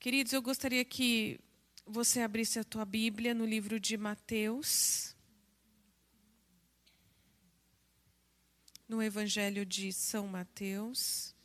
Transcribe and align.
Queridos, 0.00 0.32
eu 0.32 0.40
gostaria 0.40 0.82
que 0.82 1.38
você 1.84 2.20
abrisse 2.22 2.58
a 2.58 2.64
tua 2.64 2.86
Bíblia 2.86 3.34
no 3.34 3.44
livro 3.44 3.78
de 3.78 3.98
Mateus. 3.98 5.14
No 8.88 9.02
Evangelho 9.02 9.66
de 9.66 9.92
São 9.92 10.26
Mateus. 10.26 11.36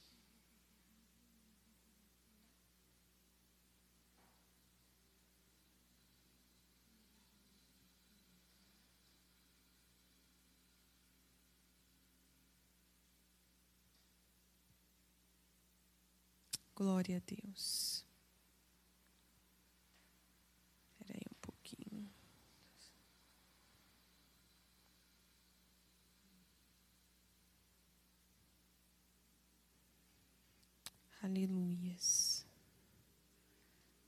Glória 16.74 17.18
a 17.18 17.20
Deus. 17.20 18.06
Espera 21.06 21.20
aí 21.20 21.22
um 21.30 21.36
pouquinho. 21.42 22.10
Aleluias. 31.26 32.46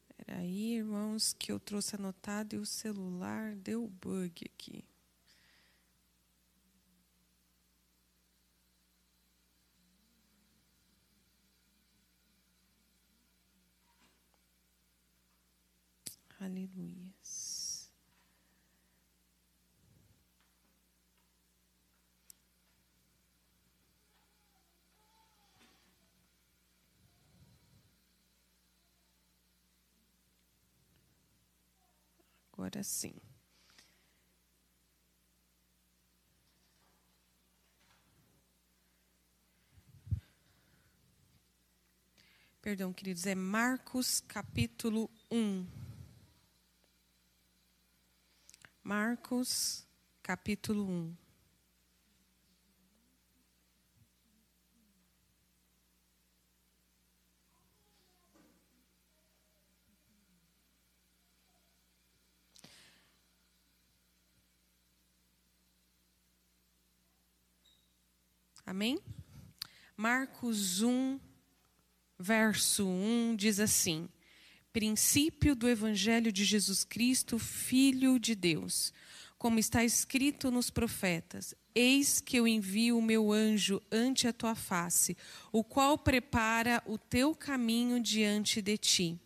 Espera 0.07 0.37
aí, 0.37 0.75
irmãos, 0.75 1.33
que 1.33 1.51
eu 1.51 1.59
trouxe 1.59 1.95
anotado 1.95 2.55
e 2.55 2.59
o 2.59 2.65
celular 2.65 3.55
deu 3.55 3.87
bug 3.87 4.45
aqui. 4.45 4.85
Aleluias. 16.39 16.96
Agora 32.67 32.83
sim. 32.83 33.13
Perdão, 42.61 42.91
queridos, 42.91 43.25
é 43.25 43.33
Marcos 43.33 44.19
capítulo 44.19 45.09
1. 45.31 45.65
Marcos, 48.83 49.87
capítulo 50.21 50.85
1. 50.85 51.26
Amém? 68.67 68.99
Marcos 69.95 70.81
1, 70.81 71.17
verso 72.19 72.85
1 72.85 73.37
diz 73.37 73.61
assim: 73.61 74.09
princípio 74.73 75.55
do 75.55 75.69
Evangelho 75.69 76.33
de 76.33 76.43
Jesus 76.43 76.83
Cristo, 76.83 77.39
Filho 77.39 78.19
de 78.19 78.35
Deus. 78.35 78.93
Como 79.37 79.57
está 79.57 79.85
escrito 79.85 80.51
nos 80.51 80.69
profetas: 80.69 81.55
Eis 81.73 82.19
que 82.19 82.35
eu 82.35 82.45
envio 82.45 82.97
o 82.97 83.01
meu 83.01 83.31
anjo 83.31 83.81
ante 83.89 84.27
a 84.27 84.33
tua 84.33 84.53
face, 84.53 85.15
o 85.49 85.63
qual 85.63 85.97
prepara 85.97 86.83
o 86.85 86.97
teu 86.97 87.33
caminho 87.33 88.01
diante 88.01 88.61
de 88.61 88.77
ti. 88.77 89.17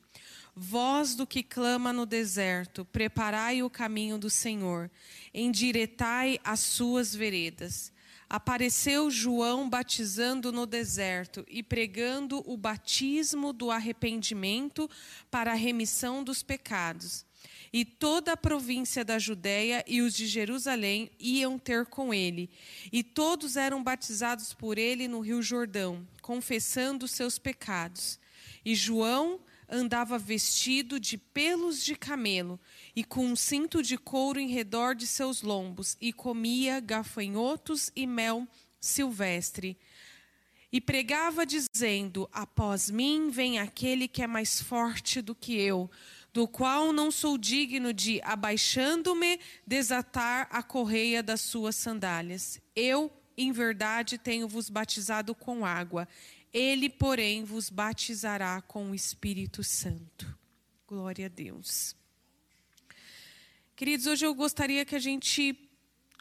Voz 0.56 1.16
do 1.16 1.25
que 1.25 1.41
clama 1.41 1.91
no 1.91 2.06
deserto, 2.06 2.85
preparai 2.85 3.63
o 3.63 3.72
caminho 3.72 4.19
do 4.19 4.30
Senhor, 4.30 4.91
endiretai 5.34 6.40
as 6.44 6.59
suas 6.59 7.16
veredas 7.16 7.91
apareceu 8.31 9.12
João 9.12 9.69
batizando 9.69 10.53
no 10.53 10.66
deserto 10.66 11.46
e 11.50 11.62
pregando 11.62 12.42
o 12.50 12.56
batismo 12.56 13.52
do 13.52 13.69
arrependimento 13.69 14.90
para 15.30 15.52
a 15.52 15.56
remissão 15.56 16.24
dos 16.24 16.42
pecados. 16.42 17.25
E 17.74 17.84
toda 17.84 18.31
a 18.31 18.38
província 18.38 19.03
da 19.03 19.19
Judéia 19.19 19.84
e 19.86 20.02
os 20.02 20.14
de 20.14 20.28
Jerusalém 20.28 21.12
iam 21.19 21.59
ter 21.59 21.86
com 21.86 22.14
ele. 22.14 22.50
E 22.90 23.03
todos 23.03 23.58
eram 23.58 23.84
batizados 23.84 24.53
por 24.53 24.78
ele 24.78 25.09
no 25.09 25.19
Rio 25.19 25.42
Jordão, 25.42 26.08
confessando 26.22 27.09
seus 27.09 27.38
pecados. 27.38 28.18
E 28.63 28.74
João 28.74 29.42
andava 29.72 30.20
vestido 30.20 31.00
de 31.00 31.18
pelos 31.18 31.84
de 31.84 31.96
camelo 31.96 32.59
e 32.96 33.04
com 33.04 33.26
um 33.26 33.36
cinto 33.36 33.82
de 33.82 33.98
couro 33.98 34.40
em 34.40 34.50
redor 34.50 34.94
de 34.94 35.08
seus 35.08 35.42
lombos, 35.42 35.98
e 36.02 36.12
comia 36.12 36.80
gafanhotos 36.80 37.92
e 37.96 38.06
mel 38.06 38.46
silvestre. 38.80 39.78
E 40.72 40.80
pregava 40.80 41.46
dizendo: 41.46 42.30
Após 42.31 42.90
mim 42.90 43.30
vem 43.30 43.60
aquele 43.60 44.08
que 44.08 44.22
é 44.22 44.28
mais 44.28 44.62
forte 44.62 45.22
do 45.22 45.34
que 45.36 45.58
eu, 45.58 45.90
do 46.34 46.48
qual 46.48 46.94
não 46.94 47.12
sou 47.12 47.38
digno 47.38 47.94
de, 47.94 48.22
abaixando-me, 48.24 49.40
desatar 49.68 50.48
a 50.50 50.64
correia 50.64 51.22
das 51.22 51.42
suas 51.42 51.76
sandálias. 51.76 52.60
Eu, 52.76 53.12
em 53.38 53.52
verdade, 53.52 54.18
tenho-vos 54.18 54.70
batizado 54.70 55.36
com 55.36 55.66
água. 55.66 56.08
Ele, 56.53 56.89
porém, 56.89 57.44
vos 57.44 57.69
batizará 57.69 58.62
com 58.62 58.91
o 58.91 58.95
Espírito 58.95 59.63
Santo. 59.63 60.38
Glória 60.85 61.28
a 61.28 61.29
Deus. 61.29 61.95
Queridos, 63.75 64.06
hoje 64.06 64.25
eu 64.25 64.35
gostaria 64.35 64.84
que 64.84 64.95
a 64.95 65.00
gente 65.00 65.57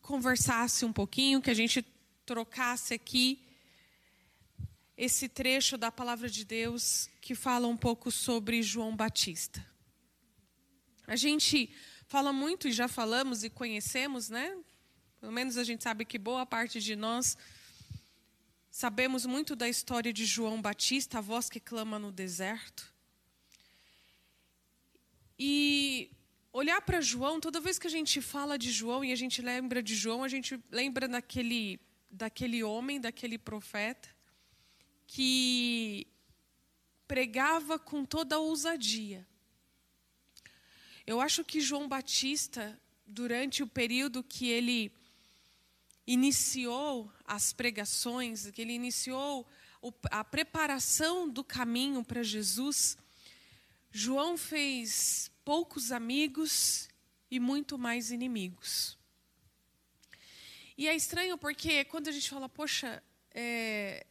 conversasse 0.03 0.85
um 0.85 0.93
pouquinho, 0.93 1.43
que 1.43 1.51
a 1.51 1.55
gente 1.55 1.85
trocasse 2.25 2.95
aqui 2.95 3.45
esse 4.97 5.29
trecho 5.29 5.77
da 5.77 5.91
palavra 5.91 6.29
de 6.29 6.45
Deus 6.45 7.11
que 7.21 7.35
fala 7.35 7.67
um 7.67 7.77
pouco 7.77 8.11
sobre 8.11 8.63
João 8.63 8.95
Batista. 8.95 9.67
A 11.07 11.17
gente 11.17 11.75
fala 12.07 12.33
muito 12.33 12.69
e 12.69 12.73
já 12.73 12.87
falamos 12.87 13.43
e 13.43 13.51
conhecemos, 13.51 14.29
né? 14.29 14.57
Pelo 15.21 15.33
menos 15.33 15.57
a 15.57 15.65
gente 15.65 15.83
sabe 15.83 16.05
que 16.05 16.19
boa 16.19 16.47
parte 16.47 16.81
de 16.81 16.95
nós 16.95 17.37
Sabemos 18.81 19.27
muito 19.27 19.55
da 19.55 19.69
história 19.69 20.11
de 20.11 20.25
João 20.25 20.59
Batista, 20.63 21.19
a 21.19 21.21
voz 21.21 21.51
que 21.51 21.61
clama 21.61 21.99
no 21.99 22.11
deserto. 22.11 22.91
E 25.39 26.11
olhar 26.51 26.81
para 26.81 27.03
João, 27.03 27.41
toda 27.41 27.61
vez 27.61 27.79
que 27.79 27.87
a 27.87 27.91
gente 27.91 28.23
fala 28.23 28.57
de 28.57 28.73
João 28.73 29.05
e 29.05 29.13
a 29.13 29.17
gente 29.17 29.43
lembra 29.43 29.83
de 29.83 29.95
João, 29.95 30.25
a 30.25 30.29
gente 30.29 30.59
lembra 30.71 31.07
daquele, 31.07 31.79
daquele 32.11 32.65
homem, 32.65 32.99
daquele 32.99 33.37
profeta, 33.37 34.09
que 35.07 36.07
pregava 37.07 37.79
com 37.79 38.03
toda 38.03 38.37
a 38.37 38.39
ousadia. 38.39 39.29
Eu 41.07 41.21
acho 41.21 41.45
que 41.45 41.61
João 41.61 41.87
Batista, 41.87 42.81
durante 43.07 43.63
o 43.63 43.67
período 43.67 44.25
que 44.25 44.49
ele 44.49 44.91
iniciou 46.07 47.11
as 47.25 47.53
pregações, 47.53 48.51
que 48.51 48.63
ele 48.63 48.73
iniciou 48.73 49.47
a 50.11 50.23
preparação 50.23 51.29
do 51.29 51.43
caminho 51.43 52.05
para 52.05 52.23
Jesus, 52.23 52.97
João 53.91 54.37
fez 54.37 55.31
poucos 55.45 55.91
amigos 55.91 56.89
e 57.31 57.41
muito 57.41 57.79
mais 57.79 58.11
inimigos. 58.11 58.99
E 60.77 60.89
é 60.89 60.95
estranho 60.95 61.37
porque 61.37 61.85
quando 61.85 62.09
a 62.09 62.13
gente 62.13 62.29
fala, 62.29 62.49
poxa, 62.49 63.03
é, 63.33 64.07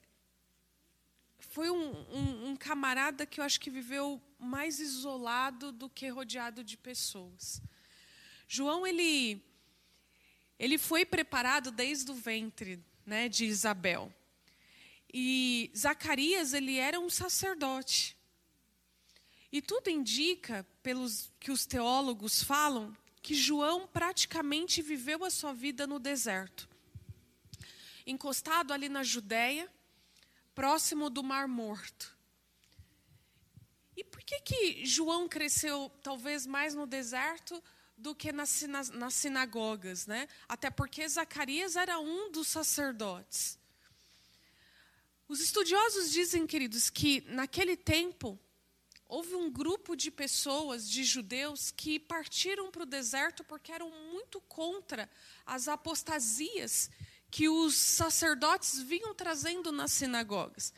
foi 1.40 1.70
um, 1.70 1.92
um, 2.12 2.50
um, 2.50 2.56
camarada 2.56 3.26
que 3.26 3.40
eu 3.40 3.44
acho 3.44 3.60
que 3.60 3.70
viveu 3.70 4.22
mais 4.38 4.80
isolado 4.80 5.72
do 5.72 5.90
que 5.90 6.08
rodeado 6.10 6.64
de 6.64 6.78
pessoas. 6.78 7.62
João, 8.48 8.86
ele 8.86 9.44
ele 10.60 10.78
foi 10.78 11.06
preparado 11.06 11.72
desde 11.72 12.12
o 12.12 12.14
ventre 12.14 12.84
né, 13.06 13.30
de 13.30 13.46
Isabel. 13.46 14.14
E 15.12 15.72
Zacarias, 15.76 16.54
ele 16.54 16.78
era 16.78 17.00
um 17.00 17.10
sacerdote. 17.10 18.16
E 19.52 19.62
tudo 19.62 19.90
indica, 19.90 20.68
pelos 20.84 21.32
que 21.40 21.50
os 21.50 21.66
teólogos 21.66 22.44
falam, 22.44 22.96
que 23.22 23.34
João 23.34 23.88
praticamente 23.88 24.82
viveu 24.82 25.24
a 25.24 25.30
sua 25.30 25.54
vida 25.54 25.88
no 25.88 25.98
deserto. 25.98 26.70
Encostado 28.06 28.74
ali 28.74 28.90
na 28.90 29.02
Judéia, 29.02 29.72
próximo 30.54 31.10
do 31.10 31.24
Mar 31.24 31.48
Morto. 31.48 32.16
E 33.96 34.04
por 34.04 34.22
que 34.22 34.40
que, 34.42 34.74
que 34.74 34.86
João 34.86 35.28
cresceu 35.28 35.92
talvez 36.04 36.46
mais 36.46 36.76
no 36.76 36.86
deserto 36.86 37.62
do 38.00 38.16
que 38.16 38.32
nas, 38.32 38.62
nas, 38.64 38.90
nas 38.90 39.14
sinagogas, 39.14 40.08
né? 40.08 40.28
Até 40.48 40.70
porque 40.70 41.08
Zacarias 41.08 41.76
era 41.76 42.00
um 42.00 42.32
dos 42.32 42.48
sacerdotes. 42.48 43.60
Os 45.28 45.40
estudiosos 45.42 46.12
dizem, 46.12 46.48
queridos, 46.48 46.90
que 46.90 47.22
naquele 47.28 47.78
tempo 47.78 48.40
houve 49.08 49.36
um 49.36 49.52
grupo 49.52 49.96
de 49.96 50.10
pessoas, 50.10 50.90
de 50.90 51.04
judeus, 51.04 51.72
que 51.72 52.00
partiram 52.00 52.72
para 52.72 52.84
o 52.84 52.86
deserto 52.86 53.44
porque 53.44 53.72
eram 53.72 53.92
muito 54.12 54.40
contra 54.42 55.10
as 55.46 55.68
apostasias 55.68 56.90
que 57.30 57.48
os 57.48 57.76
sacerdotes 57.76 58.80
vinham 58.82 59.14
trazendo 59.14 59.72
nas 59.72 59.92
sinagogas. 59.92 60.74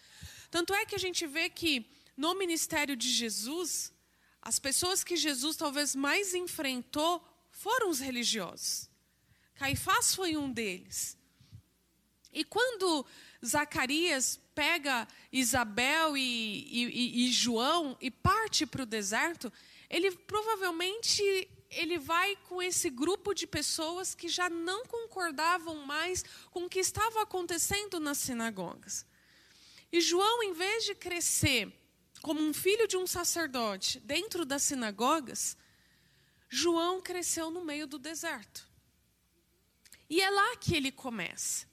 Tanto 0.49 0.73
é 0.73 0.85
que 0.85 0.95
a 0.95 0.99
gente 0.99 1.25
vê 1.25 1.49
que 1.49 1.89
no 2.17 2.35
ministério 2.35 2.95
de 2.95 3.09
Jesus, 3.09 3.93
as 4.41 4.57
pessoas 4.57 5.03
que 5.03 5.15
Jesus 5.15 5.55
talvez 5.55 5.95
mais 5.95 6.33
enfrentou 6.33 7.23
foram 7.51 7.89
os 7.89 7.99
religiosos. 7.99 8.89
Caifás 9.55 10.15
foi 10.15 10.35
um 10.35 10.51
deles. 10.51 11.17
E 12.33 12.43
quando 12.43 13.05
Zacarias 13.45 14.39
pega 14.55 15.07
Isabel 15.31 16.17
e, 16.17 16.21
e, 16.21 17.25
e 17.25 17.31
João 17.31 17.97
e 18.01 18.09
parte 18.09 18.65
para 18.65 18.83
o 18.83 18.85
deserto, 18.85 19.51
ele 19.89 20.11
provavelmente 20.11 21.21
ele 21.69 21.97
vai 21.97 22.35
com 22.47 22.61
esse 22.61 22.89
grupo 22.89 23.33
de 23.33 23.47
pessoas 23.47 24.13
que 24.13 24.27
já 24.27 24.49
não 24.49 24.85
concordavam 24.85 25.85
mais 25.85 26.23
com 26.51 26.65
o 26.65 26.69
que 26.69 26.79
estava 26.79 27.21
acontecendo 27.21 27.99
nas 27.99 28.17
sinagogas. 28.17 29.05
E 29.91 30.01
João, 30.01 30.43
em 30.43 30.53
vez 30.53 30.85
de 30.85 30.95
crescer 30.95 31.71
como 32.21 32.41
um 32.41 32.53
filho 32.53 32.87
de 32.87 32.97
um 32.97 33.07
sacerdote 33.07 33.99
dentro 33.99 34.45
das 34.45 34.63
sinagogas, 34.63 35.57
João 36.49 37.01
cresceu 37.01 37.49
no 37.49 37.63
meio 37.63 37.87
do 37.87 37.97
deserto. 37.97 38.69
E 40.09 40.21
é 40.21 40.29
lá 40.29 40.57
que 40.57 40.75
ele 40.75 40.91
começa. 40.91 41.65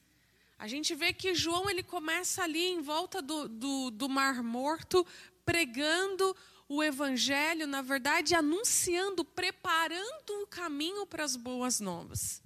A 0.59 0.67
gente 0.67 0.95
vê 0.95 1.13
que 1.13 1.35
João 1.35 1.69
ele 1.69 1.83
começa 1.83 2.43
ali 2.43 2.67
em 2.67 2.81
volta 2.81 3.21
do, 3.21 3.49
do, 3.49 3.91
do 3.91 4.09
Mar 4.09 4.43
Morto, 4.43 5.07
pregando 5.45 6.37
o 6.69 6.83
Evangelho, 6.83 7.67
na 7.67 7.81
verdade, 7.81 8.35
anunciando, 8.35 9.25
preparando 9.25 10.43
o 10.43 10.47
caminho 10.47 11.07
para 11.07 11.25
as 11.25 11.37
boas 11.37 11.81
novas. 11.81 12.43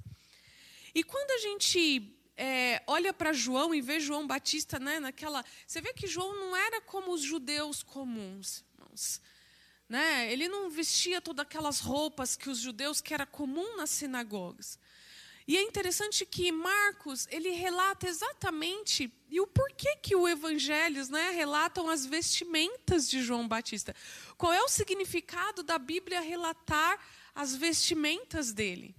E 0.94 1.02
quando 1.02 1.30
a 1.32 1.38
gente 1.38 2.11
é, 2.36 2.82
olha 2.86 3.12
para 3.12 3.32
João 3.32 3.74
e 3.74 3.80
vê 3.80 4.00
João 4.00 4.26
Batista, 4.26 4.78
né, 4.78 4.98
naquela, 4.98 5.44
você 5.66 5.80
vê 5.80 5.92
que 5.92 6.06
João 6.06 6.34
não 6.34 6.56
era 6.56 6.80
como 6.80 7.12
os 7.12 7.22
judeus 7.22 7.82
comuns, 7.82 8.64
irmãos. 8.74 9.20
Né? 9.88 10.32
Ele 10.32 10.48
não 10.48 10.70
vestia 10.70 11.20
todas 11.20 11.42
aquelas 11.42 11.80
roupas 11.80 12.34
que 12.34 12.48
os 12.48 12.58
judeus 12.58 13.00
que 13.00 13.12
era 13.12 13.26
comum 13.26 13.76
nas 13.76 13.90
sinagogas. 13.90 14.78
E 15.46 15.56
é 15.56 15.62
interessante 15.62 16.24
que 16.24 16.52
Marcos 16.52 17.26
ele 17.30 17.50
relata 17.50 18.06
exatamente 18.06 19.12
e 19.28 19.40
o 19.40 19.46
porquê 19.46 19.96
que 19.96 20.14
o 20.14 20.28
Evangelhos 20.28 21.08
né, 21.08 21.30
relatam 21.30 21.88
as 21.90 22.06
vestimentas 22.06 23.10
de 23.10 23.20
João 23.22 23.46
Batista. 23.48 23.94
Qual 24.38 24.52
é 24.52 24.62
o 24.62 24.68
significado 24.68 25.62
da 25.62 25.78
Bíblia 25.78 26.20
relatar 26.20 26.98
as 27.34 27.56
vestimentas 27.56 28.52
dele? 28.52 28.94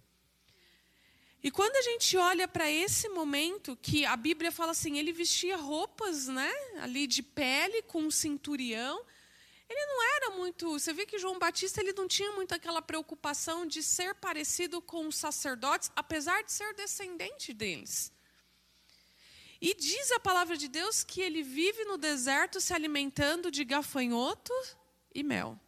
E 1.44 1.52
quando 1.52 1.76
a 1.76 1.82
gente 1.82 2.16
olha 2.16 2.48
para 2.48 2.72
esse 2.72 3.10
momento, 3.10 3.76
que 3.82 4.06
a 4.06 4.16
Bíblia 4.16 4.50
fala 4.50 4.72
assim, 4.72 4.98
ele 4.98 5.12
vestia 5.12 5.58
roupas, 5.58 6.28
né, 6.28 6.50
ali 6.82 7.06
de 7.06 7.22
pele 7.22 7.82
com 7.82 8.04
um 8.04 8.10
cinturião, 8.10 9.06
ele 9.70 9.86
não 9.86 10.04
era 10.16 10.30
muito. 10.38 10.72
Você 10.72 10.94
vê 10.94 11.06
que 11.06 11.20
João 11.20 11.38
Batista 11.38 11.82
ele 11.82 11.92
não 11.92 12.08
tinha 12.08 12.32
muito 12.32 12.54
aquela 12.54 12.82
preocupação 12.82 13.66
de 13.66 13.84
ser 13.84 14.16
parecido 14.16 14.82
com 14.82 15.06
os 15.06 15.18
sacerdotes, 15.18 15.92
apesar 15.96 16.44
de 16.44 16.52
ser 16.52 16.74
descendente 16.76 17.54
deles. 17.54 18.12
E 19.60 19.74
diz 19.74 20.12
a 20.12 20.20
palavra 20.20 20.56
de 20.56 20.70
Deus 20.70 21.04
que 21.04 21.22
ele 21.22 21.44
vive 21.44 21.84
no 21.86 21.98
deserto 21.98 22.62
se 22.62 22.74
alimentando 22.74 23.52
de 23.52 23.66
gafanhoto 23.66 24.54
e 25.14 25.24
mel. 25.24 25.60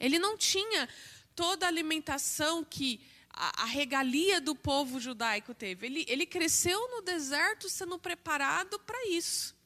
Ele 0.00 0.18
não 0.18 0.36
tinha 0.36 0.88
toda 1.34 1.66
a 1.66 1.68
alimentação 1.68 2.64
que 2.64 3.00
a, 3.32 3.64
regalia 3.64 4.40
do 4.40 4.54
povo 4.54 5.00
judaico 5.00 5.54
teve. 5.54 5.86
Ele, 5.86 6.04
ele 6.08 6.26
cresceu 6.26 6.78
no 6.90 7.02
deserto 7.02 7.68
sendo 7.68 7.98
preparado 7.98 8.78
para 8.80 9.08
isso. 9.08 9.56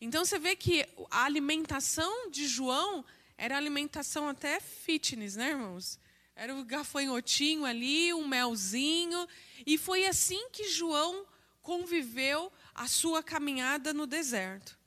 Então 0.00 0.24
você 0.24 0.38
vê 0.38 0.56
que 0.56 0.86
a 1.10 1.24
alimentação 1.24 2.30
de 2.30 2.46
João 2.46 3.04
era 3.36 3.56
alimentação 3.56 4.28
até 4.28 4.60
fitness, 4.60 5.36
né, 5.36 5.50
irmãos? 5.50 5.98
Era 6.34 6.54
o 6.54 6.64
gafanhotinho 6.64 7.64
ali, 7.64 8.12
um 8.12 8.26
melzinho. 8.26 9.26
E 9.66 9.78
foi 9.78 10.06
assim 10.06 10.48
que 10.50 10.68
João 10.68 11.26
conviveu 11.62 12.52
a 12.74 12.86
sua 12.86 13.22
caminhada 13.22 13.92
no 13.92 14.06
deserto. 14.06 14.78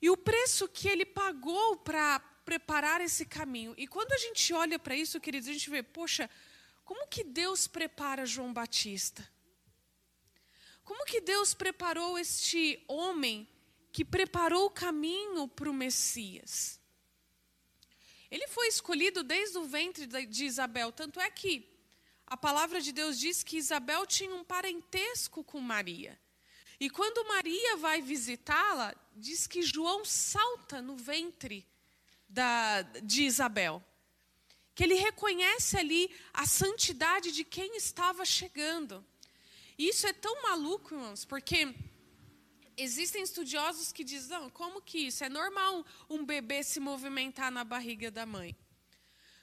E 0.00 0.10
o 0.10 0.16
preço 0.16 0.68
que 0.68 0.86
ele 0.86 1.06
pagou 1.06 1.78
para 1.78 2.20
preparar 2.44 3.00
esse 3.00 3.24
caminho. 3.24 3.74
E 3.76 3.86
quando 3.86 4.12
a 4.12 4.18
gente 4.18 4.52
olha 4.52 4.78
para 4.78 4.94
isso, 4.94 5.20
queridos, 5.20 5.48
a 5.48 5.52
gente 5.52 5.70
vê, 5.70 5.82
poxa, 5.82 6.28
como 6.84 7.06
que 7.08 7.24
Deus 7.24 7.66
prepara 7.66 8.26
João 8.26 8.52
Batista? 8.52 9.28
Como 10.84 11.06
que 11.06 11.20
Deus 11.20 11.54
preparou 11.54 12.18
este 12.18 12.84
homem 12.86 13.48
que 13.90 14.04
preparou 14.04 14.66
o 14.66 14.70
caminho 14.70 15.48
para 15.48 15.70
o 15.70 15.74
Messias? 15.74 16.78
Ele 18.30 18.46
foi 18.48 18.68
escolhido 18.68 19.22
desde 19.22 19.56
o 19.56 19.64
ventre 19.64 20.06
de 20.06 20.44
Isabel, 20.44 20.92
tanto 20.92 21.20
é 21.20 21.30
que 21.30 21.72
a 22.26 22.36
palavra 22.36 22.80
de 22.80 22.92
Deus 22.92 23.18
diz 23.18 23.42
que 23.42 23.56
Isabel 23.56 24.06
tinha 24.06 24.34
um 24.34 24.44
parentesco 24.44 25.44
com 25.44 25.60
Maria. 25.60 26.18
E 26.80 26.90
quando 26.90 27.26
Maria 27.28 27.76
vai 27.76 28.02
visitá-la, 28.02 28.94
diz 29.14 29.46
que 29.46 29.62
João 29.62 30.04
salta 30.04 30.82
no 30.82 30.96
ventre 30.96 31.66
da, 32.34 32.82
de 32.82 33.22
Isabel. 33.22 33.82
Que 34.74 34.82
ele 34.82 34.94
reconhece 34.94 35.76
ali 35.76 36.10
a 36.32 36.46
santidade 36.46 37.30
de 37.30 37.44
quem 37.44 37.76
estava 37.76 38.24
chegando. 38.24 39.04
E 39.78 39.88
isso 39.88 40.06
é 40.06 40.12
tão 40.12 40.42
maluco, 40.42 40.94
irmãos, 40.94 41.24
porque 41.24 41.72
existem 42.76 43.22
estudiosos 43.22 43.92
que 43.92 44.02
dizem, 44.02 44.30
não, 44.36 44.50
como 44.50 44.82
que 44.82 44.98
isso? 44.98 45.22
É 45.22 45.28
normal 45.28 45.86
um 46.10 46.24
bebê 46.24 46.62
se 46.64 46.80
movimentar 46.80 47.52
na 47.52 47.62
barriga 47.62 48.10
da 48.10 48.26
mãe. 48.26 48.56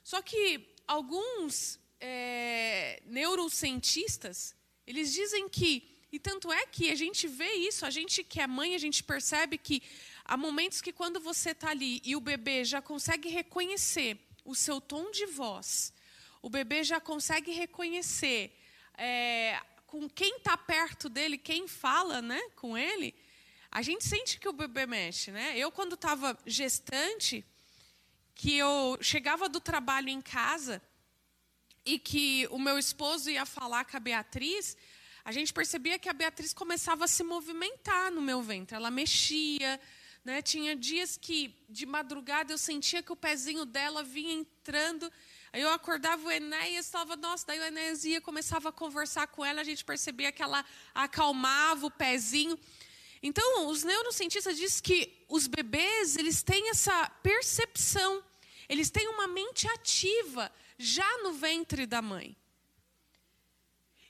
Só 0.04 0.22
que 0.22 0.76
alguns 0.86 1.80
é, 2.00 3.02
neurocientistas, 3.06 4.54
eles 4.86 5.14
dizem 5.14 5.48
que, 5.48 5.72
e 6.12 6.20
tanto 6.20 6.52
é 6.52 6.66
que 6.66 6.92
a 6.92 6.96
gente 6.96 7.26
vê 7.26 7.54
isso, 7.54 7.86
a 7.86 7.90
gente 7.90 8.22
que 8.22 8.42
é 8.42 8.48
mãe, 8.48 8.76
a 8.76 8.80
gente 8.86 9.02
percebe 9.02 9.58
que 9.58 9.82
Há 10.32 10.38
momentos 10.38 10.80
que 10.80 10.94
quando 10.94 11.20
você 11.20 11.50
está 11.50 11.72
ali 11.72 12.02
e 12.06 12.16
o 12.16 12.22
bebê 12.22 12.64
já 12.64 12.82
consegue 12.82 13.28
reconhecer 13.28 14.18
o 14.46 14.56
seu 14.56 14.80
tom 14.80 15.12
de 15.12 15.26
voz, 15.26 15.92
o 16.42 16.50
bebê 16.50 16.86
já 16.86 17.02
consegue 17.02 17.52
reconhecer 17.52 18.58
é, 18.98 19.62
com 19.86 20.10
quem 20.10 20.38
está 20.38 20.56
perto 20.56 21.10
dele, 21.10 21.38
quem 21.38 21.68
fala 21.68 22.22
né, 22.22 22.42
com 22.56 22.78
ele, 22.78 23.14
a 23.70 23.82
gente 23.82 24.06
sente 24.06 24.40
que 24.40 24.48
o 24.48 24.54
bebê 24.54 24.86
mexe. 24.86 25.32
Né? 25.32 25.58
Eu, 25.58 25.70
quando 25.70 25.96
estava 25.96 26.40
gestante, 26.46 27.44
que 28.34 28.56
eu 28.56 28.98
chegava 29.02 29.50
do 29.50 29.60
trabalho 29.60 30.08
em 30.08 30.22
casa 30.22 30.82
e 31.86 32.00
que 32.00 32.48
o 32.52 32.58
meu 32.58 32.80
esposo 32.80 33.30
ia 33.30 33.46
falar 33.46 33.84
com 33.84 33.98
a 33.98 34.00
Beatriz, 34.00 34.78
a 35.26 35.34
gente 35.34 35.52
percebia 35.52 36.00
que 36.00 36.08
a 36.08 36.14
Beatriz 36.14 36.54
começava 36.54 37.04
a 37.04 37.08
se 37.10 37.22
movimentar 37.22 38.10
no 38.14 38.22
meu 38.22 38.42
ventre. 38.42 38.78
Ela 38.78 38.90
mexia, 38.90 39.78
né? 40.24 40.42
Tinha 40.42 40.76
dias 40.76 41.18
que, 41.18 41.56
de 41.70 41.86
madrugada, 41.86 42.54
eu 42.54 42.58
sentia 42.58 43.02
que 43.02 43.12
o 43.12 43.16
pezinho 43.16 43.66
dela 43.66 44.04
vinha 44.04 44.34
entrando. 44.34 45.12
Aí 45.52 45.62
eu 45.62 45.70
acordava 45.70 46.28
o 46.28 46.32
Enéas, 46.32 46.86
estava, 46.86 47.16
nossa, 47.16 47.48
daí 47.48 47.60
o 47.60 47.64
Enéas 47.64 48.06
ia, 48.06 48.22
começava 48.22 48.70
a 48.70 48.72
conversar 48.72 49.28
com 49.28 49.44
ela, 49.44 49.62
a 49.62 49.64
gente 49.64 49.84
percebia 49.84 50.32
que 50.32 50.42
ela 50.42 50.64
acalmava 50.94 51.86
o 51.88 51.92
pezinho. 51.92 52.58
Então, 53.22 53.68
os 53.68 53.84
neurocientistas 53.84 54.58
dizem 54.58 54.82
que 54.82 55.26
os 55.28 55.48
bebês, 55.48 56.16
eles 56.16 56.42
têm 56.42 56.70
essa 56.70 57.10
percepção, 57.22 58.24
eles 58.70 58.90
têm 58.90 59.08
uma 59.10 59.28
mente 59.28 59.68
ativa 59.68 60.52
já 60.78 61.18
no 61.24 61.34
ventre 61.34 61.86
da 61.86 62.02
mãe. 62.02 62.36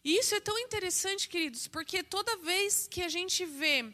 E 0.03 0.18
isso 0.18 0.34
é 0.34 0.39
tão 0.39 0.58
interessante, 0.58 1.27
queridos, 1.27 1.68
porque 1.68 2.03
toda 2.03 2.38
vez 2.38 2.88
que 2.88 3.03
a 3.03 3.10
gente 3.10 3.46
vê 3.46 3.94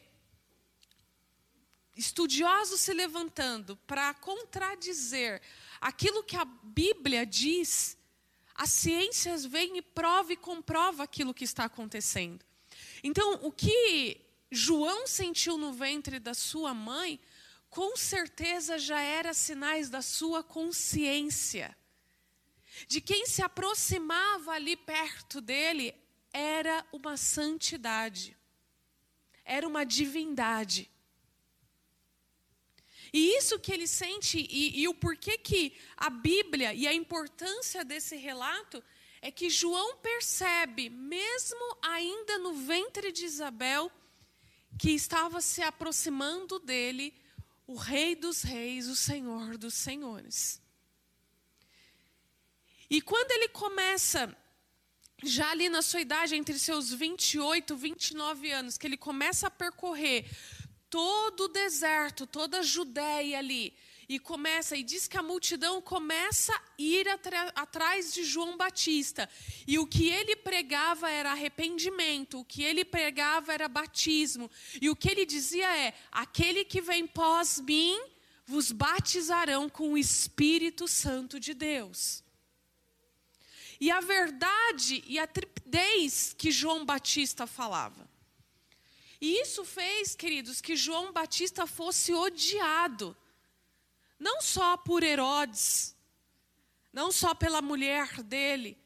estudiosos 1.98 2.80
se 2.80 2.94
levantando 2.94 3.76
para 3.88 4.14
contradizer 4.14 5.42
aquilo 5.82 6.24
que 6.24 6.38
a 6.38 6.46
Bíblia 6.46 7.26
diz, 7.26 7.98
as 8.54 8.72
ciências 8.72 9.46
vêm 9.46 9.78
e 9.78 9.82
prova 9.82 10.34
e 10.34 10.38
comprova 10.38 11.04
aquilo 11.04 11.34
que 11.34 11.44
está 11.44 11.66
acontecendo. 11.66 12.46
Então, 13.04 13.40
o 13.44 13.52
que 13.52 14.22
João 14.52 15.08
sentiu 15.08 15.58
no 15.58 15.74
ventre 15.74 16.20
da 16.20 16.34
sua 16.34 16.74
mãe 16.74 17.20
com 17.70 17.98
certeza 17.98 18.80
já 18.80 19.02
era 19.02 19.34
sinais 19.34 19.90
da 19.90 20.02
sua 20.02 20.44
consciência. 20.44 21.76
De 22.88 23.02
quem 23.02 23.26
se 23.26 23.42
aproximava 23.42 24.52
ali 24.52 24.76
perto 24.76 25.42
dele 25.42 25.94
era 26.32 26.86
uma 26.92 27.18
santidade, 27.18 28.38
era 29.44 29.68
uma 29.68 29.84
divindade. 29.84 30.90
E 33.14 33.38
isso 33.38 33.60
que 33.60 33.72
ele 33.72 33.88
sente, 33.88 34.38
e, 34.50 34.82
e, 34.82 34.88
o 34.88 34.94
porquê 34.94 35.38
que 35.38 35.74
a 35.96 36.10
Bíblia 36.10 36.74
e 36.74 36.88
a 36.88 36.94
importância 36.94 37.84
desse 37.86 38.16
relato, 38.16 38.84
é 39.22 39.32
que 39.32 39.50
João 39.50 39.98
percebe, 39.98 40.90
mesmo 40.90 41.78
ainda 41.82 42.38
no 42.38 42.54
ventre 42.54 43.12
de 43.12 43.26
Isabel, 43.26 43.92
que 44.78 44.92
estava 44.92 45.42
se 45.42 45.62
aproximando 45.62 46.60
dele 46.60 47.14
o 47.66 47.76
Rei 47.76 48.16
dos 48.16 48.44
Reis, 48.44 48.88
o 48.88 48.96
Senhor 48.96 49.58
dos 49.58 49.74
Senhores. 49.74 50.62
E 52.90 53.02
quando 53.02 53.32
ele 53.32 53.50
começa, 53.50 54.36
já 55.24 55.52
ali 55.52 55.68
na 55.68 55.82
sua 55.82 56.00
idade, 56.00 56.36
entre 56.36 56.58
seus 56.58 56.94
28 56.94 57.74
e 57.74 57.78
29 57.78 58.52
anos, 58.52 58.78
que 58.78 58.88
ele 58.88 58.96
começa 58.96 59.48
a 59.48 59.52
percorrer 59.52 60.26
todo 60.90 61.46
o 61.46 61.48
deserto, 61.48 62.26
toda 62.26 62.60
a 62.60 62.64
Judéia 62.64 63.40
ali, 63.40 63.74
e 64.10 64.18
começa, 64.18 64.78
e 64.78 64.84
diz 64.84 65.06
que 65.06 65.18
a 65.18 65.24
multidão 65.24 65.82
começa 65.82 66.54
a 66.54 66.62
ir 66.78 67.08
atrás 67.56 68.14
de 68.14 68.24
João 68.24 68.56
Batista. 68.56 69.30
E 69.68 69.78
o 69.78 69.86
que 69.86 70.08
ele 70.08 70.36
pregava 70.36 71.12
era 71.12 71.32
arrependimento, 71.32 72.40
o 72.40 72.46
que 72.46 72.64
ele 72.64 72.86
pregava 72.86 73.54
era 73.54 73.68
batismo. 73.68 74.50
E 74.82 74.90
o 74.90 74.96
que 74.96 75.10
ele 75.10 75.26
dizia 75.26 75.78
é: 75.78 75.94
aquele 76.10 76.64
que 76.64 76.80
vem 76.80 77.06
pós 77.06 77.60
mim 77.60 78.00
vos 78.46 78.72
batizarão 78.72 79.68
com 79.68 79.92
o 79.92 79.98
Espírito 79.98 80.88
Santo 80.88 81.38
de 81.38 81.54
Deus. 81.54 82.24
E 83.80 83.92
a 83.92 84.00
verdade 84.00 85.04
e 85.06 85.20
a 85.20 85.28
tripidez 85.28 86.34
que 86.36 86.50
João 86.50 86.86
Batista 86.86 87.46
falava. 87.46 88.07
E 89.20 89.42
isso 89.42 89.66
fez, 89.66 90.16
queridos, 90.16 90.62
que 90.62 90.76
João 90.76 91.12
Batista 91.12 91.66
fosse 91.66 92.14
odiado 92.14 93.16
não 94.20 94.42
só 94.42 94.78
por 94.78 95.04
Herodes, 95.04 95.96
não 96.92 97.12
só 97.12 97.36
pela 97.36 97.62
mulher 97.62 98.24
dele, 98.24 98.78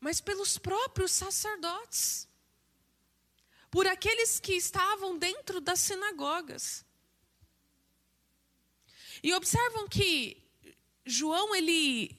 mas 0.00 0.20
pelos 0.20 0.58
próprios 0.58 1.12
sacerdotes, 1.12 2.28
por 3.70 3.86
aqueles 3.86 4.38
que 4.38 4.52
estavam 4.52 5.18
dentro 5.18 5.60
das 5.60 5.80
sinagogas. 5.80 6.84
E 9.22 9.32
observam 9.32 9.88
que 9.88 10.42
João 11.04 11.54
ele 11.54 12.18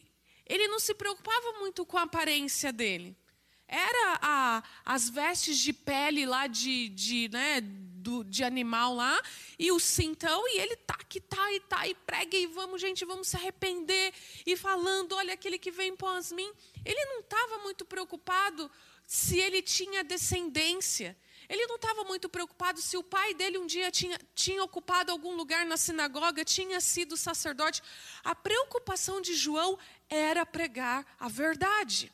ele 0.49 0.67
não 0.69 0.79
se 0.79 0.93
preocupava 0.93 1.59
muito 1.59 1.85
com 1.85 1.97
a 1.97 2.03
aparência 2.03 2.71
dele. 2.71 3.17
Era 3.67 4.19
a, 4.21 4.63
as 4.85 5.09
vestes 5.09 5.57
de 5.57 5.73
pele 5.73 6.25
lá 6.25 6.47
de, 6.47 6.89
de, 6.89 7.29
né, 7.29 7.59
do, 7.61 8.23
de 8.23 8.43
animal 8.43 8.95
lá, 8.95 9.21
e 9.59 9.71
o 9.71 9.79
cintão, 9.79 10.47
e 10.47 10.59
ele 10.59 10.75
tá 10.77 10.97
que 11.09 11.19
tá 11.19 11.51
e 11.51 11.59
tá, 11.59 11.87
e 11.87 11.93
prega, 11.93 12.37
e 12.37 12.47
vamos, 12.47 12.79
gente, 12.79 13.03
vamos 13.03 13.27
se 13.27 13.35
arrepender, 13.35 14.13
e 14.45 14.55
falando, 14.55 15.15
olha 15.15 15.33
aquele 15.33 15.57
que 15.57 15.71
vem 15.71 15.95
pós 15.95 16.31
mim. 16.31 16.49
Ele 16.85 17.05
não 17.05 17.19
estava 17.19 17.57
muito 17.59 17.83
preocupado 17.83 18.71
se 19.05 19.37
ele 19.39 19.61
tinha 19.61 20.03
descendência. 20.03 21.17
Ele 21.49 21.65
não 21.67 21.75
estava 21.75 22.03
muito 22.03 22.27
preocupado 22.27 22.81
se 22.81 22.97
o 22.97 23.03
pai 23.03 23.33
dele 23.33 23.57
um 23.57 23.65
dia 23.65 23.89
tinha, 23.89 24.19
tinha 24.35 24.61
ocupado 24.63 25.11
algum 25.13 25.33
lugar 25.35 25.65
na 25.65 25.77
sinagoga, 25.77 26.43
tinha 26.43 26.81
sido 26.81 27.15
sacerdote. 27.15 27.81
A 28.23 28.35
preocupação 28.35 29.21
de 29.21 29.33
João 29.33 29.79
era 30.09 30.45
pregar 30.45 31.05
a 31.17 31.29
verdade. 31.29 32.11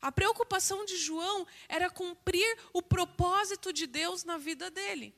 A 0.00 0.12
preocupação 0.12 0.84
de 0.84 0.96
João 0.96 1.46
era 1.68 1.90
cumprir 1.90 2.58
o 2.72 2.82
propósito 2.82 3.72
de 3.72 3.86
Deus 3.86 4.24
na 4.24 4.36
vida 4.38 4.70
dele. 4.70 5.14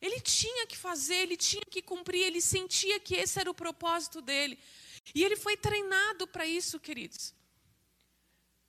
Ele 0.00 0.20
tinha 0.20 0.66
que 0.66 0.76
fazer, 0.76 1.16
ele 1.16 1.36
tinha 1.36 1.64
que 1.70 1.80
cumprir, 1.80 2.22
ele 2.22 2.40
sentia 2.40 3.00
que 3.00 3.14
esse 3.14 3.40
era 3.40 3.50
o 3.50 3.54
propósito 3.54 4.20
dele. 4.20 4.58
E 5.14 5.24
ele 5.24 5.36
foi 5.36 5.56
treinado 5.56 6.26
para 6.26 6.46
isso, 6.46 6.78
queridos. 6.78 7.34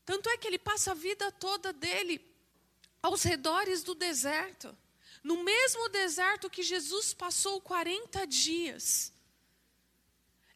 Tanto 0.06 0.30
é 0.30 0.38
que 0.38 0.48
ele 0.48 0.60
passa 0.60 0.92
a 0.92 0.96
vida 0.96 1.32
toda 1.34 1.74
dele 1.74 2.22
aos 3.02 3.24
redores 3.24 3.84
do 3.84 3.94
deserto. 3.94 4.76
No 5.24 5.44
mesmo 5.44 5.90
deserto 5.90 6.50
que 6.50 6.64
Jesus 6.64 7.14
passou 7.14 7.60
40 7.60 8.26
dias. 8.26 9.12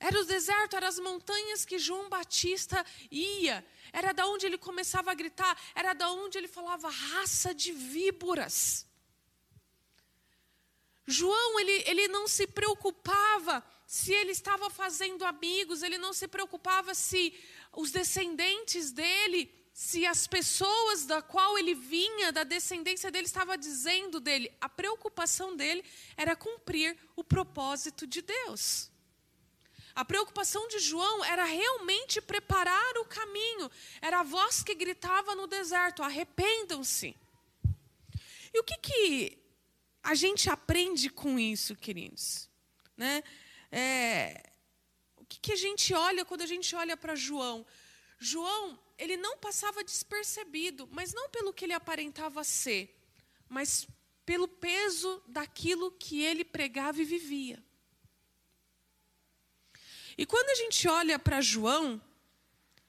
Era 0.02 0.20
o 0.20 0.26
deserto, 0.26 0.76
eram 0.76 0.88
as 0.88 0.98
montanhas 0.98 1.64
que 1.64 1.78
João 1.78 2.10
Batista 2.10 2.84
ia. 3.12 3.64
Era 3.94 4.12
da 4.12 4.26
onde 4.26 4.48
ele 4.48 4.58
começava 4.58 5.12
a 5.12 5.14
gritar, 5.14 5.56
era 5.76 5.94
da 5.94 6.10
onde 6.10 6.40
ele 6.40 6.48
falava 6.48 6.90
raça 6.90 7.54
de 7.54 7.72
víboras. 7.72 8.88
João, 11.06 11.60
ele, 11.60 11.84
ele 11.86 12.08
não 12.08 12.28
se 12.28 12.48
preocupava 12.48 13.64
se 13.86 14.12
ele 14.12 14.32
estava 14.32 14.72
fazendo 14.72 15.24
amigos, 15.24 15.84
ele 15.84 16.00
não 16.00 16.14
se 16.14 16.28
preocupava 16.28 16.96
se 16.96 17.40
os 17.72 17.92
descendentes 17.92 18.92
dele, 18.92 19.54
se 19.72 20.04
as 20.04 20.26
pessoas 20.26 21.06
da 21.06 21.22
qual 21.22 21.60
ele 21.60 21.76
vinha, 21.76 22.32
da 22.32 22.44
descendência 22.44 23.12
dele, 23.12 23.28
estava 23.28 23.56
dizendo 23.56 24.20
dele. 24.20 24.52
A 24.60 24.68
preocupação 24.68 25.56
dele 25.56 25.84
era 26.18 26.36
cumprir 26.36 26.98
o 27.16 27.24
propósito 27.24 28.08
de 28.08 28.24
Deus. 28.24 28.91
A 29.94 30.06
preocupação 30.06 30.68
de 30.68 30.80
João 30.80 31.24
era 31.26 31.44
realmente 31.44 32.22
preparar 32.22 32.98
o 32.98 33.06
caminho. 33.06 33.70
Era 34.02 34.22
a 34.22 34.24
voz 34.24 34.64
que 34.64 34.74
gritava 34.74 35.36
no 35.36 35.48
deserto: 35.48 36.04
arrependam-se. 36.04 37.16
E 38.54 38.60
o 38.60 38.64
que, 38.64 38.78
que 38.78 39.38
a 40.04 40.16
gente 40.16 40.50
aprende 40.50 41.10
com 41.10 41.38
isso, 41.38 41.76
queridos? 41.76 42.50
Né? 42.98 43.24
É, 43.72 44.52
o 45.18 45.26
que, 45.26 45.40
que 45.40 45.54
a 45.54 45.56
gente 45.56 45.94
olha 45.94 46.26
quando 46.26 46.42
a 46.42 46.46
gente 46.46 46.76
olha 46.76 46.98
para 46.98 47.16
João? 47.16 47.66
João, 48.20 48.80
ele 48.98 49.18
não 49.18 49.38
passava 49.38 49.84
despercebido, 49.84 50.88
mas 50.92 51.14
não 51.14 51.30
pelo 51.30 51.54
que 51.54 51.66
ele 51.66 51.74
aparentava 51.74 52.44
ser, 52.44 52.96
mas 53.50 53.88
pelo 54.26 54.48
peso 54.48 55.22
daquilo 55.28 55.92
que 55.92 56.22
ele 56.22 56.46
pregava 56.46 57.02
e 57.02 57.06
vivia. 57.06 57.64
E 60.22 60.26
quando 60.28 60.52
a 60.52 60.54
gente 60.54 60.88
olha 60.88 61.18
para 61.18 61.42
João, 61.42 62.00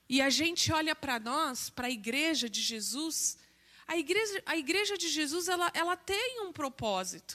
e 0.06 0.20
a 0.20 0.28
gente 0.28 0.70
olha 0.70 0.94
para 0.94 1.18
nós, 1.18 1.70
para 1.70 1.86
a 1.86 1.90
igreja 1.90 2.46
de 2.46 2.60
Jesus, 2.60 3.38
a 3.86 3.96
igreja, 3.96 4.42
a 4.44 4.54
igreja 4.54 4.98
de 4.98 5.08
Jesus 5.08 5.48
ela, 5.48 5.72
ela 5.72 5.96
tem 5.96 6.42
um 6.42 6.52
propósito. 6.52 7.34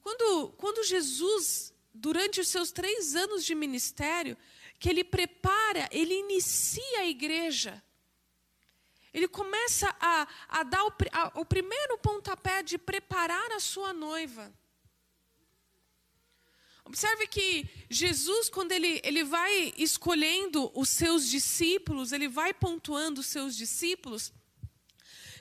Quando, 0.00 0.54
quando 0.56 0.84
Jesus, 0.84 1.74
durante 1.92 2.40
os 2.40 2.48
seus 2.48 2.72
três 2.72 3.14
anos 3.14 3.44
de 3.44 3.54
ministério, 3.54 4.38
que 4.78 4.88
ele 4.88 5.04
prepara, 5.04 5.86
ele 5.92 6.14
inicia 6.14 7.00
a 7.00 7.06
igreja. 7.06 7.84
Ele 9.12 9.28
começa 9.28 9.94
a, 10.00 10.26
a 10.48 10.62
dar 10.62 10.82
o, 10.82 10.92
a, 11.12 11.40
o 11.40 11.44
primeiro 11.44 11.98
pontapé 11.98 12.62
de 12.62 12.78
preparar 12.78 13.52
a 13.52 13.60
sua 13.60 13.92
noiva. 13.92 14.50
Observe 16.86 17.26
que 17.26 17.68
Jesus, 17.90 18.48
quando 18.48 18.70
ele, 18.70 19.00
ele 19.02 19.24
vai 19.24 19.74
escolhendo 19.76 20.70
os 20.72 20.88
seus 20.88 21.28
discípulos, 21.28 22.12
ele 22.12 22.28
vai 22.28 22.54
pontuando 22.54 23.20
os 23.20 23.26
seus 23.26 23.56
discípulos, 23.56 24.32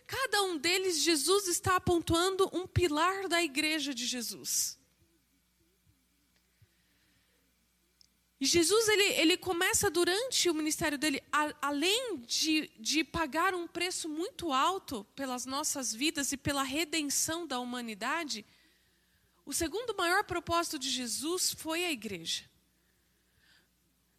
cada 0.07 0.41
um 0.41 0.57
deles, 0.57 1.03
Jesus 1.03 1.47
está 1.47 1.79
pontuando 1.79 2.49
um 2.51 2.65
pilar 2.65 3.27
da 3.27 3.43
igreja 3.43 3.93
de 3.93 4.07
Jesus. 4.07 4.79
Jesus, 8.41 8.89
ele, 8.89 9.03
ele 9.03 9.37
começa 9.37 9.89
durante 9.89 10.49
o 10.49 10.53
ministério 10.53 10.97
dele, 10.97 11.21
a, 11.31 11.53
além 11.61 12.17
de, 12.25 12.71
de 12.79 13.03
pagar 13.03 13.53
um 13.53 13.67
preço 13.67 14.09
muito 14.09 14.51
alto 14.51 15.05
pelas 15.15 15.45
nossas 15.45 15.93
vidas 15.93 16.31
e 16.31 16.37
pela 16.37 16.63
redenção 16.63 17.45
da 17.45 17.59
humanidade, 17.59 18.43
o 19.45 19.53
segundo 19.53 19.95
maior 19.95 20.23
propósito 20.23 20.79
de 20.79 20.89
Jesus 20.89 21.53
foi 21.53 21.85
a 21.85 21.91
igreja. 21.91 22.43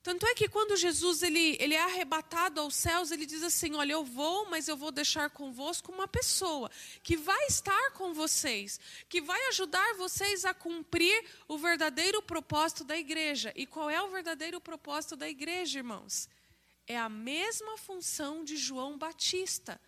Tanto 0.07 0.25
é 0.25 0.37
que 0.37 0.49
quando 0.49 0.77
Jesus 0.77 1.21
ele, 1.21 1.57
ele 1.59 1.75
é 1.75 1.83
arrebatado 1.83 2.61
aos 2.61 2.77
céus, 2.77 3.11
ele 3.11 3.27
diz 3.27 3.43
assim: 3.43 3.75
Olha, 3.75 3.95
eu 3.95 4.05
vou, 4.05 4.49
mas 4.49 4.69
eu 4.69 4.77
vou 4.77 4.93
deixar 4.93 5.29
convosco 5.31 5.91
uma 5.91 6.07
pessoa 6.07 6.71
que 7.03 7.17
vai 7.17 7.47
estar 7.47 7.91
com 7.91 8.15
vocês, 8.15 8.79
que 9.09 9.21
vai 9.21 9.49
ajudar 9.49 9.95
vocês 9.95 10.45
a 10.45 10.55
cumprir 10.55 11.25
o 11.49 11.59
verdadeiro 11.59 12.23
propósito 12.23 12.85
da 12.85 12.97
igreja. 12.97 13.53
E 13.57 13.67
qual 13.67 13.91
é 13.91 14.01
o 14.01 14.09
verdadeiro 14.09 14.61
propósito 14.61 15.17
da 15.17 15.29
igreja, 15.29 15.81
irmãos? 15.81 16.29
É 16.87 16.97
a 16.97 17.09
mesma 17.09 17.77
função 17.77 18.45
de 18.45 18.57
João 18.57 18.97
Batista 18.97 19.81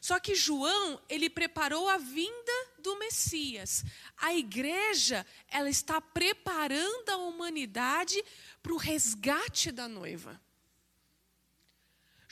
Só 0.00 0.18
que 0.18 0.34
João, 0.34 1.00
ele 1.08 1.28
preparou 1.28 1.88
a 1.88 1.98
vinda 1.98 2.52
do 2.78 2.96
Messias. 2.98 3.84
A 4.16 4.34
igreja, 4.34 5.26
ela 5.48 5.68
está 5.68 6.00
preparando 6.00 7.10
a 7.10 7.16
humanidade 7.18 8.24
para 8.62 8.72
o 8.72 8.78
resgate 8.78 9.70
da 9.70 9.86
noiva. 9.86 10.40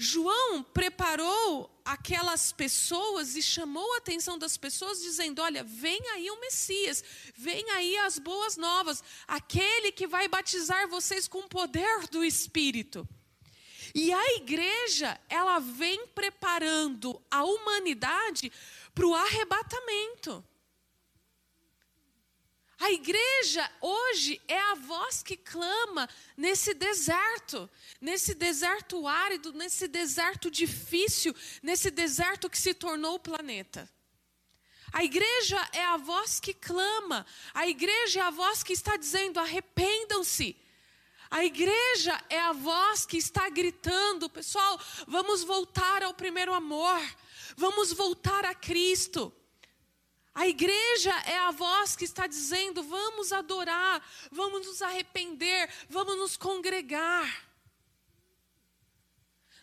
João 0.01 0.63
preparou 0.63 1.69
aquelas 1.85 2.53
pessoas 2.53 3.35
e 3.35 3.43
chamou 3.43 3.95
a 3.95 3.99
atenção 3.99 4.39
das 4.39 4.57
pessoas, 4.57 5.03
dizendo: 5.03 5.43
Olha, 5.43 5.65
vem 5.65 6.01
aí 6.11 6.31
o 6.31 6.39
Messias, 6.41 7.03
vem 7.35 7.69
aí 7.73 7.97
as 7.99 8.17
boas 8.17 8.57
novas, 8.57 9.03
aquele 9.27 9.91
que 9.91 10.07
vai 10.07 10.29
batizar 10.29 10.89
vocês 10.89 11.27
com 11.27 11.41
o 11.41 11.49
poder 11.49 12.07
do 12.07 12.25
Espírito. 12.25 13.09
E 13.95 14.13
a 14.13 14.37
igreja, 14.37 15.21
ela 15.29 15.59
vem 15.59 16.07
preparando 16.09 17.21
a 17.31 17.45
humanidade 17.45 18.53
para 18.95 19.07
o 19.07 19.15
arrebatamento. 19.15 20.45
A 22.81 22.93
igreja 22.93 23.69
hoje 23.81 24.41
é 24.47 24.59
a 24.59 24.75
voz 24.75 25.21
que 25.21 25.37
clama 25.37 26.09
nesse 26.37 26.75
deserto, 26.75 27.69
nesse 28.01 28.35
deserto 28.35 29.05
árido, 29.07 29.53
nesse 29.53 29.89
deserto 29.89 30.49
difícil, 30.49 31.35
nesse 31.61 31.91
deserto 31.91 32.49
que 32.49 32.57
se 32.57 32.73
tornou 32.73 33.17
o 33.17 33.21
planeta. 33.21 33.91
A 34.93 35.03
igreja 35.03 35.69
é 35.73 35.85
a 35.85 35.97
voz 35.97 36.39
que 36.39 36.55
clama, 36.55 37.27
a 37.53 37.67
igreja 37.67 38.21
é 38.21 38.23
a 38.23 38.31
voz 38.31 38.63
que 38.63 38.73
está 38.73 38.97
dizendo: 38.97 39.41
arrependam-se. 39.41 40.57
A 41.31 41.45
igreja 41.45 42.25
é 42.29 42.41
a 42.41 42.53
voz 42.53 43.05
que 43.05 43.17
está 43.17 43.49
gritando: 43.49 44.31
pessoal, 44.31 44.81
vamos 45.07 45.45
voltar 45.45 46.03
ao 46.03 46.15
primeiro 46.15 46.55
amor, 46.55 47.01
vamos 47.57 47.93
voltar 47.93 48.45
a 48.45 48.55
Cristo. 48.55 49.35
A 50.35 50.47
igreja 50.47 51.13
é 51.27 51.37
a 51.37 51.51
voz 51.51 51.97
que 51.97 52.05
está 52.05 52.27
dizendo: 52.27 52.83
vamos 52.83 53.33
adorar, 53.33 54.01
vamos 54.31 54.67
nos 54.67 54.81
arrepender, 54.81 55.69
vamos 55.89 56.17
nos 56.17 56.37
congregar. 56.37 57.49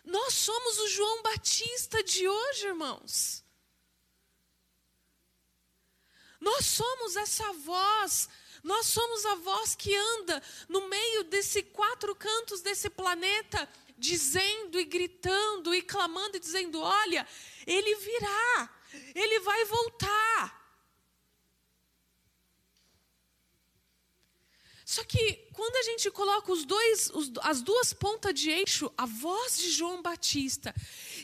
Nós 0.04 0.34
somos 0.34 0.78
o 0.78 0.88
João 0.88 1.22
Batista 1.22 2.02
de 2.04 2.28
hoje, 2.28 2.66
irmãos. 2.68 3.44
Nós 6.40 6.64
somos 6.64 7.16
essa 7.16 7.52
voz, 7.54 8.28
nós 8.66 8.86
somos 8.86 9.24
a 9.24 9.36
voz 9.36 9.76
que 9.76 9.94
anda 9.94 10.42
no 10.68 10.88
meio 10.88 11.22
desse 11.22 11.62
quatro 11.62 12.16
cantos 12.16 12.60
desse 12.60 12.90
planeta, 12.90 13.68
dizendo 13.96 14.80
e 14.80 14.84
gritando 14.84 15.72
e 15.72 15.80
clamando 15.80 16.36
e 16.36 16.40
dizendo: 16.40 16.80
olha, 16.80 17.24
ele 17.64 17.94
virá, 17.94 18.76
ele 19.14 19.38
vai 19.38 19.64
voltar. 19.66 20.66
Só 24.84 25.04
que 25.04 25.48
quando 25.52 25.76
a 25.76 25.82
gente 25.82 26.10
coloca 26.10 26.50
os 26.50 26.64
dois, 26.64 27.08
os, 27.10 27.30
as 27.42 27.62
duas 27.62 27.92
pontas 27.92 28.34
de 28.34 28.50
eixo, 28.50 28.92
a 28.98 29.06
voz 29.06 29.58
de 29.58 29.70
João 29.70 30.02
Batista 30.02 30.74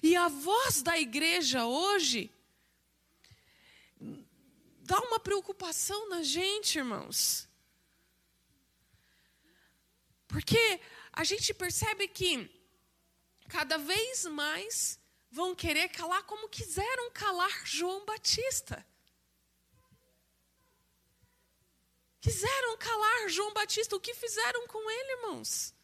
e 0.00 0.14
a 0.14 0.28
voz 0.28 0.80
da 0.80 0.96
igreja 0.96 1.66
hoje, 1.66 2.30
dá 4.82 4.98
uma 5.00 5.20
preocupação 5.20 6.08
na 6.08 6.22
gente, 6.22 6.78
irmãos. 6.78 7.48
Porque 10.26 10.80
a 11.12 11.24
gente 11.24 11.52
percebe 11.54 12.08
que 12.08 12.50
cada 13.48 13.76
vez 13.78 14.24
mais 14.26 14.98
vão 15.30 15.54
querer 15.54 15.88
calar 15.88 16.22
como 16.24 16.48
quiseram 16.48 17.10
calar 17.10 17.66
João 17.66 18.04
Batista. 18.04 18.84
Quiseram 22.20 22.76
calar 22.78 23.28
João 23.28 23.52
Batista. 23.52 23.96
O 23.96 24.00
que 24.00 24.14
fizeram 24.14 24.66
com 24.66 24.90
ele, 24.90 25.12
irmãos? 25.18 25.74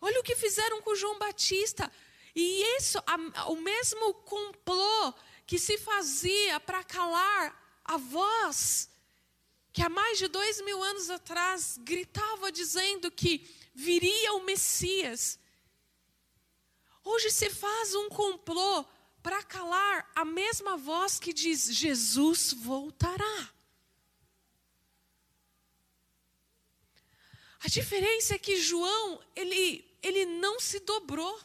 Olha 0.00 0.20
o 0.20 0.22
que 0.22 0.36
fizeram 0.36 0.80
com 0.82 0.94
João 0.94 1.18
Batista. 1.18 1.92
E 2.36 2.76
isso, 2.76 2.98
a, 3.06 3.48
o 3.50 3.56
mesmo 3.56 4.12
complô 4.12 5.14
que 5.46 5.58
se 5.58 5.78
fazia 5.78 6.60
para 6.60 6.84
calar 6.84 7.80
a 7.82 7.96
voz 7.96 8.90
que 9.72 9.82
há 9.82 9.88
mais 9.88 10.18
de 10.18 10.28
dois 10.28 10.60
mil 10.62 10.82
anos 10.82 11.08
atrás 11.08 11.78
gritava 11.78 12.52
dizendo 12.52 13.10
que 13.10 13.46
viria 13.74 14.34
o 14.34 14.44
Messias. 14.44 15.38
Hoje 17.02 17.30
se 17.30 17.48
faz 17.48 17.94
um 17.94 18.10
complô 18.10 18.84
para 19.22 19.42
calar 19.42 20.10
a 20.14 20.24
mesma 20.24 20.76
voz 20.76 21.18
que 21.18 21.32
diz: 21.32 21.74
Jesus 21.74 22.52
voltará. 22.52 23.50
A 27.60 27.68
diferença 27.68 28.34
é 28.34 28.38
que 28.38 28.56
João, 28.56 29.22
ele, 29.34 29.84
ele 30.02 30.26
não 30.26 30.60
se 30.60 30.80
dobrou. 30.80 31.38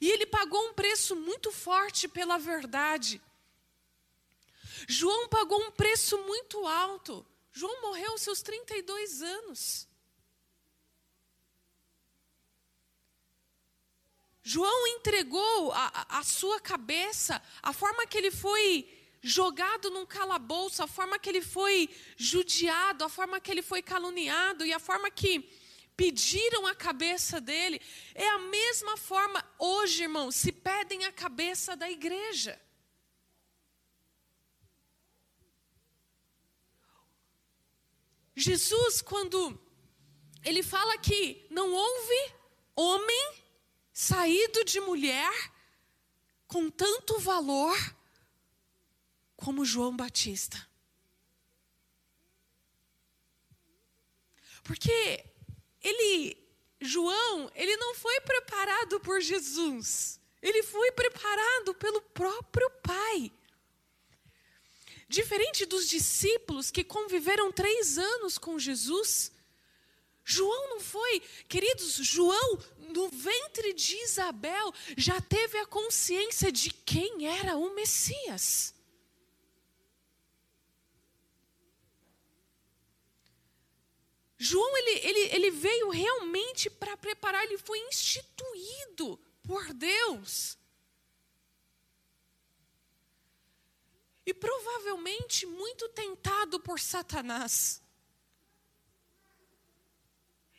E 0.00 0.10
ele 0.10 0.26
pagou 0.26 0.68
um 0.68 0.74
preço 0.74 1.16
muito 1.16 1.50
forte 1.50 2.06
pela 2.08 2.38
verdade. 2.38 3.20
João 4.86 5.28
pagou 5.28 5.60
um 5.60 5.70
preço 5.70 6.18
muito 6.18 6.66
alto. 6.66 7.26
João 7.52 7.80
morreu 7.80 8.12
aos 8.12 8.20
seus 8.20 8.42
32 8.42 9.22
anos. 9.22 9.88
João 14.42 14.86
entregou 14.86 15.72
a, 15.72 16.18
a 16.20 16.22
sua 16.22 16.60
cabeça, 16.60 17.42
a 17.60 17.72
forma 17.72 18.06
que 18.06 18.16
ele 18.16 18.30
foi 18.30 18.88
jogado 19.20 19.90
num 19.90 20.06
calabouço, 20.06 20.84
a 20.84 20.86
forma 20.86 21.18
que 21.18 21.28
ele 21.28 21.42
foi 21.42 21.90
judiado, 22.16 23.02
a 23.02 23.08
forma 23.08 23.40
que 23.40 23.50
ele 23.50 23.62
foi 23.62 23.82
caluniado 23.82 24.64
e 24.64 24.72
a 24.72 24.78
forma 24.78 25.10
que 25.10 25.50
pediram 25.96 26.66
a 26.66 26.74
cabeça 26.74 27.40
dele, 27.40 27.80
é 28.14 28.28
a 28.28 28.38
mesma 28.38 28.96
forma 28.96 29.42
hoje, 29.58 30.02
irmãos, 30.02 30.36
se 30.36 30.52
pedem 30.52 31.04
a 31.04 31.12
cabeça 31.12 31.74
da 31.74 31.90
igreja. 31.90 32.60
Jesus, 38.34 39.00
quando 39.00 39.58
ele 40.44 40.62
fala 40.62 40.98
que 40.98 41.46
não 41.50 41.72
houve 41.72 42.34
homem 42.76 43.42
saído 43.92 44.62
de 44.64 44.78
mulher 44.78 45.32
com 46.46 46.70
tanto 46.70 47.18
valor 47.18 47.74
como 49.36 49.64
João 49.64 49.96
Batista. 49.96 50.68
Porque 54.62 55.24
ele, 55.86 56.36
João, 56.80 57.50
ele 57.54 57.76
não 57.76 57.94
foi 57.94 58.20
preparado 58.20 58.98
por 59.00 59.20
Jesus, 59.20 60.20
ele 60.42 60.62
foi 60.62 60.90
preparado 60.92 61.74
pelo 61.74 62.00
próprio 62.00 62.68
Pai. 62.82 63.32
Diferente 65.08 65.64
dos 65.64 65.88
discípulos 65.88 66.70
que 66.70 66.82
conviveram 66.82 67.52
três 67.52 67.96
anos 67.96 68.36
com 68.36 68.58
Jesus, 68.58 69.30
João 70.24 70.70
não 70.70 70.80
foi, 70.80 71.20
queridos, 71.48 71.94
João, 71.94 72.58
no 72.88 73.08
ventre 73.08 73.72
de 73.72 73.96
Isabel, 74.02 74.72
já 74.96 75.20
teve 75.20 75.56
a 75.58 75.66
consciência 75.66 76.50
de 76.50 76.70
quem 76.70 77.28
era 77.28 77.56
o 77.56 77.72
Messias. 77.74 78.74
João, 84.38 84.76
ele, 84.76 84.90
ele, 85.06 85.20
ele 85.34 85.50
veio 85.50 85.88
realmente 85.88 86.68
para 86.68 86.96
preparar, 86.96 87.42
ele 87.44 87.56
foi 87.58 87.78
instituído 87.88 89.18
por 89.42 89.72
Deus. 89.72 90.58
E 94.26 94.34
provavelmente 94.34 95.46
muito 95.46 95.88
tentado 95.90 96.60
por 96.60 96.80
Satanás. 96.80 97.80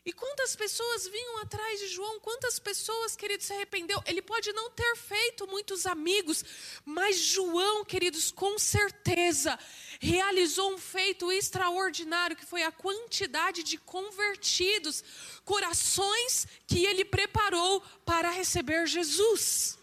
E 0.07 0.13
quantas 0.13 0.55
pessoas 0.55 1.05
vinham 1.05 1.39
atrás 1.39 1.81
de 1.81 1.87
João? 1.89 2.17
Quantas 2.21 2.57
pessoas, 2.57 3.13
queridos, 3.13 3.45
se 3.45 3.51
arrependeu? 3.51 4.01
Ele 4.05 4.21
pode 4.21 4.53
não 4.53 4.71
ter 4.71 4.95
feito 4.95 5.45
muitos 5.45 5.85
amigos, 5.85 6.45
mas 6.85 7.17
João, 7.17 7.83
queridos, 7.83 8.31
com 8.31 8.57
certeza 8.57 9.59
realizou 9.99 10.73
um 10.73 10.77
feito 10.77 11.29
extraordinário, 11.29 12.37
que 12.37 12.45
foi 12.45 12.63
a 12.63 12.71
quantidade 12.71 13.63
de 13.63 13.77
convertidos, 13.79 15.03
corações 15.43 16.47
que 16.65 16.85
ele 16.85 17.03
preparou 17.03 17.81
para 18.05 18.31
receber 18.31 18.87
Jesus. 18.87 19.77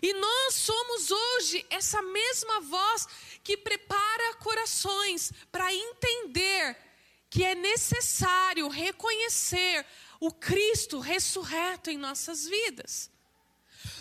E 0.00 0.12
nós 0.12 0.54
somos 0.54 1.10
hoje 1.10 1.66
essa 1.68 2.00
mesma 2.00 2.60
voz 2.60 3.08
que 3.42 3.56
prepara 3.56 4.34
corações 4.34 5.32
para 5.50 5.74
entender 5.74 6.87
que 7.30 7.44
é 7.44 7.54
necessário 7.54 8.68
reconhecer 8.68 9.84
o 10.20 10.32
Cristo 10.32 10.98
ressurreto 10.98 11.90
em 11.90 11.98
nossas 11.98 12.46
vidas. 12.46 13.10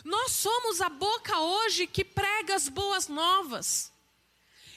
Nós 0.03 0.31
somos 0.31 0.81
a 0.81 0.89
boca 0.89 1.39
hoje 1.39 1.85
que 1.87 2.03
prega 2.03 2.55
as 2.55 2.69
boas 2.69 3.07
novas. 3.07 3.91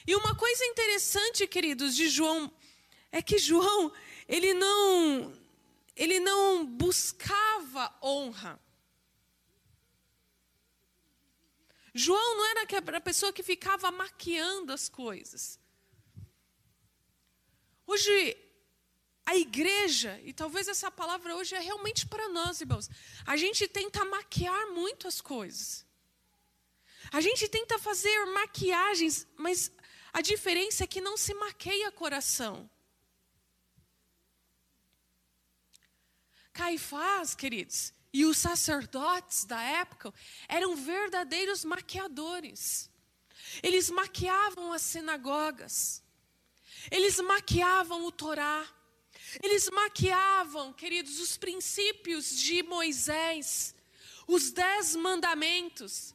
E 0.05 0.15
uma 0.15 0.35
coisa 0.35 0.65
interessante, 0.65 1.47
queridos, 1.47 1.95
de 1.95 2.09
João 2.09 2.51
é 3.11 3.21
que 3.21 3.37
João, 3.37 3.91
ele 4.27 4.53
não 4.53 5.33
ele 5.95 6.19
não 6.19 6.65
buscava 6.65 7.93
honra. 8.01 8.59
João 11.93 12.37
não 12.37 12.45
era 12.45 12.97
a 12.97 13.01
pessoa 13.01 13.33
que 13.33 13.43
ficava 13.43 13.91
maquiando 13.91 14.71
as 14.71 14.87
coisas. 14.87 15.59
Hoje, 17.85 18.37
a 19.25 19.35
igreja, 19.35 20.19
e 20.23 20.33
talvez 20.33 20.67
essa 20.67 20.91
palavra 20.91 21.35
hoje 21.35 21.55
é 21.55 21.59
realmente 21.59 22.05
para 22.05 22.27
nós, 22.29 22.61
irmãos, 22.61 22.89
a 23.25 23.37
gente 23.37 23.67
tenta 23.67 24.03
maquiar 24.03 24.67
muito 24.71 25.07
as 25.07 25.21
coisas. 25.21 25.85
A 27.11 27.21
gente 27.21 27.47
tenta 27.47 27.79
fazer 27.79 28.25
maquiagens, 28.25 29.27
mas 29.37 29.71
a 30.13 30.21
diferença 30.21 30.83
é 30.83 30.87
que 30.87 31.01
não 31.01 31.17
se 31.17 31.33
maqueia 31.33 31.91
coração. 31.91 32.69
Caifás, 36.53 37.33
queridos, 37.33 37.93
e 38.13 38.25
os 38.25 38.37
sacerdotes 38.37 39.45
da 39.45 39.61
época 39.61 40.13
eram 40.47 40.75
verdadeiros 40.75 41.63
maquiadores. 41.63 42.89
Eles 43.63 43.89
maquiavam 43.89 44.73
as 44.73 44.81
sinagogas. 44.81 46.03
Eles 46.89 47.19
maquiavam 47.19 48.05
o 48.05 48.11
Torá. 48.11 48.67
Eles 49.41 49.69
maquiavam, 49.69 50.73
queridos, 50.73 51.19
os 51.19 51.37
princípios 51.37 52.35
de 52.35 52.63
Moisés, 52.63 53.75
os 54.27 54.51
dez 54.51 54.95
mandamentos. 54.95 56.13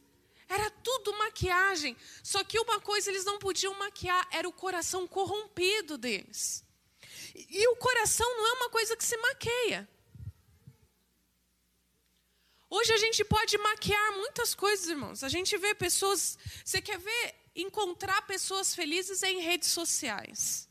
Era 0.49 0.69
tudo 0.69 1.17
maquiagem. 1.17 1.95
Só 2.23 2.43
que 2.43 2.59
uma 2.59 2.79
coisa 2.79 3.09
eles 3.09 3.25
não 3.25 3.37
podiam 3.39 3.73
maquiar 3.75 4.27
era 4.31 4.47
o 4.47 4.53
coração 4.53 5.07
corrompido 5.07 5.97
deles. 5.97 6.63
E 7.35 7.67
o 7.67 7.75
coração 7.75 8.27
não 8.37 8.47
é 8.47 8.53
uma 8.53 8.69
coisa 8.69 8.95
que 8.95 9.03
se 9.03 9.17
maqueia. 9.17 9.87
Hoje 12.69 12.91
a 12.93 12.97
gente 12.97 13.23
pode 13.23 13.57
maquiar 13.57 14.13
muitas 14.17 14.53
coisas, 14.53 14.87
irmãos. 14.87 15.23
A 15.23 15.29
gente 15.29 15.57
vê 15.57 15.73
pessoas. 15.73 16.37
Você 16.63 16.81
quer 16.81 16.97
ver 16.97 17.35
encontrar 17.55 18.21
pessoas 18.27 18.75
felizes 18.75 19.23
em 19.23 19.39
redes 19.39 19.69
sociais? 19.69 20.66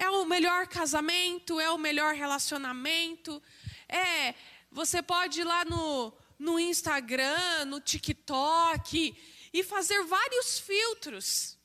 É 0.00 0.08
o 0.08 0.24
melhor 0.24 0.66
casamento, 0.66 1.60
é 1.60 1.70
o 1.70 1.76
melhor 1.76 2.14
relacionamento. 2.14 3.42
É, 3.88 4.34
você 4.70 5.02
pode 5.02 5.42
ir 5.42 5.44
lá 5.44 5.64
no, 5.64 6.12
no 6.38 6.58
Instagram, 6.58 7.66
no 7.66 7.80
TikTok 7.80 9.14
e 9.52 9.62
fazer 9.62 10.02
vários 10.04 10.58
filtros. 10.58 11.58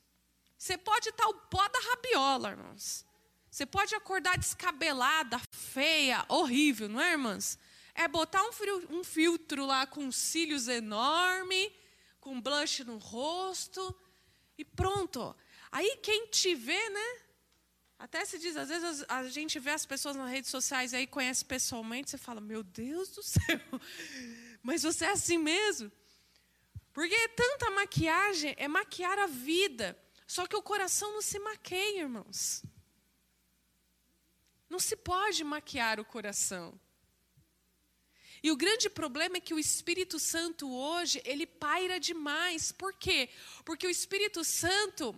Você 0.58 0.76
pode 0.76 1.08
estar 1.08 1.26
o 1.28 1.34
pó 1.34 1.66
da 1.68 1.78
rabiola, 1.78 2.50
irmãos. 2.50 3.06
Você 3.50 3.64
pode 3.64 3.94
acordar 3.94 4.36
descabelada, 4.36 5.40
feia, 5.50 6.22
horrível, 6.28 6.88
não 6.88 7.00
é, 7.00 7.12
irmãs? 7.12 7.58
é 7.96 8.06
botar 8.06 8.44
um, 8.44 8.52
frio, 8.52 8.86
um 8.90 9.02
filtro 9.02 9.64
lá 9.64 9.86
com 9.86 10.12
cílios 10.12 10.68
enorme, 10.68 11.72
com 12.20 12.40
blush 12.40 12.84
no 12.84 12.98
rosto 12.98 13.98
e 14.58 14.64
pronto. 14.64 15.34
Aí 15.72 15.98
quem 16.02 16.26
te 16.26 16.54
vê, 16.54 16.90
né? 16.90 17.20
Até 17.98 18.24
se 18.24 18.38
diz, 18.38 18.56
às 18.56 18.68
vezes 18.68 19.04
a 19.08 19.24
gente 19.28 19.58
vê 19.58 19.70
as 19.70 19.86
pessoas 19.86 20.16
nas 20.16 20.30
redes 20.30 20.50
sociais 20.50 20.92
aí, 20.92 21.06
conhece 21.06 21.44
pessoalmente, 21.44 22.10
você 22.10 22.18
fala, 22.18 22.40
meu 22.40 22.62
Deus 22.62 23.08
do 23.10 23.22
céu, 23.24 23.60
mas 24.62 24.82
você 24.82 25.06
é 25.06 25.10
assim 25.10 25.38
mesmo? 25.38 25.90
Porque 26.92 27.28
tanta 27.28 27.70
maquiagem 27.70 28.54
é 28.58 28.66
maquiar 28.66 29.18
a 29.18 29.26
vida. 29.26 29.98
Só 30.26 30.46
que 30.46 30.56
o 30.56 30.62
coração 30.62 31.12
não 31.12 31.22
se 31.22 31.38
maqueia, 31.38 32.00
irmãos. 32.00 32.62
Não 34.68 34.78
se 34.78 34.96
pode 34.96 35.44
maquiar 35.44 36.00
o 36.00 36.04
coração. 36.04 36.78
E 38.42 38.50
o 38.50 38.56
grande 38.56 38.88
problema 38.88 39.36
é 39.36 39.40
que 39.40 39.54
o 39.54 39.58
Espírito 39.58 40.18
Santo 40.18 40.70
hoje, 40.70 41.20
ele 41.24 41.46
paira 41.46 42.00
demais. 42.00 42.72
Por 42.72 42.92
quê? 42.94 43.28
Porque 43.64 43.86
o 43.86 43.90
Espírito 43.90 44.42
Santo, 44.42 45.14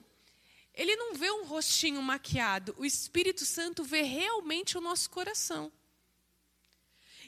ele 0.79 0.95
não 0.95 1.13
vê 1.13 1.29
um 1.29 1.45
rostinho 1.45 2.01
maquiado. 2.01 2.73
O 2.79 2.85
Espírito 2.85 3.45
Santo 3.45 3.83
vê 3.83 4.03
realmente 4.03 4.79
o 4.79 4.81
nosso 4.81 5.11
coração. 5.11 5.73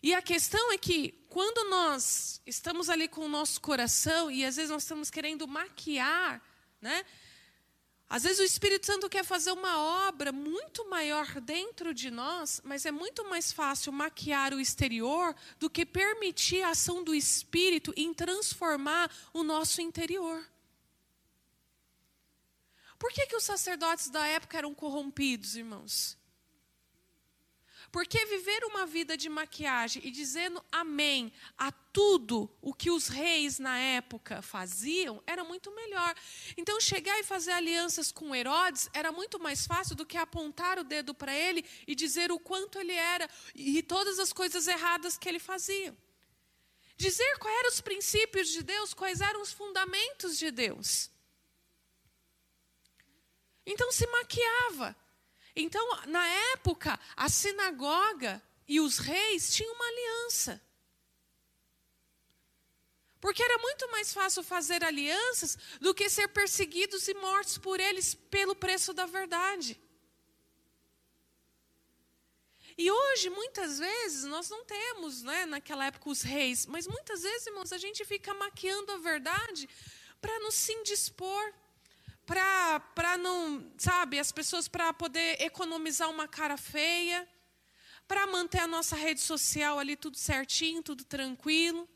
E 0.00 0.14
a 0.14 0.22
questão 0.22 0.70
é 0.72 0.78
que 0.78 1.12
quando 1.28 1.68
nós 1.68 2.40
estamos 2.46 2.88
ali 2.88 3.08
com 3.08 3.22
o 3.22 3.28
nosso 3.28 3.60
coração 3.60 4.30
e 4.30 4.44
às 4.44 4.54
vezes 4.54 4.70
nós 4.70 4.84
estamos 4.84 5.10
querendo 5.10 5.48
maquiar, 5.48 6.40
né? 6.80 7.04
Às 8.08 8.22
vezes 8.22 8.38
o 8.38 8.44
Espírito 8.44 8.86
Santo 8.86 9.08
quer 9.08 9.24
fazer 9.24 9.50
uma 9.50 10.06
obra 10.08 10.30
muito 10.30 10.88
maior 10.88 11.40
dentro 11.40 11.92
de 11.92 12.10
nós, 12.10 12.60
mas 12.64 12.86
é 12.86 12.92
muito 12.92 13.28
mais 13.28 13.52
fácil 13.52 13.92
maquiar 13.92 14.54
o 14.54 14.60
exterior 14.60 15.34
do 15.58 15.68
que 15.68 15.84
permitir 15.84 16.62
a 16.62 16.70
ação 16.70 17.02
do 17.02 17.14
Espírito 17.14 17.92
em 17.96 18.14
transformar 18.14 19.10
o 19.32 19.42
nosso 19.42 19.80
interior. 19.80 20.44
Por 23.00 23.10
que, 23.12 23.26
que 23.26 23.34
os 23.34 23.44
sacerdotes 23.44 24.10
da 24.10 24.26
época 24.26 24.58
eram 24.58 24.74
corrompidos, 24.74 25.56
irmãos? 25.56 26.18
Porque 27.90 28.26
viver 28.26 28.62
uma 28.64 28.84
vida 28.84 29.16
de 29.16 29.26
maquiagem 29.30 30.02
e 30.04 30.10
dizendo 30.10 30.62
amém 30.70 31.32
a 31.56 31.72
tudo 31.72 32.54
o 32.60 32.74
que 32.74 32.90
os 32.90 33.08
reis 33.08 33.58
na 33.58 33.78
época 33.78 34.42
faziam 34.42 35.22
era 35.26 35.42
muito 35.42 35.74
melhor. 35.74 36.14
Então, 36.58 36.78
chegar 36.78 37.18
e 37.18 37.24
fazer 37.24 37.52
alianças 37.52 38.12
com 38.12 38.36
Herodes 38.36 38.90
era 38.92 39.10
muito 39.10 39.40
mais 39.40 39.66
fácil 39.66 39.96
do 39.96 40.04
que 40.04 40.18
apontar 40.18 40.78
o 40.78 40.84
dedo 40.84 41.14
para 41.14 41.34
ele 41.34 41.64
e 41.86 41.94
dizer 41.94 42.30
o 42.30 42.38
quanto 42.38 42.78
ele 42.78 42.92
era 42.92 43.26
e 43.54 43.82
todas 43.82 44.18
as 44.18 44.30
coisas 44.30 44.68
erradas 44.68 45.16
que 45.16 45.26
ele 45.26 45.40
fazia. 45.40 45.96
Dizer 46.98 47.38
quais 47.38 47.58
eram 47.60 47.70
os 47.70 47.80
princípios 47.80 48.50
de 48.50 48.62
Deus, 48.62 48.92
quais 48.92 49.22
eram 49.22 49.40
os 49.40 49.50
fundamentos 49.50 50.38
de 50.38 50.50
Deus. 50.50 51.10
Então 53.70 53.92
se 53.92 54.06
maquiava. 54.09 54.96
Então, 55.54 55.85
na 56.06 56.26
época, 56.54 56.98
a 57.16 57.28
sinagoga 57.28 58.42
e 58.66 58.80
os 58.80 58.98
reis 58.98 59.54
tinham 59.54 59.72
uma 59.72 59.87
aliança. 59.87 60.61
Porque 63.20 63.42
era 63.42 63.59
muito 63.59 63.88
mais 63.92 64.12
fácil 64.12 64.42
fazer 64.42 64.83
alianças 64.83 65.56
do 65.80 65.94
que 65.94 66.09
ser 66.09 66.28
perseguidos 66.28 67.06
e 67.06 67.14
mortos 67.14 67.59
por 67.59 67.78
eles 67.78 68.14
pelo 68.14 68.56
preço 68.56 68.92
da 68.92 69.06
verdade. 69.06 69.78
E 72.76 72.90
hoje, 72.90 73.28
muitas 73.30 73.78
vezes, 73.78 74.24
nós 74.24 74.48
não 74.48 74.64
temos, 74.64 75.22
né, 75.22 75.44
naquela 75.46 75.85
época, 75.85 76.09
os 76.09 76.22
reis, 76.22 76.64
mas 76.66 76.87
muitas 76.87 77.22
vezes, 77.22 77.46
irmãos, 77.46 77.72
a 77.72 77.78
gente 77.78 78.04
fica 78.04 78.33
maquiando 78.35 78.90
a 78.92 78.96
verdade 78.96 79.68
para 80.20 80.40
nos 80.40 80.54
se 80.54 80.72
indispor 80.72 81.52
para 82.94 83.18
não, 83.18 83.72
sabe, 83.76 84.18
as 84.18 84.30
pessoas 84.30 84.68
para 84.68 84.92
poder 84.92 85.40
economizar 85.42 86.08
uma 86.08 86.28
cara 86.28 86.56
feia, 86.56 87.28
para 88.06 88.26
manter 88.26 88.60
a 88.60 88.66
nossa 88.66 88.94
rede 88.94 89.20
social 89.20 89.78
ali 89.78 89.96
tudo 89.96 90.16
certinho, 90.16 90.82
tudo 90.82 91.04
tranquilo. 91.04 91.88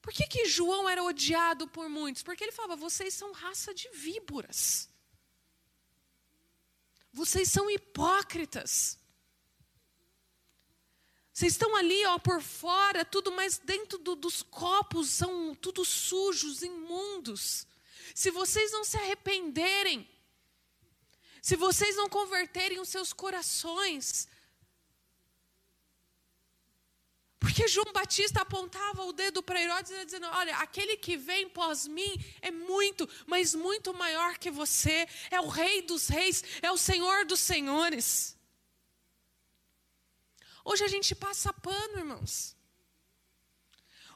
Por 0.00 0.12
que, 0.12 0.26
que 0.26 0.46
João 0.46 0.88
era 0.88 1.02
odiado 1.02 1.66
por 1.66 1.88
muitos? 1.88 2.22
Porque 2.22 2.44
ele 2.44 2.52
falava: 2.52 2.76
vocês 2.76 3.14
são 3.14 3.32
raça 3.32 3.72
de 3.74 3.88
víboras. 3.90 4.88
Vocês 7.12 7.48
são 7.48 7.70
hipócritas. 7.70 8.98
Vocês 11.34 11.54
estão 11.54 11.74
ali, 11.74 12.06
ó, 12.06 12.16
por 12.16 12.40
fora, 12.40 13.04
tudo, 13.04 13.32
mas 13.32 13.58
dentro 13.58 13.98
do, 13.98 14.14
dos 14.14 14.40
copos 14.40 15.10
são 15.10 15.52
tudo 15.56 15.84
sujos, 15.84 16.62
imundos. 16.62 17.66
Se 18.14 18.30
vocês 18.30 18.70
não 18.70 18.84
se 18.84 18.96
arrependerem, 18.96 20.08
se 21.42 21.56
vocês 21.56 21.96
não 21.96 22.08
converterem 22.08 22.78
os 22.78 22.88
seus 22.88 23.12
corações, 23.12 24.28
porque 27.40 27.66
João 27.66 27.92
Batista 27.92 28.42
apontava 28.42 29.04
o 29.04 29.12
dedo 29.12 29.42
para 29.42 29.60
Herodes 29.60 29.90
e 29.90 30.04
dizendo: 30.04 30.28
Olha, 30.28 30.56
aquele 30.58 30.96
que 30.96 31.16
vem 31.16 31.48
pós 31.48 31.88
mim 31.88 32.14
é 32.42 32.52
muito, 32.52 33.08
mas 33.26 33.56
muito 33.56 33.92
maior 33.92 34.38
que 34.38 34.52
você, 34.52 35.08
é 35.32 35.40
o 35.40 35.48
Rei 35.48 35.82
dos 35.82 36.06
Reis, 36.06 36.44
é 36.62 36.70
o 36.70 36.78
Senhor 36.78 37.26
dos 37.26 37.40
Senhores. 37.40 38.38
Hoje 40.64 40.82
a 40.84 40.88
gente 40.88 41.14
passa 41.14 41.52
pano, 41.52 41.98
irmãos. 41.98 42.56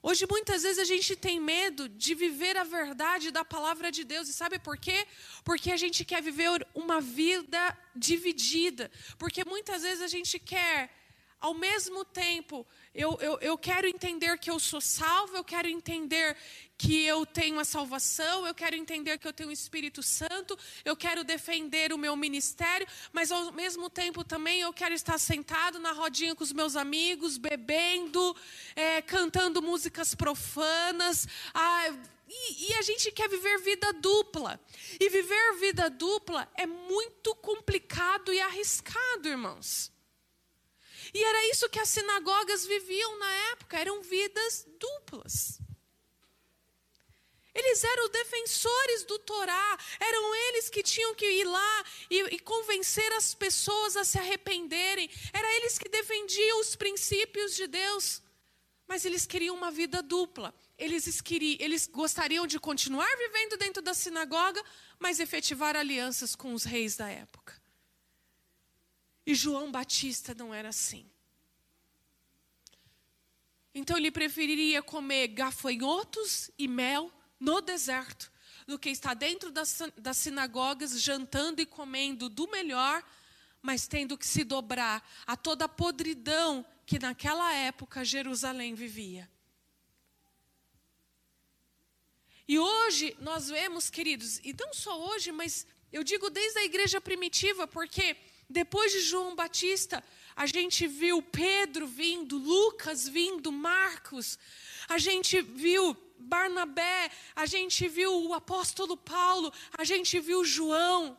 Hoje, 0.02 0.26
muitas 0.30 0.62
vezes, 0.62 0.78
a 0.78 0.84
gente 0.84 1.16
tem 1.16 1.40
medo 1.40 1.88
de 1.88 2.14
viver 2.14 2.56
a 2.56 2.64
verdade 2.64 3.30
da 3.30 3.44
palavra 3.44 3.90
de 3.90 4.04
Deus. 4.04 4.28
E 4.28 4.32
sabe 4.32 4.58
por 4.58 4.78
quê? 4.78 5.06
Porque 5.44 5.70
a 5.72 5.76
gente 5.76 6.04
quer 6.04 6.22
viver 6.22 6.66
uma 6.74 7.00
vida 7.00 7.76
dividida. 7.94 8.90
Porque 9.18 9.44
muitas 9.44 9.82
vezes 9.82 10.00
a 10.00 10.06
gente 10.06 10.38
quer, 10.38 10.90
ao 11.40 11.54
mesmo 11.54 12.04
tempo, 12.04 12.66
eu, 12.94 13.16
eu, 13.20 13.38
eu 13.40 13.56
quero 13.56 13.86
entender 13.86 14.36
que 14.38 14.50
eu 14.50 14.58
sou 14.58 14.80
salvo, 14.80 15.36
eu 15.36 15.44
quero 15.44 15.68
entender 15.68 16.36
que 16.76 17.04
eu 17.04 17.24
tenho 17.24 17.60
a 17.60 17.64
salvação, 17.64 18.46
eu 18.46 18.54
quero 18.54 18.74
entender 18.74 19.18
que 19.18 19.26
eu 19.26 19.32
tenho 19.32 19.48
o 19.48 19.52
Espírito 19.52 20.02
Santo, 20.02 20.58
eu 20.84 20.96
quero 20.96 21.22
defender 21.22 21.92
o 21.92 21.98
meu 21.98 22.16
ministério, 22.16 22.86
mas 23.12 23.30
ao 23.30 23.52
mesmo 23.52 23.88
tempo 23.88 24.24
também 24.24 24.60
eu 24.60 24.72
quero 24.72 24.94
estar 24.94 25.18
sentado 25.18 25.78
na 25.78 25.92
rodinha 25.92 26.34
com 26.34 26.42
os 26.42 26.52
meus 26.52 26.74
amigos, 26.74 27.38
bebendo, 27.38 28.36
é, 28.74 29.00
cantando 29.02 29.62
músicas 29.62 30.14
profanas. 30.14 31.26
Ah, 31.54 31.88
e, 32.28 32.70
e, 32.70 32.74
a 32.74 32.82
gente 32.82 33.10
quer 33.10 33.28
viver 33.28 33.58
vida 33.60 33.92
dupla. 33.92 34.60
E 35.00 35.08
viver 35.08 35.54
vida 35.54 35.88
dupla 35.88 36.48
é 36.54 36.66
muito 36.66 37.34
complicado 37.36 38.32
e 38.32 38.40
arriscado, 38.40 39.28
irmãos. 39.28 39.90
E 41.12 41.22
era 41.22 41.50
isso 41.50 41.68
que 41.68 41.78
as 41.78 41.88
sinagogas 41.88 42.66
viviam 42.66 43.18
na 43.18 43.32
época, 43.52 43.78
eram 43.78 44.02
vidas 44.02 44.66
duplas. 44.78 45.58
Eles 47.58 47.82
eram 47.82 48.08
defensores 48.10 49.04
do 49.04 49.18
Torá, 49.18 49.78
eram 49.98 50.34
eles 50.48 50.70
que 50.70 50.82
tinham 50.82 51.12
que 51.14 51.26
ir 51.26 51.44
lá 51.44 51.84
e, 52.08 52.20
e, 52.36 52.38
convencer 52.38 53.12
as 53.14 53.34
pessoas 53.34 53.96
a 53.96 54.04
se 54.04 54.16
arrependerem, 54.16 55.10
era 55.32 55.54
eles 55.56 55.76
que 55.76 55.88
defendiam 55.88 56.60
os 56.60 56.76
princípios 56.76 57.56
de 57.56 57.66
Deus. 57.66 58.22
Mas 58.86 59.04
eles 59.04 59.26
queriam 59.26 59.56
uma 59.56 59.72
vida 59.72 60.00
dupla. 60.00 60.54
Eles, 60.78 61.20
queriam, 61.20 61.56
eles 61.58 61.88
gostariam 61.88 62.46
de 62.46 62.60
continuar 62.60 63.10
vivendo 63.16 63.56
dentro 63.58 63.82
da 63.82 63.92
sinagoga, 63.92 64.64
mas 64.98 65.18
efetivar 65.18 65.76
alianças 65.76 66.36
com 66.36 66.54
os 66.54 66.62
reis 66.62 66.96
da 66.96 67.08
época. 67.08 67.57
E 69.28 69.34
João 69.34 69.70
Batista 69.70 70.34
não 70.34 70.54
era 70.54 70.70
assim. 70.70 71.06
Então 73.74 73.98
ele 73.98 74.10
preferiria 74.10 74.82
comer 74.82 75.28
gafanhotos 75.28 76.50
e 76.58 76.66
mel 76.66 77.12
no 77.38 77.60
deserto 77.60 78.32
do 78.66 78.78
que 78.78 78.88
estar 78.88 79.12
dentro 79.12 79.50
das, 79.50 79.82
das 79.98 80.16
sinagogas 80.16 80.98
jantando 81.02 81.60
e 81.60 81.66
comendo 81.66 82.30
do 82.30 82.48
melhor, 82.48 83.04
mas 83.60 83.86
tendo 83.86 84.16
que 84.16 84.26
se 84.26 84.44
dobrar 84.44 85.06
a 85.26 85.36
toda 85.36 85.66
a 85.66 85.68
podridão 85.68 86.64
que 86.86 86.98
naquela 86.98 87.52
época 87.52 88.06
Jerusalém 88.06 88.74
vivia. 88.74 89.30
E 92.48 92.58
hoje 92.58 93.14
nós 93.20 93.50
vemos, 93.50 93.90
queridos, 93.90 94.38
e 94.38 94.56
não 94.58 94.72
só 94.72 94.98
hoje, 95.10 95.30
mas 95.32 95.66
eu 95.92 96.02
digo 96.02 96.30
desde 96.30 96.60
a 96.60 96.64
igreja 96.64 96.98
primitiva, 96.98 97.66
porque 97.66 98.16
depois 98.48 98.92
de 98.92 99.00
João 99.00 99.34
Batista, 99.34 100.02
a 100.34 100.46
gente 100.46 100.86
viu 100.86 101.20
Pedro 101.20 101.86
vindo, 101.86 102.38
Lucas 102.38 103.08
vindo, 103.08 103.52
Marcos, 103.52 104.38
a 104.88 104.98
gente 104.98 105.40
viu 105.42 105.96
Barnabé, 106.18 107.10
a 107.34 107.44
gente 107.46 107.86
viu 107.88 108.24
o 108.24 108.34
apóstolo 108.34 108.96
Paulo, 108.96 109.52
a 109.76 109.84
gente 109.84 110.18
viu 110.18 110.44
João. 110.44 111.18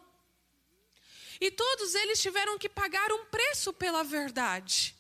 E 1.40 1.50
todos 1.52 1.96
eles 1.96 2.22
tiveram 2.22 2.58
que 2.58 2.68
pagar 2.68 3.12
um 3.12 3.26
preço 3.26 3.72
pela 3.72 4.04
verdade. 4.04 4.96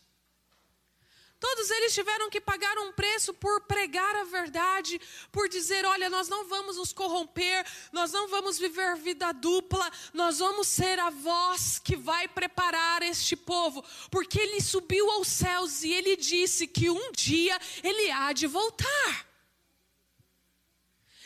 Todos 1.39 1.71
eles 1.71 1.93
tiveram 1.93 2.29
que 2.29 2.41
pagar 2.41 2.77
um 2.79 2.91
preço 2.91 3.33
por 3.33 3.61
pregar 3.61 4.13
a 4.17 4.25
verdade, 4.25 4.99
por 5.31 5.47
dizer: 5.47 5.85
olha, 5.85 6.09
nós 6.09 6.27
não 6.27 6.45
vamos 6.45 6.75
nos 6.75 6.91
corromper, 6.91 7.65
nós 7.93 8.11
não 8.11 8.27
vamos 8.27 8.59
viver 8.59 8.97
vida 8.97 9.31
dupla, 9.31 9.89
nós 10.13 10.39
vamos 10.39 10.67
ser 10.67 10.99
a 10.99 11.09
voz 11.09 11.79
que 11.79 11.95
vai 11.95 12.27
preparar 12.27 13.01
este 13.03 13.37
povo, 13.37 13.83
porque 14.11 14.37
ele 14.37 14.59
subiu 14.59 15.09
aos 15.11 15.29
céus 15.29 15.81
e 15.83 15.93
ele 15.93 16.17
disse 16.17 16.67
que 16.67 16.89
um 16.89 17.11
dia 17.13 17.57
ele 17.83 18.11
há 18.11 18.33
de 18.33 18.45
voltar. 18.45 19.29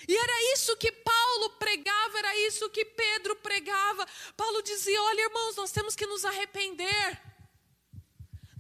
E 0.08 0.16
era 0.16 0.54
isso 0.54 0.78
que 0.78 0.92
Paulo 0.92 1.50
pregava, 1.52 2.20
era 2.20 2.38
isso 2.42 2.70
que 2.70 2.86
Pedro 2.86 3.36
pregava. 3.38 4.06
Paulo 4.38 4.62
dizia: 4.62 5.02
Olha, 5.02 5.22
irmãos, 5.22 5.56
nós 5.56 5.72
temos 5.72 5.96
que 5.96 6.06
nos 6.06 6.24
arrepender. 6.24 7.33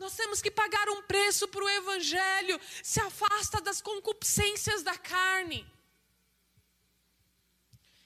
Nós 0.03 0.17
temos 0.17 0.41
que 0.41 0.51
pagar 0.51 0.89
um 0.89 1.01
preço 1.03 1.47
para 1.47 1.63
o 1.63 1.69
Evangelho. 1.69 2.59
Se 2.83 2.99
afasta 2.99 3.61
das 3.61 3.81
concupiscências 3.81 4.83
da 4.83 4.97
carne. 4.97 5.65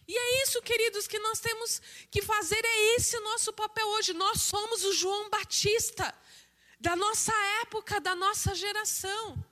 E 0.08 0.16
é 0.16 0.44
isso, 0.44 0.62
queridos, 0.62 1.08
que 1.08 1.18
nós 1.18 1.40
temos 1.40 1.82
que 2.12 2.22
fazer. 2.22 2.64
É 2.64 2.96
esse 2.96 3.18
o 3.18 3.24
nosso 3.24 3.52
papel 3.52 3.88
hoje. 3.88 4.14
Nós 4.14 4.44
somos 4.44 4.86
o 4.86 4.94
João 4.94 5.28
Batista 5.32 6.14
da 6.80 6.96
nossa 6.96 7.34
época, 7.64 8.00
da 8.00 8.14
nossa 8.14 8.54
geração. 8.54 9.44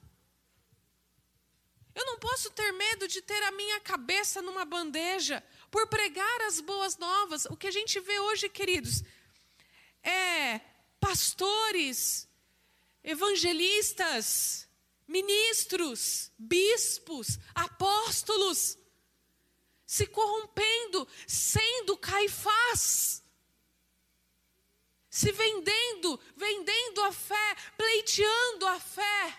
Eu 1.96 2.06
não 2.06 2.18
posso 2.20 2.48
ter 2.50 2.70
medo 2.72 3.08
de 3.08 3.22
ter 3.22 3.42
a 3.42 3.50
minha 3.50 3.80
cabeça 3.80 4.40
numa 4.40 4.64
bandeja 4.64 5.42
por 5.68 5.88
pregar 5.88 6.42
as 6.42 6.60
boas 6.60 6.96
novas. 6.96 7.44
O 7.46 7.56
que 7.56 7.66
a 7.66 7.72
gente 7.72 7.98
vê 7.98 8.20
hoje, 8.20 8.48
queridos, 8.48 9.02
é 10.00 10.60
pastores, 11.00 12.25
evangelistas, 13.06 14.68
ministros, 15.06 16.32
bispos, 16.36 17.38
apóstolos 17.54 18.76
se 19.86 20.08
corrompendo, 20.08 21.06
sendo 21.28 21.96
caifás, 21.96 23.22
se 25.08 25.30
vendendo, 25.30 26.20
vendendo 26.36 27.04
a 27.04 27.12
fé, 27.12 27.56
pleiteando 27.78 28.66
a 28.66 28.80
fé. 28.80 29.38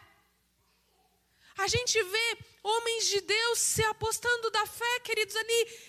A 1.57 1.67
gente 1.67 2.01
vê 2.01 2.37
homens 2.63 3.07
de 3.07 3.19
Deus 3.19 3.59
se 3.59 3.83
apostando 3.83 4.49
da 4.49 4.65
fé, 4.65 4.99
queridos, 5.01 5.35
ali, 5.35 5.79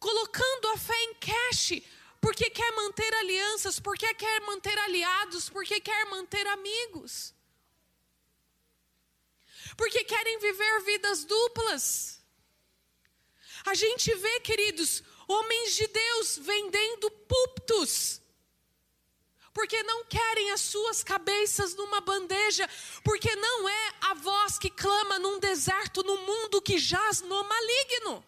colocando 0.00 0.68
a 0.70 0.76
fé 0.76 1.04
em 1.04 1.14
cash, 1.14 1.80
porque 2.20 2.50
quer 2.50 2.70
manter 2.72 3.12
alianças, 3.14 3.78
porque 3.80 4.12
quer 4.14 4.40
manter 4.42 4.76
aliados, 4.78 5.48
porque 5.48 5.80
quer 5.80 6.06
manter 6.06 6.46
amigos. 6.46 7.34
Porque 9.76 10.02
querem 10.04 10.38
viver 10.38 10.80
vidas 10.82 11.24
duplas. 11.24 12.20
A 13.64 13.74
gente 13.74 14.12
vê, 14.14 14.40
queridos, 14.40 15.02
homens 15.26 15.76
de 15.76 15.86
Deus 15.86 16.38
vendendo 16.38 17.10
púlpitos 17.10 18.20
porque 19.58 19.82
não 19.82 20.04
querem 20.04 20.52
as 20.52 20.60
suas 20.60 21.02
cabeças 21.02 21.74
numa 21.74 22.00
bandeja, 22.00 22.70
porque 23.02 23.34
não 23.34 23.68
é 23.68 23.92
a 24.02 24.14
voz 24.14 24.56
que 24.56 24.70
clama 24.70 25.18
num 25.18 25.40
deserto, 25.40 26.04
no 26.04 26.16
mundo 26.18 26.62
que 26.62 26.78
jaz 26.78 27.22
no 27.22 27.42
maligno. 27.42 28.24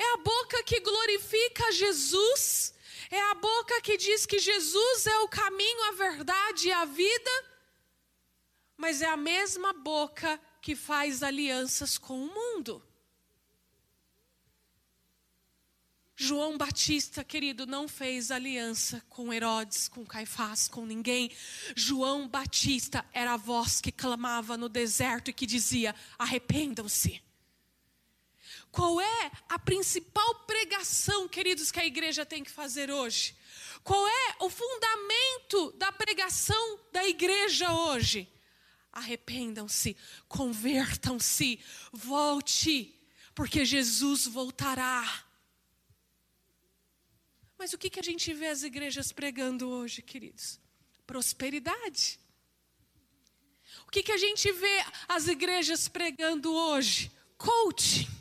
É 0.00 0.14
a 0.14 0.16
boca 0.16 0.62
que 0.62 0.80
glorifica 0.80 1.70
Jesus, 1.72 2.72
é 3.10 3.20
a 3.20 3.34
boca 3.34 3.82
que 3.82 3.98
diz 3.98 4.24
que 4.24 4.38
Jesus 4.38 5.06
é 5.06 5.18
o 5.18 5.28
caminho, 5.28 5.82
a 5.88 5.92
verdade 5.92 6.68
e 6.68 6.72
a 6.72 6.86
vida, 6.86 7.30
mas 8.78 9.02
é 9.02 9.08
a 9.08 9.16
mesma 9.16 9.74
boca 9.74 10.40
que 10.62 10.74
faz 10.74 11.22
alianças 11.22 11.98
com 11.98 12.18
o 12.18 12.34
mundo. 12.34 12.82
João 16.16 16.56
Batista, 16.56 17.22
querido, 17.22 17.66
não 17.66 17.86
fez 17.86 18.30
aliança 18.30 19.04
com 19.06 19.30
Herodes, 19.30 19.86
com 19.86 20.06
Caifás, 20.06 20.66
com 20.66 20.86
ninguém. 20.86 21.30
João 21.76 22.26
Batista 22.26 23.04
era 23.12 23.34
a 23.34 23.36
voz 23.36 23.82
que 23.82 23.92
clamava 23.92 24.56
no 24.56 24.70
deserto 24.70 25.28
e 25.28 25.34
que 25.34 25.44
dizia: 25.44 25.94
arrependam-se. 26.18 27.22
Qual 28.70 29.00
é 29.00 29.30
a 29.48 29.58
principal 29.58 30.34
pregação, 30.46 31.28
queridos, 31.28 31.72
que 31.72 31.80
a 31.80 31.84
igreja 31.84 32.24
tem 32.24 32.44
que 32.44 32.50
fazer 32.50 32.90
hoje? 32.90 33.34
Qual 33.82 34.06
é 34.06 34.36
o 34.40 34.48
fundamento 34.48 35.72
da 35.72 35.90
pregação 35.90 36.78
da 36.92 37.06
igreja 37.06 37.72
hoje? 37.72 38.28
Arrependam-se, 38.92 39.96
convertam-se, 40.28 41.60
volte, 41.92 42.94
porque 43.34 43.64
Jesus 43.64 44.26
voltará. 44.26 45.24
Mas 47.58 47.72
o 47.72 47.78
que, 47.78 47.90
que 47.90 48.00
a 48.00 48.02
gente 48.02 48.32
vê 48.32 48.48
as 48.48 48.62
igrejas 48.62 49.12
pregando 49.12 49.68
hoje, 49.68 50.00
queridos? 50.02 50.60
Prosperidade. 51.06 52.20
O 53.86 53.90
que, 53.90 54.02
que 54.02 54.12
a 54.12 54.16
gente 54.16 54.50
vê 54.52 54.84
as 55.08 55.26
igrejas 55.26 55.88
pregando 55.88 56.52
hoje? 56.52 57.10
Coaching. 57.36 58.19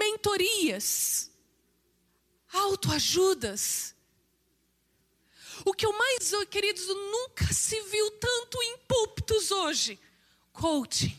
Mentorias. 0.00 1.30
Autoajudas. 2.52 3.94
O 5.64 5.74
que 5.74 5.84
eu 5.84 5.92
mais, 5.92 6.32
queridos, 6.50 6.86
nunca 6.86 7.52
se 7.52 7.78
viu 7.82 8.10
tanto 8.12 8.60
em 8.62 8.78
púlpitos 8.78 9.50
hoje: 9.50 10.00
coaching. 10.52 11.16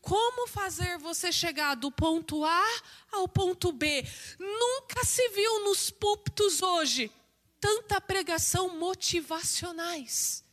Como 0.00 0.46
fazer 0.46 0.98
você 0.98 1.30
chegar 1.30 1.74
do 1.74 1.92
ponto 1.92 2.44
A 2.44 2.82
ao 3.12 3.28
ponto 3.28 3.72
B? 3.72 4.04
Nunca 4.38 5.04
se 5.04 5.28
viu 5.28 5.64
nos 5.64 5.90
púlpitos 5.90 6.62
hoje 6.62 7.10
tanta 7.58 7.98
pregação 7.98 8.78
motivacionais. 8.78 10.44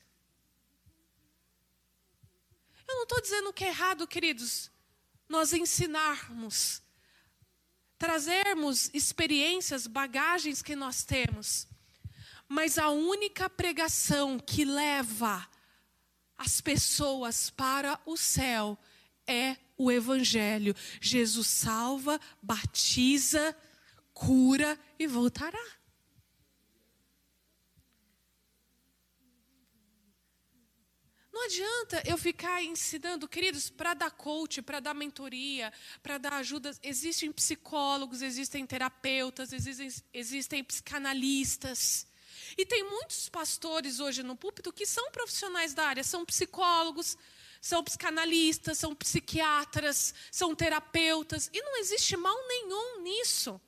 Eu 2.87 2.95
não 2.95 3.03
estou 3.03 3.19
dizendo 3.19 3.51
que 3.51 3.65
é 3.65 3.67
errado, 3.67 4.07
queridos, 4.07 4.70
nós 5.31 5.53
ensinarmos, 5.53 6.81
trazermos 7.97 8.91
experiências, 8.93 9.87
bagagens 9.87 10.61
que 10.61 10.75
nós 10.75 11.03
temos, 11.03 11.67
mas 12.49 12.77
a 12.77 12.89
única 12.89 13.49
pregação 13.49 14.37
que 14.37 14.65
leva 14.65 15.47
as 16.37 16.59
pessoas 16.59 17.49
para 17.49 17.97
o 18.05 18.17
céu 18.17 18.77
é 19.25 19.55
o 19.77 19.89
Evangelho. 19.89 20.75
Jesus 20.99 21.47
salva, 21.47 22.19
batiza, 22.41 23.55
cura 24.13 24.77
e 24.99 25.07
voltará. 25.07 25.65
Não 31.31 31.45
adianta 31.45 32.03
eu 32.05 32.17
ficar 32.17 32.61
ensinando, 32.61 33.27
queridos, 33.27 33.69
para 33.69 33.93
dar 33.93 34.11
coach, 34.11 34.61
para 34.61 34.81
dar 34.81 34.93
mentoria, 34.93 35.71
para 36.03 36.17
dar 36.17 36.33
ajuda. 36.33 36.71
Existem 36.83 37.31
psicólogos, 37.31 38.21
existem 38.21 38.65
terapeutas, 38.65 39.53
existem, 39.53 39.89
existem 40.13 40.63
psicanalistas. 40.63 42.05
E 42.57 42.65
tem 42.65 42.83
muitos 42.83 43.29
pastores 43.29 43.99
hoje 43.99 44.23
no 44.23 44.35
púlpito 44.35 44.73
que 44.73 44.85
são 44.85 45.09
profissionais 45.11 45.73
da 45.73 45.85
área, 45.85 46.03
são 46.03 46.25
psicólogos, 46.25 47.17
são 47.61 47.81
psicanalistas, 47.83 48.77
são 48.77 48.93
psiquiatras, 48.93 50.13
são 50.31 50.53
terapeutas, 50.53 51.49
e 51.53 51.61
não 51.61 51.77
existe 51.77 52.17
mal 52.17 52.35
nenhum 52.47 53.01
nisso. 53.03 53.61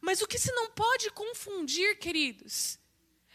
Mas 0.00 0.22
o 0.22 0.26
que 0.26 0.38
se 0.38 0.50
não 0.52 0.70
pode 0.70 1.10
confundir, 1.10 1.98
queridos, 1.98 2.78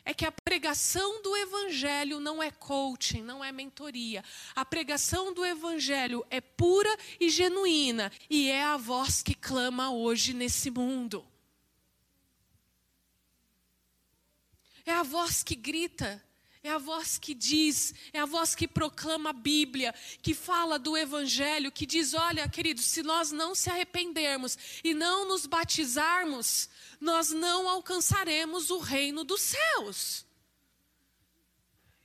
é 0.06 0.13
que 0.13 0.26
a 0.26 0.32
pregação 0.32 1.22
do 1.22 1.36
evangelho 1.38 2.20
não 2.20 2.42
é 2.44 2.52
coaching, 2.52 3.22
não 3.22 3.44
é 3.44 3.52
mentoria. 3.52 4.24
A 4.56 4.66
pregação 4.66 5.34
do 5.34 5.46
evangelho 5.46 6.26
é 6.30 6.42
pura 6.42 6.96
e 7.20 7.30
genuína 7.30 8.12
e 8.30 8.50
é 8.50 8.63
a 8.63 8.78
voz 8.78 9.22
que 9.22 9.34
clama 9.34 9.92
hoje 9.92 10.34
nesse 10.34 10.70
mundo. 10.70 11.26
É 14.86 14.92
a 14.92 15.04
voz 15.04 15.42
que 15.44 15.56
grita 15.56 16.22
é 16.63 16.72
a 16.72 16.78
voz 16.78 17.18
que 17.18 17.34
diz, 17.34 17.94
é 18.13 18.20
a 18.20 18.26
voz 18.26 18.56
que 18.56 18.70
proclama 18.70 19.32
a 19.32 19.34
Bíblia, 19.34 19.94
que 20.22 20.34
fala 20.34 20.80
do 20.80 20.96
Evangelho, 20.96 21.70
que 21.70 21.86
diz: 21.86 22.13
olha, 22.13 22.48
queridos, 22.48 22.86
se 22.86 23.04
nós 23.04 23.34
não 23.34 23.54
se 23.54 23.70
arrependermos 23.70 24.58
e 24.82 24.94
não 24.94 25.28
nos 25.28 25.46
batizarmos, 25.46 26.70
nós 27.04 27.32
não 27.32 27.68
alcançaremos 27.68 28.70
o 28.70 28.80
reino 28.80 29.26
dos 29.26 29.42
céus. 29.42 30.26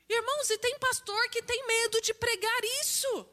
Irmãos, 0.09 0.51
e 0.51 0.59
tem 0.59 0.77
pastor 0.79 1.29
que 1.31 1.41
tem 1.43 1.67
medo 1.67 2.01
de 2.01 2.13
pregar 2.13 2.65
isso. 2.83 3.27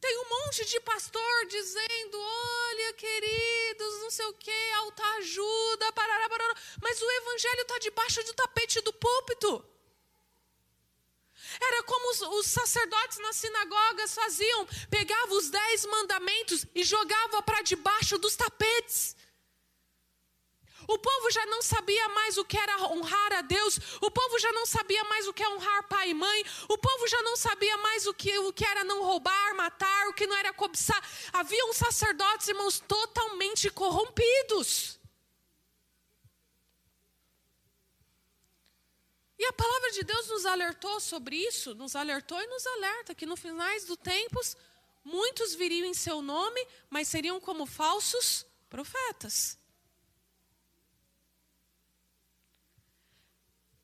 Tem 0.00 0.18
um 0.18 0.28
monte 0.28 0.64
de 0.64 0.80
pastor 0.80 1.46
dizendo: 1.46 2.18
olha, 2.18 2.92
queridos, 2.94 4.00
não 4.00 4.10
sei 4.10 4.26
o 4.26 4.32
que, 4.34 4.70
alta 4.76 5.04
ajuda, 5.18 5.92
parará, 5.92 6.28
parará. 6.28 6.54
Mas 6.82 7.00
o 7.00 7.10
evangelho 7.10 7.62
está 7.62 7.78
debaixo 7.78 8.22
do 8.24 8.34
tapete 8.34 8.80
do 8.80 8.92
púlpito. 8.92 9.64
Era 11.60 11.82
como 11.84 12.10
os, 12.10 12.20
os 12.20 12.46
sacerdotes 12.46 13.18
nas 13.18 13.36
sinagogas 13.36 14.14
faziam: 14.14 14.66
pegavam 14.90 15.36
os 15.36 15.50
dez 15.50 15.84
mandamentos 15.86 16.66
e 16.74 16.82
jogavam 16.82 17.42
para 17.42 17.62
debaixo 17.62 18.18
dos 18.18 18.34
tapetes. 18.34 19.16
O 20.88 20.98
povo 20.98 21.30
já 21.30 21.44
não 21.44 21.60
sabia 21.60 22.08
mais 22.08 22.38
o 22.38 22.44
que 22.46 22.56
era 22.56 22.80
honrar 22.90 23.34
a 23.34 23.42
Deus, 23.42 23.78
o 24.00 24.10
povo 24.10 24.38
já 24.38 24.50
não 24.52 24.64
sabia 24.64 25.04
mais 25.04 25.28
o 25.28 25.34
que 25.34 25.42
é 25.42 25.48
honrar 25.50 25.86
pai 25.86 26.08
e 26.08 26.14
mãe, 26.14 26.42
o 26.66 26.78
povo 26.78 27.06
já 27.06 27.22
não 27.22 27.36
sabia 27.36 27.76
mais 27.76 28.06
o 28.06 28.14
que, 28.14 28.38
o 28.38 28.54
que 28.54 28.64
era 28.64 28.82
não 28.84 29.02
roubar, 29.02 29.54
matar, 29.54 30.08
o 30.08 30.14
que 30.14 30.26
não 30.26 30.34
era 30.34 30.50
cobiçar. 30.50 30.98
Havia 31.30 31.62
uns 31.66 31.76
sacerdotes, 31.76 32.48
irmãos, 32.48 32.80
totalmente 32.80 33.68
corrompidos. 33.68 34.98
E 39.38 39.44
a 39.44 39.52
palavra 39.52 39.90
de 39.90 40.04
Deus 40.04 40.26
nos 40.28 40.46
alertou 40.46 40.98
sobre 41.00 41.36
isso, 41.36 41.74
nos 41.74 41.94
alertou 41.94 42.40
e 42.40 42.46
nos 42.46 42.66
alerta 42.66 43.14
que 43.14 43.26
no 43.26 43.36
finais 43.36 43.84
dos 43.84 43.98
tempos 43.98 44.56
muitos 45.04 45.54
viriam 45.54 45.86
em 45.86 45.92
seu 45.92 46.22
nome, 46.22 46.66
mas 46.88 47.08
seriam 47.08 47.38
como 47.38 47.66
falsos 47.66 48.46
profetas. 48.70 49.57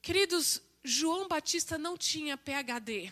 Queridos, 0.05 0.61
João 0.85 1.27
Batista 1.27 1.79
não 1.79 1.97
tinha 1.97 2.37
PhD. 2.37 3.11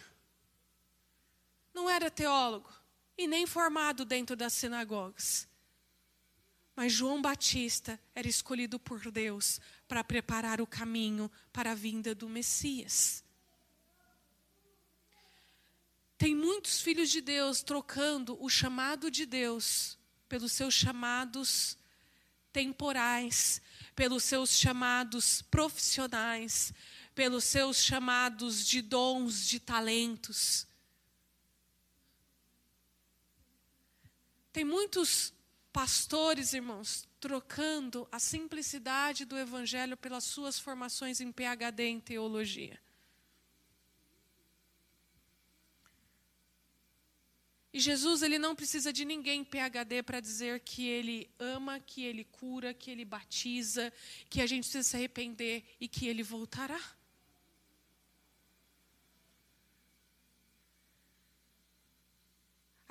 Não 1.72 1.88
era 1.88 2.10
teólogo 2.10 2.70
e 3.16 3.26
nem 3.26 3.46
formado 3.46 4.04
dentro 4.04 4.36
das 4.36 4.52
sinagogas. 4.52 5.48
Mas 6.76 6.92
João 6.92 7.22
Batista 7.22 7.98
era 8.14 8.28
escolhido 8.28 8.78
por 8.78 9.10
Deus 9.10 9.58
para 9.88 10.04
preparar 10.04 10.60
o 10.60 10.66
caminho 10.66 11.30
para 11.50 11.72
a 11.72 11.74
vinda 11.74 12.14
do 12.14 12.28
Messias. 12.28 13.24
Tem 16.18 16.34
muitos 16.34 16.82
filhos 16.82 17.08
de 17.08 17.22
Deus 17.22 17.62
trocando 17.62 18.36
o 18.38 18.50
chamado 18.50 19.10
de 19.10 19.24
Deus 19.24 19.98
pelos 20.28 20.52
seus 20.52 20.74
chamados 20.74 21.78
temporais, 22.52 23.60
pelos 23.94 24.24
seus 24.24 24.50
chamados 24.50 25.42
profissionais, 25.42 26.72
pelos 27.14 27.44
seus 27.44 27.82
chamados 27.82 28.66
de 28.66 28.82
dons, 28.82 29.46
de 29.46 29.60
talentos. 29.60 30.66
Tem 34.52 34.64
muitos 34.64 35.32
pastores, 35.72 36.52
irmãos, 36.52 37.08
trocando 37.18 38.06
a 38.12 38.18
simplicidade 38.18 39.24
do 39.24 39.38
evangelho 39.38 39.96
pelas 39.96 40.24
suas 40.24 40.58
formações 40.58 41.20
em 41.20 41.32
PhD 41.32 41.84
em 41.84 42.00
teologia. 42.00 42.78
E 47.72 47.80
Jesus, 47.80 48.22
ele 48.22 48.38
não 48.38 48.54
precisa 48.54 48.92
de 48.92 49.04
ninguém 49.04 49.42
PhD 49.42 50.02
para 50.02 50.20
dizer 50.20 50.60
que 50.60 50.86
ele 50.86 51.30
ama, 51.38 51.80
que 51.80 52.04
ele 52.04 52.24
cura, 52.24 52.74
que 52.74 52.90
ele 52.90 53.04
batiza, 53.04 53.90
que 54.28 54.42
a 54.42 54.46
gente 54.46 54.64
precisa 54.64 54.82
se 54.82 54.96
arrepender 54.96 55.64
e 55.80 55.88
que 55.88 56.06
ele 56.06 56.22
voltará. 56.22 56.80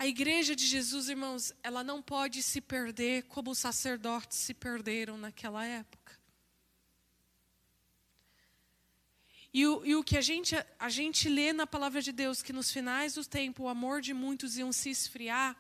A 0.02 0.08
igreja 0.08 0.56
de 0.56 0.66
Jesus, 0.66 1.10
irmãos, 1.10 1.54
ela 1.62 1.84
não 1.84 2.02
pode 2.02 2.42
se 2.42 2.60
perder 2.60 3.22
como 3.28 3.52
os 3.52 3.60
sacerdotes 3.60 4.40
se 4.40 4.52
perderam 4.52 5.16
naquela 5.16 5.64
época. 5.64 6.01
E 9.54 9.68
o, 9.68 9.86
e 9.86 9.96
o 9.96 10.04
que 10.04 10.18
a 10.18 10.22
gente, 10.22 10.56
a 10.80 10.90
gente 10.90 11.28
lê 11.28 11.52
na 11.52 11.68
palavra 11.68 12.02
de 12.02 12.12
Deus, 12.12 12.42
que 12.42 12.54
nos 12.54 12.72
finais 12.72 13.16
do 13.16 13.26
tempo 13.26 13.64
o 13.64 13.68
amor 13.68 14.02
de 14.02 14.14
muitos 14.14 14.58
iam 14.58 14.72
se 14.72 14.90
esfriar, 14.90 15.56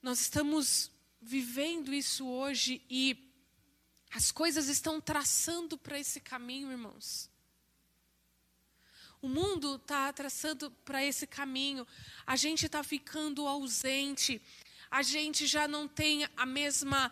nós 0.00 0.20
estamos 0.20 0.90
vivendo 1.20 1.92
isso 1.92 2.24
hoje 2.24 2.80
e 2.88 3.26
as 4.12 4.30
coisas 4.30 4.68
estão 4.68 5.00
traçando 5.00 5.76
para 5.76 5.98
esse 5.98 6.20
caminho, 6.20 6.70
irmãos. 6.70 7.28
O 9.20 9.28
mundo 9.28 9.74
está 9.74 10.12
traçando 10.12 10.70
para 10.84 11.04
esse 11.04 11.26
caminho. 11.26 11.84
A 12.24 12.36
gente 12.36 12.66
está 12.66 12.84
ficando 12.84 13.46
ausente. 13.46 14.40
A 14.88 15.02
gente 15.02 15.46
já 15.46 15.66
não 15.66 15.88
tem 15.88 16.28
a 16.36 16.46
mesma 16.46 17.10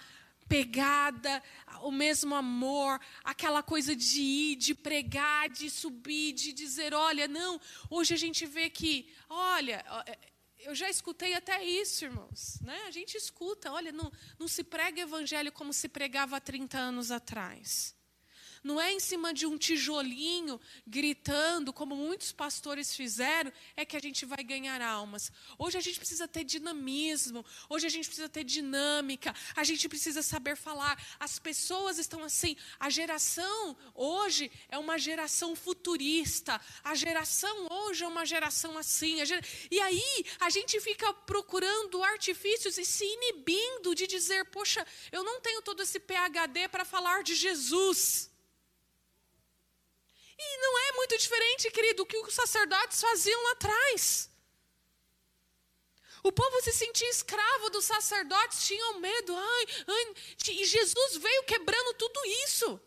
pegada, 0.49 1.43
o 1.83 1.91
mesmo 1.91 2.35
amor, 2.35 3.01
aquela 3.23 3.63
coisa 3.63 3.95
de 3.95 4.21
ir, 4.21 4.57
de 4.57 4.75
pregar, 4.75 5.49
de 5.49 5.69
subir, 5.71 6.33
de 6.33 6.53
dizer, 6.53 6.95
olha, 6.95 7.27
não, 7.29 7.61
hoje 7.91 8.15
a 8.15 8.17
gente 8.17 8.47
vê 8.47 8.71
que, 8.71 9.13
olha, 9.29 9.85
é, 10.07 10.19
eu 10.61 10.75
já 10.75 10.89
escutei 10.89 11.35
até 11.35 11.63
isso, 11.63 12.05
irmãos, 12.05 12.59
né? 12.63 12.85
A 12.87 12.91
gente 12.91 13.17
escuta, 13.17 13.71
olha, 13.71 13.93
não, 13.93 14.11
não 14.39 14.49
se 14.49 14.65
prega 14.65 15.03
evangelho 15.03 15.53
como 15.53 15.73
se 15.73 15.89
pregava 15.89 16.37
há 16.37 16.41
30 16.41 16.79
anos 16.79 17.11
atrás. 17.11 17.94
Não 18.65 18.81
é 18.81 18.91
em 18.91 18.99
cima 18.99 19.35
de 19.35 19.47
um 19.47 19.59
tijolinho 19.59 20.59
gritando, 20.87 21.71
como 21.71 21.95
muitos 21.95 22.33
pastores 22.33 22.97
fizeram, 22.97 23.53
é 23.77 23.85
que 23.85 23.97
a 23.97 24.01
gente 24.01 24.25
vai 24.25 24.43
ganhar 24.43 24.81
almas. 24.81 25.31
Hoje 25.59 25.77
a 25.77 25.81
gente 25.83 25.99
precisa 25.99 26.27
ter 26.27 26.45
dinamismo, 26.45 27.45
hoje 27.69 27.87
a 27.87 27.91
gente 27.91 28.07
precisa 28.07 28.29
ter 28.29 28.43
dinâmica, 28.43 29.35
a 29.55 29.63
gente 29.63 29.87
precisa 29.87 30.23
saber 30.23 30.57
falar. 30.57 30.99
As 31.21 31.39
pessoas 31.39 31.99
estão 31.99 32.25
assim, 32.25 32.57
a 32.81 32.89
geração 32.89 33.77
hoje 33.95 34.51
é 34.71 34.79
uma 34.79 34.99
geração 34.99 35.55
futurista, 35.55 36.59
a 36.83 36.95
geração 36.95 37.69
hoje 37.71 38.03
é 38.03 38.09
uma 38.09 38.25
geração 38.25 38.79
assim. 38.79 39.19
E 39.71 39.79
aí 39.79 40.25
a 40.41 40.49
gente 40.49 40.81
fica 40.81 41.13
procurando 41.13 42.03
artifícios 42.03 42.79
e 42.79 42.85
se 42.85 43.05
inibindo 43.05 43.95
de 43.95 44.07
dizer, 44.07 44.47
poxa, 44.47 44.87
eu 45.13 45.23
não 45.23 45.41
tenho 45.43 45.61
todo 45.61 45.83
esse 45.83 46.01
PhD 46.01 46.67
para 46.69 46.87
falar 46.87 47.23
de 47.23 47.35
Jesus. 47.35 48.34
E 50.39 50.57
não 50.59 50.79
é 50.79 50.93
muito 50.93 51.17
diferente, 51.17 51.71
querido, 51.71 52.03
do 52.03 52.07
que 52.07 52.17
os 52.17 52.35
sacerdotes 52.35 53.01
faziam 53.01 53.43
lá 53.45 53.53
atrás. 53.53 54.31
O 56.23 56.33
povo 56.33 56.63
se 56.63 56.73
sentia 56.73 57.09
escravo 57.11 57.69
dos 57.71 57.85
sacerdotes, 57.85 58.67
tinham 58.67 58.99
medo. 58.99 59.37
Ai, 59.37 59.67
ai, 59.87 60.15
e 60.49 60.65
Jesus 60.65 61.17
veio 61.19 61.45
quebrando 61.45 61.95
tudo 61.95 62.19
isso. 62.45 62.81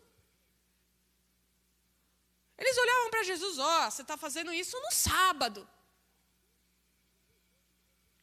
Eles 2.58 2.76
olhavam 2.76 3.10
para 3.10 3.22
Jesus, 3.22 3.58
ó, 3.58 3.86
oh, 3.86 3.90
você 3.90 4.02
está 4.02 4.16
fazendo 4.16 4.52
isso 4.52 4.76
no 4.80 4.90
sábado. 4.90 5.68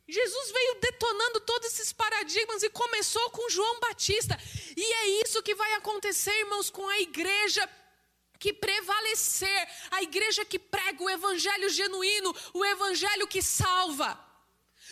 Jesus 0.07 0.51
veio 0.51 0.75
detonando 0.81 1.39
todos 1.39 1.71
esses 1.71 1.93
paradigmas 1.93 2.61
e 2.61 2.69
começou 2.69 3.29
com 3.31 3.49
João 3.49 3.79
Batista. 3.79 4.37
E 4.75 4.93
é 4.93 5.07
isso 5.23 5.41
que 5.41 5.55
vai 5.55 5.73
acontecer, 5.73 6.37
irmãos, 6.39 6.69
com 6.69 6.87
a 6.89 6.99
igreja 6.99 7.67
que 8.45 8.53
prevalecer, 8.53 9.67
a 9.89 10.03
igreja 10.03 10.45
que 10.45 10.59
prega 10.59 11.03
o 11.03 11.09
evangelho 11.09 11.67
genuíno, 11.67 12.31
o 12.53 12.63
evangelho 12.63 13.25
que 13.27 13.41
salva. 13.41 14.09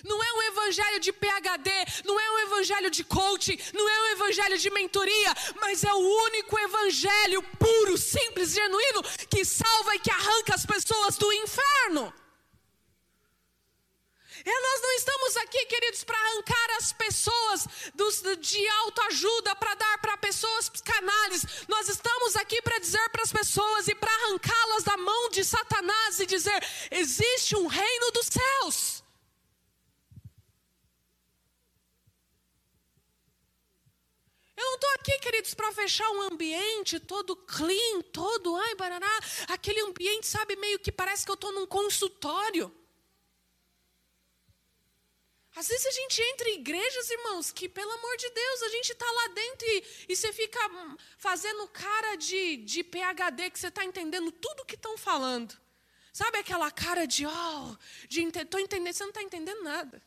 Não 0.03 0.23
é 0.23 0.33
um 0.33 0.41
evangelho 0.41 0.99
de 0.99 1.13
PhD, 1.13 1.69
não 2.03 2.19
é 2.19 2.31
um 2.31 2.39
evangelho 2.47 2.89
de 2.89 3.03
coaching, 3.03 3.55
não 3.71 3.87
é 3.87 4.01
um 4.01 4.07
evangelho 4.13 4.57
de 4.57 4.71
mentoria, 4.71 5.31
mas 5.61 5.83
é 5.83 5.93
o 5.93 6.03
único 6.25 6.57
evangelho 6.57 7.43
puro, 7.59 7.95
simples, 7.95 8.53
genuíno 8.53 9.03
que 9.29 9.45
salva 9.45 9.95
e 9.97 9.99
que 9.99 10.09
arranca 10.09 10.55
as 10.55 10.65
pessoas 10.65 11.15
do 11.15 11.31
inferno. 11.31 12.11
E 14.45 14.61
nós 14.61 14.81
não 14.81 14.91
estamos 14.91 15.37
aqui, 15.37 15.65
queridos, 15.67 16.03
para 16.03 16.17
arrancar 16.17 16.71
as 16.77 16.91
pessoas 16.91 17.67
dos, 17.95 18.21
de 18.39 18.67
autoajuda, 18.67 19.55
para 19.55 19.73
dar 19.75 19.97
para 19.99 20.17
pessoas 20.17 20.69
canales. 20.69 21.45
Nós 21.69 21.87
estamos 21.87 22.35
aqui 22.35 22.61
para 22.61 22.77
dizer 22.79 23.09
para 23.09 23.23
as 23.23 23.31
pessoas 23.31 23.87
e 23.87 23.95
para 23.95 24.11
arrancá-las 24.11 24.83
da 24.83 24.97
mão 24.97 25.29
de 25.29 25.45
Satanás 25.45 26.19
e 26.19 26.25
dizer: 26.25 26.61
existe 26.91 27.55
um 27.55 27.67
reino 27.67 28.11
dos 28.11 28.27
céus. 28.27 29.03
Eu 34.57 34.65
não 34.65 34.75
estou 34.75 34.89
aqui, 34.91 35.19
queridos, 35.19 35.53
para 35.53 35.71
fechar 35.71 36.09
um 36.11 36.21
ambiente 36.21 36.99
todo 36.99 37.35
clean, 37.35 38.01
todo, 38.11 38.55
ai, 38.55 38.75
barará, 38.75 39.19
aquele 39.47 39.81
ambiente, 39.81 40.27
sabe, 40.27 40.55
meio 40.57 40.79
que 40.79 40.91
parece 40.91 41.25
que 41.25 41.31
eu 41.31 41.35
estou 41.35 41.51
num 41.51 41.65
consultório. 41.65 42.82
Às 45.55 45.67
vezes 45.67 45.85
a 45.85 45.91
gente 45.91 46.21
entra 46.21 46.49
em 46.49 46.59
igrejas, 46.59 47.09
irmãos, 47.11 47.51
que 47.51 47.69
pelo 47.69 47.91
amor 47.91 48.17
de 48.17 48.29
Deus, 48.29 48.63
a 48.63 48.69
gente 48.69 48.91
está 48.91 49.05
lá 49.05 49.27
dentro 49.29 49.67
e, 49.67 49.83
e, 50.09 50.15
você 50.15 50.33
fica 50.33 50.59
fazendo 51.17 51.67
cara 51.67 52.15
de, 52.15 52.57
de 52.57 52.83
PHD, 52.83 53.51
que 53.51 53.59
você 53.59 53.67
está 53.67 53.85
entendendo 53.85 54.31
tudo 54.31 54.65
que 54.65 54.75
estão 54.75 54.97
falando. 54.97 55.55
Sabe 56.11 56.39
aquela 56.39 56.71
cara 56.71 57.05
de, 57.05 57.25
oh, 57.25 57.77
de 58.07 58.21
estou 58.21 58.59
entendendo, 58.59 58.93
você 58.93 59.03
não 59.03 59.09
está 59.09 59.21
entendendo 59.21 59.63
nada. 59.63 60.01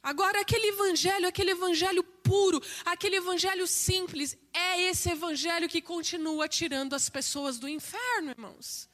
Agora, 0.00 0.40
aquele 0.40 0.68
evangelho, 0.68 1.26
aquele 1.26 1.50
evangelho 1.50 2.04
puro, 2.04 2.62
aquele 2.84 3.16
evangelho 3.16 3.66
simples, 3.66 4.38
é 4.54 4.82
esse 4.82 5.10
evangelho 5.10 5.68
que 5.68 5.82
continua 5.82 6.48
tirando 6.48 6.94
as 6.94 7.08
pessoas 7.08 7.58
do 7.58 7.68
inferno, 7.68 8.30
irmãos. 8.30 8.88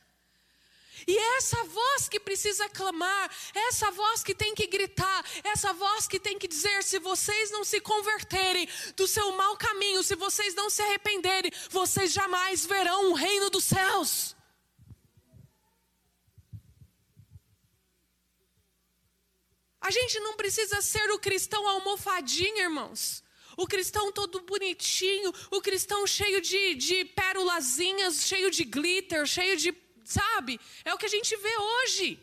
E 1.06 1.16
é 1.16 1.36
essa 1.36 1.62
voz 1.64 2.08
que 2.08 2.18
precisa 2.18 2.68
clamar, 2.68 3.30
é 3.54 3.68
essa 3.68 3.90
voz 3.90 4.22
que 4.22 4.34
tem 4.34 4.54
que 4.54 4.66
gritar, 4.66 5.24
é 5.42 5.48
essa 5.48 5.72
voz 5.72 6.06
que 6.06 6.18
tem 6.18 6.38
que 6.38 6.48
dizer: 6.48 6.82
se 6.82 6.98
vocês 6.98 7.50
não 7.50 7.64
se 7.64 7.80
converterem 7.80 8.68
do 8.96 9.06
seu 9.06 9.32
mau 9.32 9.56
caminho, 9.56 10.02
se 10.02 10.14
vocês 10.14 10.54
não 10.54 10.70
se 10.70 10.82
arrependerem, 10.82 11.50
vocês 11.70 12.12
jamais 12.12 12.64
verão 12.64 13.10
o 13.10 13.14
reino 13.14 13.50
dos 13.50 13.64
céus. 13.64 14.34
A 19.84 19.90
gente 19.90 20.18
não 20.20 20.34
precisa 20.34 20.80
ser 20.80 21.10
o 21.10 21.18
cristão 21.18 21.68
almofadinho, 21.68 22.58
irmãos. 22.58 23.22
O 23.54 23.66
cristão 23.66 24.10
todo 24.10 24.40
bonitinho, 24.40 25.30
o 25.50 25.60
cristão 25.60 26.06
cheio 26.06 26.40
de, 26.40 26.74
de 26.74 27.04
pérolazinhas, 27.04 28.26
cheio 28.26 28.50
de 28.50 28.64
glitter, 28.64 29.26
cheio 29.26 29.58
de 29.58 29.70
sabe? 30.04 30.60
É 30.84 30.92
o 30.92 30.98
que 30.98 31.06
a 31.06 31.08
gente 31.08 31.36
vê 31.36 31.56
hoje. 31.56 32.18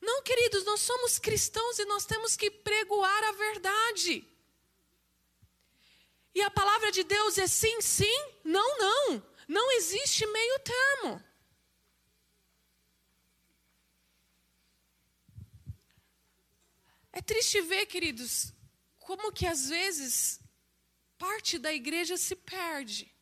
Não, 0.00 0.22
queridos, 0.22 0.64
nós 0.64 0.80
somos 0.80 1.18
cristãos 1.18 1.78
e 1.78 1.84
nós 1.84 2.06
temos 2.06 2.36
que 2.36 2.50
pregoar 2.50 3.24
a 3.24 3.32
verdade. 3.32 4.26
E 6.34 6.40
a 6.42 6.50
palavra 6.50 6.90
de 6.90 7.02
Deus 7.02 7.36
é 7.38 7.46
sim, 7.46 7.80
sim, 7.80 8.18
não, 8.44 8.78
não. 8.78 9.30
Não 9.46 9.72
existe 9.72 10.24
meio 10.26 10.58
termo. 10.60 11.24
É 17.12 17.20
triste 17.20 17.60
ver, 17.60 17.86
queridos, 17.86 18.52
como 18.98 19.32
que 19.32 19.46
às 19.46 19.68
vezes 19.68 20.40
parte 21.18 21.58
da 21.58 21.74
igreja 21.74 22.16
se 22.16 22.36
perde. 22.36 23.12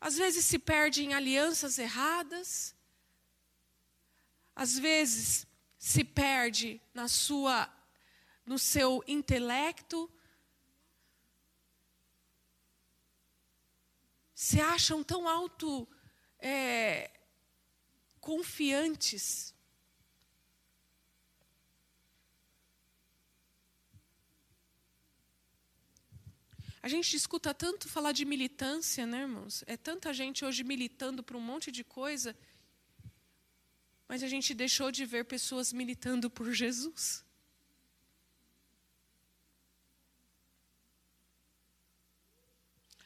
Às 0.00 0.16
vezes 0.16 0.44
se 0.44 0.58
perde 0.58 1.04
em 1.04 1.14
alianças 1.14 1.78
erradas. 1.78 2.74
Às 4.54 4.78
vezes 4.78 5.46
se 5.78 6.04
perde 6.04 6.80
na 6.94 7.08
sua 7.08 7.72
no 8.44 8.58
seu 8.58 9.02
intelecto. 9.08 10.10
Se 14.34 14.60
acham 14.60 15.02
tão 15.02 15.28
alto 15.28 15.88
é, 16.38 17.10
confiantes. 18.20 19.55
A 26.86 26.88
gente 26.88 27.16
escuta 27.16 27.52
tanto 27.52 27.88
falar 27.88 28.12
de 28.12 28.24
militância, 28.24 29.04
né, 29.04 29.22
irmãos? 29.22 29.64
É 29.66 29.76
tanta 29.76 30.14
gente 30.14 30.44
hoje 30.44 30.62
militando 30.62 31.20
para 31.20 31.36
um 31.36 31.40
monte 31.40 31.72
de 31.72 31.82
coisa, 31.82 32.36
mas 34.06 34.22
a 34.22 34.28
gente 34.28 34.54
deixou 34.54 34.92
de 34.92 35.04
ver 35.04 35.24
pessoas 35.24 35.72
militando 35.72 36.30
por 36.30 36.52
Jesus. 36.52 37.24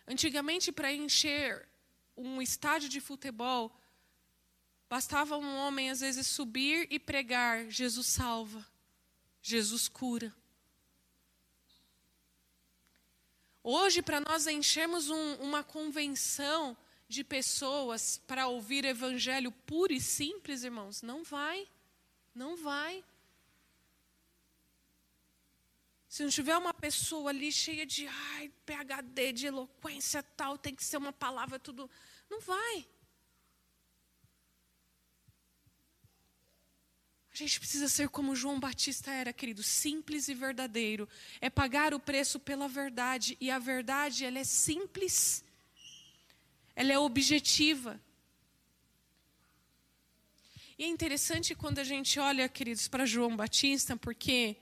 Antigamente, 0.07 0.71
para 0.71 0.93
encher 0.93 1.67
um 2.15 2.43
estádio 2.43 2.91
de 2.91 3.01
futebol, 3.01 3.75
bastava 4.91 5.39
um 5.39 5.57
homem, 5.57 5.89
às 5.89 6.01
vezes, 6.01 6.27
subir 6.27 6.87
e 6.91 6.99
pregar: 6.99 7.71
Jesus 7.71 8.09
salva, 8.09 8.63
Jesus 9.41 9.89
cura. 9.89 10.39
Hoje, 13.63 14.01
para 14.01 14.21
nós 14.21 14.47
enchermos 14.47 15.11
um, 15.11 15.35
uma 15.35 15.63
convenção 15.63 16.77
de 17.07 17.23
pessoas 17.23 18.19
para 18.27 18.47
ouvir 18.47 18.85
evangelho 18.85 19.53
puro 19.53 19.93
e 19.93 20.01
simples, 20.01 20.65
irmãos, 20.65 21.03
não 21.03 21.23
vai. 21.23 21.69
Não 22.35 22.57
vai. 22.57 23.05
Se 26.09 26.23
não 26.23 26.31
tiver 26.31 26.57
uma 26.57 26.73
pessoa 26.73 27.31
ali 27.31 27.53
cheia 27.53 27.85
de 27.85 28.07
ai, 28.07 28.51
PhD, 28.65 29.33
de 29.33 29.47
eloquência 29.47 30.23
tal, 30.23 30.57
tem 30.57 30.75
que 30.75 30.85
ser 30.85 30.97
uma 30.97 31.13
palavra 31.13 31.59
tudo. 31.59 31.89
Não 32.29 32.41
vai. 32.41 32.87
Gente 37.41 37.59
precisa 37.59 37.89
ser 37.89 38.09
como 38.09 38.37
João 38.37 38.61
Batista 38.61 39.11
era, 39.11 39.33
querido, 39.33 39.63
simples 39.63 40.29
e 40.29 40.35
verdadeiro. 40.35 41.09
É 41.41 41.51
pagar 41.51 41.93
o 41.95 42.01
preço 42.01 42.39
pela 42.39 42.69
verdade. 42.69 43.37
E 43.41 43.51
a 43.51 43.59
verdade, 43.59 44.25
ela 44.25 44.39
é 44.39 44.45
simples. 44.45 45.45
Ela 46.75 46.93
é 46.93 46.99
objetiva. 46.99 48.01
E 50.79 50.85
é 50.85 50.87
interessante 50.87 51.55
quando 51.55 51.79
a 51.79 51.85
gente 51.85 52.19
olha, 52.19 52.49
queridos, 52.49 52.89
para 52.89 53.05
João 53.05 53.37
Batista, 53.37 53.97
porque 53.97 54.57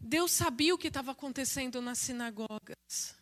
Deus 0.00 0.32
sabia 0.32 0.74
o 0.74 0.78
que 0.78 0.88
estava 0.88 1.12
acontecendo 1.12 1.80
nas 1.80 1.98
sinagogas. 1.98 3.19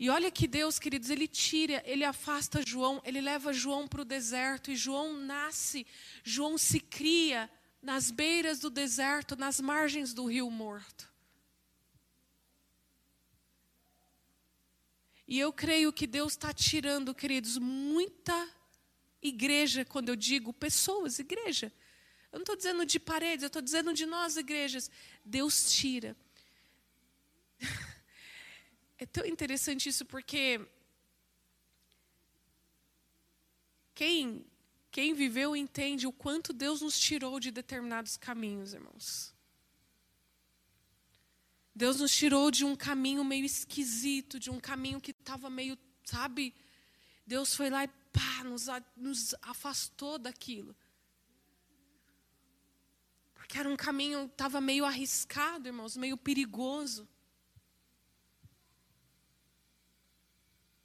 E 0.00 0.08
olha 0.08 0.30
que 0.30 0.48
Deus, 0.48 0.78
queridos, 0.78 1.10
ele 1.10 1.28
tira, 1.28 1.82
ele 1.84 2.04
afasta 2.04 2.66
João, 2.66 3.02
ele 3.04 3.20
leva 3.20 3.52
João 3.52 3.86
para 3.86 4.00
o 4.00 4.04
deserto 4.04 4.70
e 4.70 4.74
João 4.74 5.12
nasce, 5.12 5.86
João 6.24 6.56
se 6.56 6.80
cria 6.80 7.50
nas 7.82 8.10
beiras 8.10 8.60
do 8.60 8.70
deserto, 8.70 9.36
nas 9.36 9.60
margens 9.60 10.14
do 10.14 10.24
rio 10.24 10.50
morto. 10.50 11.12
E 15.28 15.38
eu 15.38 15.52
creio 15.52 15.92
que 15.92 16.06
Deus 16.06 16.32
está 16.32 16.50
tirando, 16.50 17.14
queridos, 17.14 17.58
muita 17.58 18.48
igreja, 19.20 19.84
quando 19.84 20.08
eu 20.08 20.16
digo 20.16 20.50
pessoas, 20.50 21.18
igreja. 21.18 21.70
Eu 22.32 22.38
não 22.38 22.42
estou 22.42 22.56
dizendo 22.56 22.86
de 22.86 22.98
paredes, 22.98 23.42
eu 23.42 23.48
estou 23.48 23.60
dizendo 23.60 23.92
de 23.92 24.06
nós, 24.06 24.38
igrejas. 24.38 24.90
Deus 25.22 25.70
tira. 25.70 26.16
É 29.02 29.06
tão 29.06 29.24
interessante 29.24 29.88
isso 29.88 30.04
porque 30.04 30.60
quem 33.94 34.44
quem 34.90 35.14
viveu 35.14 35.56
entende 35.56 36.06
o 36.06 36.12
quanto 36.12 36.52
Deus 36.52 36.82
nos 36.82 36.98
tirou 36.98 37.38
de 37.38 37.50
determinados 37.50 38.16
caminhos, 38.16 38.74
irmãos. 38.74 39.32
Deus 41.72 42.00
nos 42.00 42.14
tirou 42.14 42.50
de 42.50 42.64
um 42.64 42.74
caminho 42.74 43.24
meio 43.24 43.44
esquisito, 43.44 44.38
de 44.38 44.50
um 44.50 44.58
caminho 44.58 45.00
que 45.00 45.12
estava 45.12 45.48
meio, 45.48 45.78
sabe? 46.04 46.52
Deus 47.24 47.54
foi 47.54 47.70
lá 47.70 47.84
e 47.84 47.88
pá, 47.88 48.44
nos, 48.44 48.66
nos 48.96 49.34
afastou 49.40 50.18
daquilo. 50.18 50.76
Porque 53.32 53.56
era 53.56 53.68
um 53.68 53.76
caminho, 53.76 54.26
estava 54.26 54.60
meio 54.60 54.84
arriscado, 54.84 55.68
irmãos, 55.68 55.96
meio 55.96 56.16
perigoso. 56.16 57.08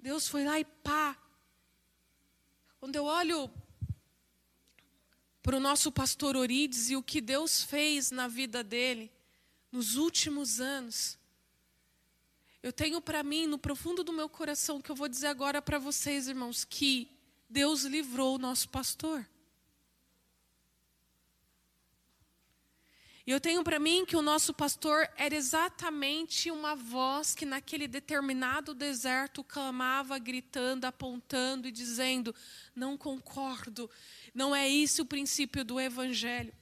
Deus 0.06 0.28
foi 0.28 0.45
lá 0.45 0.60
e 0.60 0.64
pá. 0.64 1.18
Quando 2.80 2.95
eu 2.95 3.06
olho 3.06 3.51
para 5.41 5.58
o 5.58 5.60
nosso 5.60 5.91
pastor 5.91 6.36
Orides 6.36 6.91
e 6.91 6.95
o 6.95 7.01
que 7.01 7.20
Deus 7.20 7.64
fez 7.64 8.12
na 8.12 8.28
vida 8.28 8.64
dele 8.64 9.12
nos 9.72 9.95
últimos 9.95 10.62
anos, 10.62 11.18
eu 12.62 12.72
tenho 12.72 13.01
para 13.01 13.24
mim, 13.24 13.47
no 13.47 13.58
profundo 13.58 14.03
do 14.03 14.14
meu 14.14 14.30
coração, 14.30 14.80
que 14.80 14.91
eu 14.91 14.95
vou 14.95 15.08
dizer 15.08 15.26
agora 15.26 15.60
para 15.60 15.80
vocês, 15.80 16.28
irmãos, 16.28 16.64
que 16.64 17.10
Deus 17.49 17.82
livrou 17.82 18.36
o 18.36 18.39
nosso 18.39 18.70
pastor. 18.70 19.28
E 23.28 23.32
eu 23.32 23.41
tenho 23.41 23.63
para 23.63 23.80
mim 23.80 24.05
que 24.05 24.15
o 24.15 24.21
nosso 24.21 24.53
pastor 24.53 25.09
era 25.17 25.36
exatamente 25.36 26.51
uma 26.51 26.76
voz 26.76 27.34
que 27.34 27.43
naquele 27.43 27.88
determinado 27.88 28.71
deserto 28.76 29.43
clamava, 29.43 30.19
gritando, 30.19 30.86
apontando 30.86 31.67
e 31.67 31.71
dizendo: 31.71 32.36
Não 32.76 32.95
concordo, 32.95 33.89
não 34.32 34.55
é 34.55 34.69
isso 34.69 35.01
o 35.01 35.07
princípio 35.07 35.65
do 35.65 35.80
evangelho. 35.80 36.53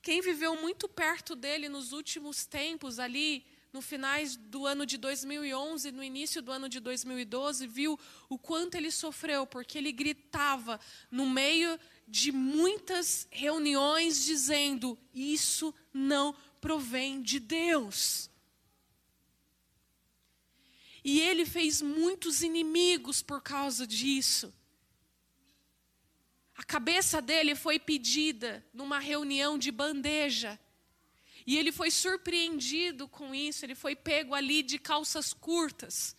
Quem 0.00 0.22
viveu 0.22 0.56
muito 0.56 0.88
perto 0.88 1.36
dele 1.36 1.68
nos 1.68 1.92
últimos 1.92 2.46
tempos, 2.46 2.98
ali 2.98 3.44
no 3.70 3.82
finais 3.82 4.36
do 4.36 4.66
ano 4.66 4.86
de 4.86 4.96
2011, 4.96 5.90
no 5.90 6.02
início 6.02 6.40
do 6.40 6.52
ano 6.52 6.68
de 6.68 6.78
2012, 6.80 7.66
viu 7.66 7.98
o 8.28 8.38
quanto 8.38 8.76
ele 8.76 8.90
sofreu, 8.90 9.46
porque 9.46 9.76
ele 9.76 9.92
gritava 9.92 10.78
no 11.10 11.28
meio 11.28 11.78
de 12.06 12.30
muitas 12.32 13.26
reuniões 13.30 14.24
dizendo: 14.24 14.98
isso 15.12 15.74
não 15.92 16.34
provém 16.60 17.22
de 17.22 17.38
Deus. 17.38 18.30
E 21.04 21.20
ele 21.20 21.44
fez 21.44 21.82
muitos 21.82 22.42
inimigos 22.42 23.22
por 23.22 23.42
causa 23.42 23.86
disso. 23.86 24.52
A 26.56 26.62
cabeça 26.62 27.20
dele 27.20 27.54
foi 27.54 27.78
pedida 27.78 28.64
numa 28.72 28.98
reunião 28.98 29.58
de 29.58 29.70
bandeja. 29.70 30.58
E 31.46 31.58
ele 31.58 31.72
foi 31.72 31.90
surpreendido 31.90 33.06
com 33.06 33.34
isso, 33.34 33.66
ele 33.66 33.74
foi 33.74 33.94
pego 33.94 34.34
ali 34.34 34.62
de 34.62 34.78
calças 34.78 35.34
curtas. 35.34 36.16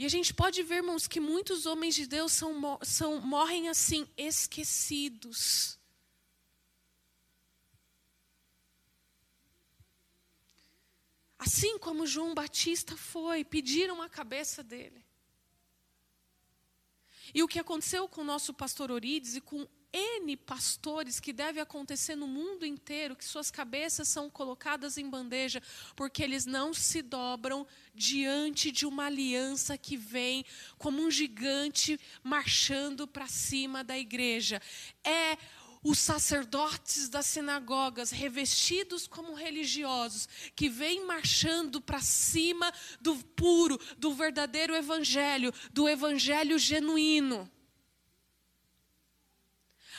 E 0.00 0.06
a 0.06 0.08
gente 0.08 0.32
pode 0.32 0.62
ver, 0.62 0.76
irmãos, 0.76 1.06
que 1.06 1.20
muitos 1.20 1.66
homens 1.66 1.94
de 1.94 2.06
Deus 2.06 2.32
são, 2.32 2.78
são, 2.82 3.20
morrem 3.20 3.68
assim, 3.68 4.08
esquecidos. 4.16 5.78
Assim 11.38 11.78
como 11.78 12.06
João 12.06 12.32
Batista 12.32 12.96
foi, 12.96 13.44
pediram 13.44 14.00
a 14.00 14.08
cabeça 14.08 14.62
dele. 14.62 15.04
E 17.34 17.42
o 17.42 17.48
que 17.48 17.58
aconteceu 17.58 18.08
com 18.08 18.22
o 18.22 18.24
nosso 18.32 18.54
pastor 18.54 18.90
Orides 18.90 19.36
e 19.36 19.40
com 19.42 19.68
N 19.92 20.36
pastores 20.36 21.18
que 21.18 21.32
deve 21.32 21.60
acontecer 21.60 22.14
no 22.14 22.26
mundo 22.26 22.64
inteiro, 22.64 23.16
que 23.16 23.24
suas 23.24 23.50
cabeças 23.50 24.08
são 24.08 24.30
colocadas 24.30 24.96
em 24.96 25.08
bandeja, 25.08 25.62
porque 25.96 26.22
eles 26.22 26.46
não 26.46 26.72
se 26.72 27.02
dobram 27.02 27.66
diante 27.94 28.70
de 28.70 28.86
uma 28.86 29.06
aliança 29.06 29.76
que 29.76 29.96
vem 29.96 30.44
como 30.78 31.02
um 31.02 31.10
gigante 31.10 31.98
marchando 32.22 33.06
para 33.06 33.26
cima 33.26 33.82
da 33.82 33.98
igreja. 33.98 34.62
É 35.02 35.36
os 35.82 35.98
sacerdotes 35.98 37.08
das 37.08 37.26
sinagogas, 37.26 38.10
revestidos 38.10 39.06
como 39.06 39.34
religiosos, 39.34 40.28
que 40.54 40.68
vêm 40.68 41.06
marchando 41.06 41.80
para 41.80 42.00
cima 42.00 42.70
do 43.00 43.16
puro, 43.16 43.80
do 43.96 44.12
verdadeiro 44.12 44.74
evangelho, 44.74 45.52
do 45.72 45.88
evangelho 45.88 46.58
genuíno. 46.58 47.50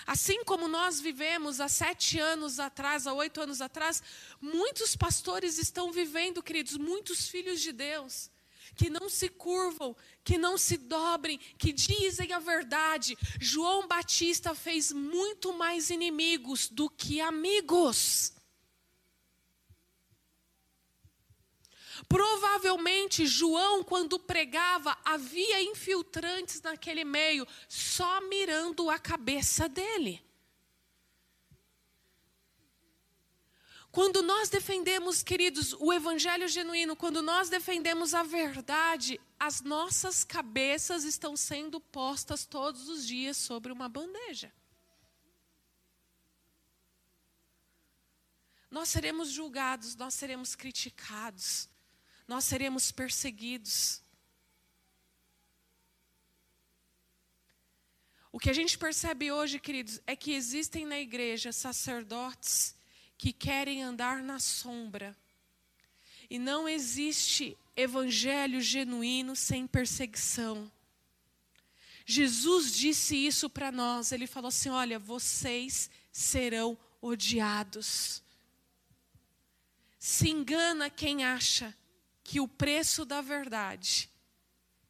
Assim 0.05 0.43
como 0.43 0.67
nós 0.67 0.99
vivemos 0.99 1.59
há 1.59 1.67
sete 1.67 2.19
anos 2.19 2.59
atrás, 2.59 3.07
há 3.07 3.13
oito 3.13 3.41
anos 3.41 3.61
atrás, 3.61 4.01
muitos 4.39 4.95
pastores 4.95 5.57
estão 5.57 5.91
vivendo, 5.91 6.43
queridos, 6.43 6.77
muitos 6.77 7.27
filhos 7.27 7.61
de 7.61 7.71
Deus, 7.71 8.29
que 8.75 8.89
não 8.89 9.09
se 9.09 9.29
curvam, 9.29 9.95
que 10.23 10.37
não 10.37 10.57
se 10.57 10.77
dobrem, 10.77 11.37
que 11.57 11.71
dizem 11.71 12.33
a 12.33 12.39
verdade. 12.39 13.17
João 13.39 13.87
Batista 13.87 14.55
fez 14.55 14.91
muito 14.91 15.53
mais 15.53 15.89
inimigos 15.89 16.69
do 16.69 16.89
que 16.89 17.21
amigos. 17.21 18.33
Provavelmente 22.11 23.25
João, 23.25 23.85
quando 23.85 24.19
pregava, 24.19 24.97
havia 25.05 25.63
infiltrantes 25.63 26.61
naquele 26.61 27.05
meio, 27.05 27.47
só 27.69 28.19
mirando 28.27 28.89
a 28.89 28.99
cabeça 28.99 29.69
dele. 29.69 30.21
Quando 33.93 34.21
nós 34.21 34.49
defendemos, 34.49 35.23
queridos, 35.23 35.71
o 35.79 35.93
evangelho 35.93 36.49
genuíno, 36.49 36.97
quando 36.97 37.21
nós 37.21 37.47
defendemos 37.47 38.13
a 38.13 38.23
verdade, 38.23 39.17
as 39.39 39.61
nossas 39.61 40.25
cabeças 40.25 41.05
estão 41.05 41.37
sendo 41.37 41.79
postas 41.79 42.45
todos 42.45 42.89
os 42.89 43.07
dias 43.07 43.37
sobre 43.37 43.71
uma 43.71 43.87
bandeja. 43.87 44.51
Nós 48.69 48.89
seremos 48.89 49.29
julgados, 49.29 49.95
nós 49.95 50.13
seremos 50.13 50.55
criticados 50.55 51.70
nós 52.31 52.45
seremos 52.45 52.93
perseguidos. 52.93 54.01
O 58.31 58.39
que 58.39 58.49
a 58.49 58.53
gente 58.53 58.77
percebe 58.77 59.29
hoje, 59.33 59.59
queridos, 59.59 59.99
é 60.07 60.15
que 60.15 60.31
existem 60.31 60.85
na 60.85 60.97
igreja 60.97 61.51
sacerdotes 61.51 62.73
que 63.17 63.33
querem 63.33 63.83
andar 63.83 64.23
na 64.23 64.39
sombra. 64.39 65.13
E 66.29 66.39
não 66.39 66.69
existe 66.69 67.57
evangelho 67.75 68.61
genuíno 68.61 69.35
sem 69.35 69.67
perseguição. 69.67 70.71
Jesus 72.05 72.73
disse 72.73 73.13
isso 73.13 73.49
para 73.49 73.73
nós. 73.73 74.13
Ele 74.13 74.25
falou 74.25 74.47
assim: 74.47 74.69
Olha, 74.69 74.97
vocês 74.97 75.89
serão 76.13 76.77
odiados. 77.01 78.23
Se 79.99 80.29
engana 80.29 80.89
quem 80.89 81.25
acha 81.25 81.75
que 82.23 82.39
o 82.39 82.47
preço 82.47 83.05
da 83.05 83.21
verdade 83.21 84.09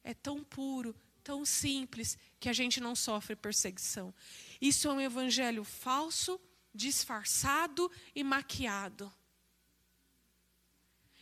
é 0.04 0.14
tão 0.14 0.42
puro, 0.42 0.94
tão 1.22 1.44
simples, 1.44 2.18
que 2.40 2.48
a 2.48 2.52
gente 2.52 2.80
não 2.80 2.94
sofre 2.94 3.36
perseguição. 3.36 4.14
Isso 4.60 4.88
é 4.88 4.92
um 4.92 5.00
evangelho 5.00 5.64
falso, 5.64 6.40
disfarçado 6.74 7.90
e 8.14 8.24
maquiado. 8.24 9.12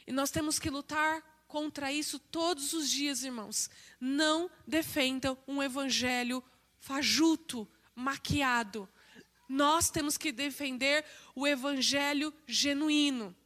E 0.06 0.12
nós 0.12 0.30
temos 0.30 0.58
que 0.58 0.70
lutar 0.70 1.22
contra 1.46 1.92
isso 1.92 2.18
todos 2.18 2.72
os 2.72 2.88
dias, 2.88 3.22
irmãos. 3.22 3.68
Não 4.00 4.50
defendam 4.66 5.36
um 5.46 5.62
evangelho 5.62 6.42
fajuto, 6.78 7.68
maquiado. 7.94 8.88
Nós 9.48 9.90
temos 9.90 10.16
que 10.16 10.32
defender 10.32 11.04
o 11.34 11.46
evangelho 11.46 12.32
genuíno. 12.46 13.36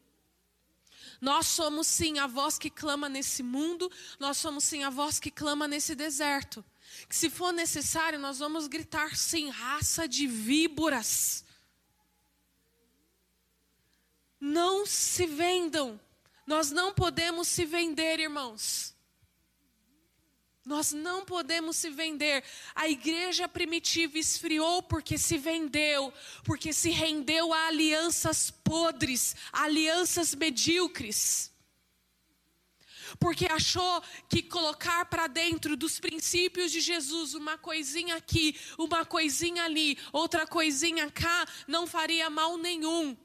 Nós 1.25 1.47
somos 1.47 1.87
sim 1.87 2.18
a 2.18 2.27
voz 2.27 2.59
que 2.59 2.68
clama 2.68 3.09
nesse 3.09 3.43
mundo, 3.43 3.91
nós 4.20 4.37
somos 4.37 4.62
sim 4.62 4.85
a 4.85 4.91
voz 4.91 5.18
que 5.18 5.31
clama 5.31 5.66
nesse 5.66 5.95
deserto. 5.95 6.62
Que 7.09 7.16
se 7.16 7.31
for 7.31 7.51
necessário, 7.51 8.18
nós 8.18 8.41
vamos 8.41 8.66
gritar 8.66 9.16
sim, 9.16 9.49
raça 9.49 10.07
de 10.07 10.27
víboras. 10.27 11.43
Não 14.39 14.85
se 14.85 15.25
vendam. 15.25 15.99
Nós 16.47 16.70
não 16.70 16.93
podemos 16.93 17.49
se 17.49 17.64
vender, 17.64 18.20
irmãos. 18.20 18.93
Nós 20.65 20.93
não 20.93 21.25
podemos 21.27 21.77
se 21.77 21.91
vender. 21.91 22.43
A 22.75 22.89
igreja 22.89 23.47
primitiva 23.47 24.19
esfriou 24.19 24.83
porque 24.83 25.19
se 25.19 25.37
vendeu, 25.37 26.12
porque 26.43 26.73
se 26.73 26.91
rendeu 26.91 27.53
a 27.53 27.67
alianças 27.67 28.51
podres, 28.51 29.37
alianças 29.53 30.35
medíocres. 30.35 31.53
Porque 33.19 33.47
achou 33.47 34.03
que 34.29 34.43
colocar 34.43 35.05
para 35.05 35.27
dentro 35.27 35.77
dos 35.77 36.01
princípios 36.01 36.73
de 36.73 36.81
Jesus 36.81 37.35
uma 37.35 37.59
coisinha 37.59 38.17
aqui, 38.17 38.59
uma 38.79 39.05
coisinha 39.05 39.65
ali, 39.65 39.99
outra 40.12 40.47
coisinha 40.47 41.11
cá, 41.11 41.47
não 41.69 41.87
faria 41.87 42.31
mal 42.31 42.57
nenhum. 42.57 43.17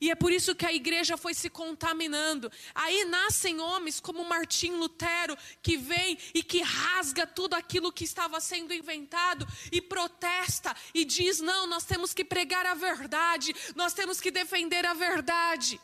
E 0.00 0.10
é 0.10 0.14
por 0.14 0.32
isso 0.32 0.54
que 0.54 0.64
a 0.64 0.72
igreja 0.72 1.16
foi 1.16 1.34
se 1.34 1.50
contaminando. 1.50 2.50
Aí 2.74 3.04
nascem 3.04 3.60
homens 3.60 3.98
como 3.98 4.24
Martim 4.24 4.72
Lutero, 4.72 5.36
que 5.60 5.76
vem 5.76 6.16
e 6.32 6.42
que 6.42 6.62
rasga 6.62 7.26
tudo 7.26 7.54
aquilo 7.54 7.92
que 7.92 8.04
estava 8.04 8.40
sendo 8.40 8.72
inventado 8.72 9.46
e 9.72 9.80
protesta 9.80 10.74
e 10.94 11.04
diz: 11.04 11.40
não, 11.40 11.66
nós 11.66 11.84
temos 11.84 12.14
que 12.14 12.24
pregar 12.24 12.64
a 12.66 12.74
verdade, 12.74 13.54
nós 13.74 13.92
temos 13.92 14.20
que 14.20 14.30
defender 14.30 14.86
a 14.86 14.94
verdade. 14.94 15.80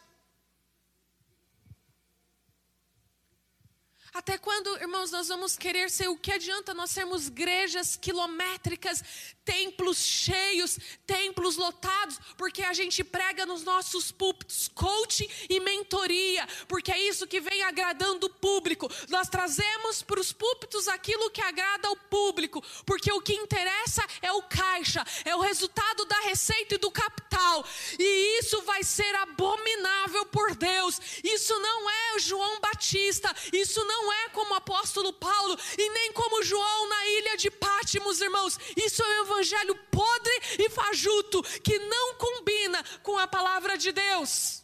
Até 4.14 4.38
quando, 4.38 4.80
irmãos, 4.80 5.10
nós 5.10 5.26
vamos 5.26 5.58
querer 5.58 5.90
ser 5.90 6.06
o 6.06 6.16
que 6.16 6.30
adianta 6.30 6.72
nós 6.72 6.92
sermos 6.92 7.26
igrejas 7.26 7.96
quilométricas, 7.96 9.02
templos 9.44 9.98
cheios, 9.98 10.78
templos 11.04 11.56
lotados, 11.56 12.20
porque 12.38 12.62
a 12.62 12.72
gente 12.72 13.02
prega 13.02 13.44
nos 13.44 13.64
nossos 13.64 14.12
púlpitos 14.12 14.68
coaching 14.68 15.28
e 15.50 15.58
mentoria, 15.58 16.46
porque 16.68 16.92
é 16.92 16.98
isso 16.98 17.26
que 17.26 17.40
vem 17.40 17.64
agradando 17.64 18.26
o 18.26 18.30
público. 18.30 18.88
Nós 19.08 19.28
trazemos 19.28 20.00
para 20.00 20.20
os 20.20 20.32
púlpitos 20.32 20.86
aquilo 20.86 21.28
que 21.32 21.42
agrada 21.42 21.88
ao 21.88 21.96
público, 21.96 22.62
porque 22.86 23.12
o 23.12 23.20
que 23.20 23.34
interessa 23.34 24.06
é 24.22 24.30
o 24.30 24.42
caixa, 24.42 25.04
é 25.24 25.34
o 25.34 25.40
resultado 25.40 26.04
da 26.04 26.20
receita 26.20 26.76
e 26.76 26.78
do 26.78 26.90
capital. 26.92 27.66
E 27.98 28.38
isso 28.38 28.62
vai 28.62 28.84
ser 28.84 29.12
abominável 29.16 30.24
por 30.26 30.54
Deus. 30.54 31.00
Isso 31.24 31.58
não 31.58 31.90
é 31.90 32.18
João 32.20 32.60
Batista, 32.60 33.34
isso 33.52 33.84
não 33.84 34.03
é 34.12 34.28
como 34.30 34.52
o 34.52 34.56
apóstolo 34.56 35.12
Paulo 35.12 35.58
e 35.78 35.90
nem 35.90 36.12
como 36.12 36.42
João 36.42 36.88
na 36.88 37.06
ilha 37.06 37.36
de 37.36 37.50
Pátimos, 37.50 38.20
irmãos. 38.20 38.58
Isso 38.76 39.02
é 39.02 39.20
um 39.20 39.24
evangelho 39.24 39.74
podre 39.90 40.32
e 40.58 40.70
fajuto 40.70 41.42
que 41.60 41.78
não 41.78 42.14
combina 42.14 42.82
com 43.02 43.18
a 43.18 43.26
palavra 43.26 43.76
de 43.76 43.92
Deus. 43.92 44.62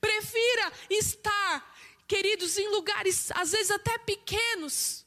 Prefira 0.00 0.72
estar, 0.90 1.76
queridos, 2.08 2.58
em 2.58 2.68
lugares 2.68 3.30
às 3.32 3.52
vezes 3.52 3.70
até 3.70 3.98
pequenos, 3.98 5.06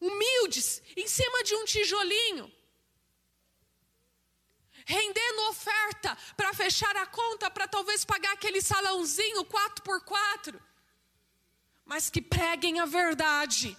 humildes, 0.00 0.82
em 0.96 1.06
cima 1.06 1.42
de 1.44 1.54
um 1.54 1.64
tijolinho 1.64 2.59
rendendo 4.96 5.50
oferta 5.50 6.16
para 6.36 6.52
fechar 6.52 6.94
a 6.96 7.06
conta, 7.06 7.50
para 7.50 7.68
talvez 7.68 8.04
pagar 8.04 8.32
aquele 8.32 8.60
salãozinho 8.60 9.44
4 9.44 9.82
por 9.82 10.00
4 10.04 10.70
mas 11.90 12.08
que 12.08 12.22
preguem 12.22 12.78
a 12.78 12.86
verdade, 12.86 13.76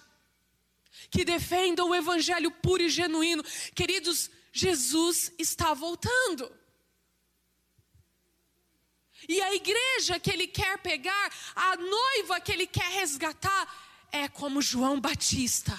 que 1.10 1.24
defendam 1.24 1.88
o 1.88 1.94
evangelho 1.94 2.50
puro 2.50 2.82
e 2.82 2.90
genuíno. 2.90 3.42
Queridos, 3.74 4.30
Jesus 4.52 5.32
está 5.38 5.72
voltando. 5.72 6.54
E 9.26 9.40
a 9.40 9.54
igreja 9.54 10.20
que 10.20 10.30
ele 10.30 10.46
quer 10.46 10.76
pegar, 10.82 11.32
a 11.56 11.74
noiva 11.76 12.38
que 12.38 12.52
ele 12.52 12.66
quer 12.66 12.90
resgatar, 13.00 13.62
é 14.12 14.28
como 14.28 14.60
João 14.60 15.00
Batista. 15.00 15.72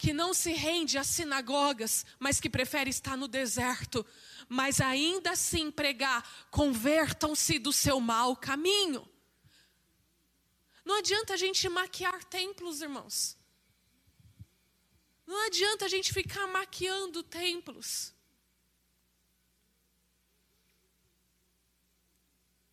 Que 0.00 0.14
não 0.14 0.32
se 0.32 0.50
rende 0.52 0.96
às 0.96 1.08
sinagogas, 1.08 2.06
mas 2.18 2.40
que 2.40 2.48
prefere 2.48 2.88
estar 2.88 3.18
no 3.18 3.28
deserto, 3.28 4.04
mas 4.48 4.80
ainda 4.80 5.32
assim 5.32 5.70
pregar: 5.70 6.48
convertam-se 6.50 7.58
do 7.58 7.70
seu 7.70 8.00
mau 8.00 8.34
caminho. 8.34 9.06
Não 10.86 10.96
adianta 10.96 11.34
a 11.34 11.36
gente 11.36 11.68
maquiar 11.68 12.24
templos, 12.24 12.80
irmãos. 12.80 13.36
Não 15.26 15.46
adianta 15.46 15.84
a 15.84 15.88
gente 15.88 16.14
ficar 16.14 16.46
maquiando 16.46 17.22
templos. 17.22 18.14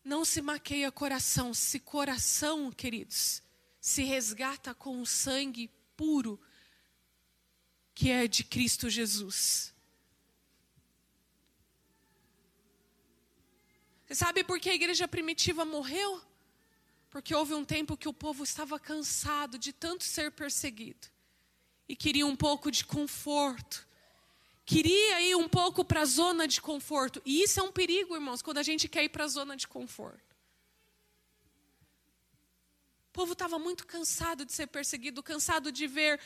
Não 0.02 0.24
se 0.24 0.40
maqueia 0.40 0.90
coração, 0.90 1.52
se 1.52 1.78
coração, 1.78 2.72
queridos, 2.72 3.42
se 3.78 4.02
resgata 4.02 4.74
com 4.74 5.02
o 5.02 5.06
sangue 5.06 5.70
puro 5.94 6.40
que 7.98 8.12
é 8.12 8.28
de 8.28 8.44
Cristo 8.44 8.88
Jesus. 8.88 9.74
Você 14.06 14.14
sabe 14.14 14.44
por 14.44 14.60
que 14.60 14.70
a 14.70 14.74
igreja 14.74 15.08
primitiva 15.08 15.64
morreu? 15.64 16.22
Porque 17.10 17.34
houve 17.34 17.54
um 17.54 17.64
tempo 17.64 17.96
que 17.96 18.08
o 18.08 18.12
povo 18.12 18.44
estava 18.44 18.78
cansado 18.78 19.58
de 19.58 19.72
tanto 19.72 20.04
ser 20.04 20.30
perseguido 20.30 21.08
e 21.88 21.96
queria 21.96 22.24
um 22.24 22.36
pouco 22.36 22.70
de 22.70 22.84
conforto. 22.84 23.84
Queria 24.64 25.20
ir 25.20 25.34
um 25.34 25.48
pouco 25.48 25.84
para 25.84 26.02
a 26.02 26.04
zona 26.04 26.46
de 26.46 26.60
conforto. 26.60 27.20
E 27.26 27.42
isso 27.42 27.58
é 27.58 27.64
um 27.64 27.72
perigo, 27.72 28.14
irmãos, 28.14 28.40
quando 28.40 28.58
a 28.58 28.62
gente 28.62 28.88
quer 28.88 29.02
ir 29.02 29.08
para 29.08 29.24
a 29.24 29.28
zona 29.28 29.56
de 29.56 29.66
conforto. 29.66 30.36
O 33.08 33.12
povo 33.12 33.32
estava 33.32 33.58
muito 33.58 33.84
cansado 33.84 34.44
de 34.44 34.52
ser 34.52 34.68
perseguido, 34.68 35.20
cansado 35.20 35.72
de 35.72 35.88
ver 35.88 36.20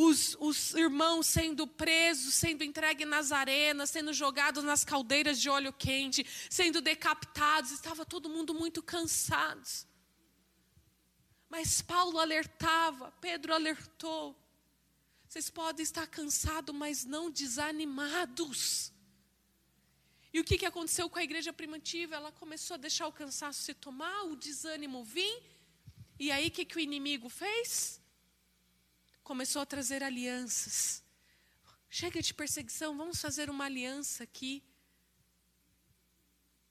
os, 0.00 0.36
os 0.38 0.74
irmãos 0.74 1.26
sendo 1.26 1.66
presos, 1.66 2.34
sendo 2.34 2.62
entregues 2.62 3.04
nas 3.04 3.32
arenas, 3.32 3.90
sendo 3.90 4.12
jogados 4.12 4.62
nas 4.62 4.84
caldeiras 4.84 5.40
de 5.40 5.50
óleo 5.50 5.72
quente, 5.72 6.24
sendo 6.48 6.80
decapitados, 6.80 7.72
estava 7.72 8.06
todo 8.06 8.28
mundo 8.28 8.54
muito 8.54 8.80
cansado. 8.80 9.68
Mas 11.48 11.82
Paulo 11.82 12.20
alertava, 12.20 13.10
Pedro 13.20 13.52
alertou. 13.52 14.40
Vocês 15.28 15.50
podem 15.50 15.82
estar 15.82 16.06
cansados, 16.06 16.72
mas 16.72 17.04
não 17.04 17.28
desanimados. 17.28 18.92
E 20.32 20.38
o 20.38 20.44
que, 20.44 20.58
que 20.58 20.66
aconteceu 20.66 21.10
com 21.10 21.18
a 21.18 21.24
igreja 21.24 21.52
primitiva? 21.52 22.14
Ela 22.14 22.30
começou 22.30 22.74
a 22.74 22.78
deixar 22.78 23.08
o 23.08 23.12
cansaço 23.12 23.62
se 23.62 23.74
tomar, 23.74 24.26
o 24.26 24.36
desânimo 24.36 25.02
vir. 25.02 25.42
E 26.20 26.30
aí 26.30 26.46
o 26.46 26.50
que, 26.52 26.64
que 26.64 26.76
o 26.76 26.80
inimigo 26.80 27.28
fez? 27.28 28.00
Começou 29.28 29.60
a 29.60 29.66
trazer 29.66 30.02
alianças. 30.02 31.04
Chega 31.90 32.22
de 32.22 32.32
perseguição, 32.32 32.96
vamos 32.96 33.20
fazer 33.20 33.50
uma 33.50 33.66
aliança 33.66 34.24
aqui. 34.24 34.64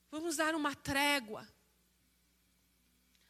Vamos 0.10 0.38
dar 0.38 0.55
uma 0.55 0.74
trégua. 0.74 1.47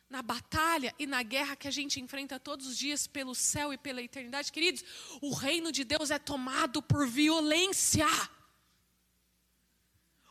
Na 0.10 0.22
batalha 0.22 0.96
e 0.98 1.06
na 1.06 1.22
guerra 1.24 1.58
que 1.58 1.68
a 1.68 1.72
gente 1.72 2.00
enfrenta 2.00 2.40
todos 2.40 2.66
os 2.68 2.78
dias 2.78 3.06
pelo 3.06 3.36
céu 3.36 3.74
e 3.74 3.78
pela 3.78 4.02
eternidade, 4.02 4.50
queridos, 4.50 4.86
o 5.22 5.34
reino 5.34 5.74
de 5.74 5.84
Deus 5.84 6.10
é 6.10 6.18
tomado 6.18 6.82
por 6.82 7.06
violência. 7.06 8.08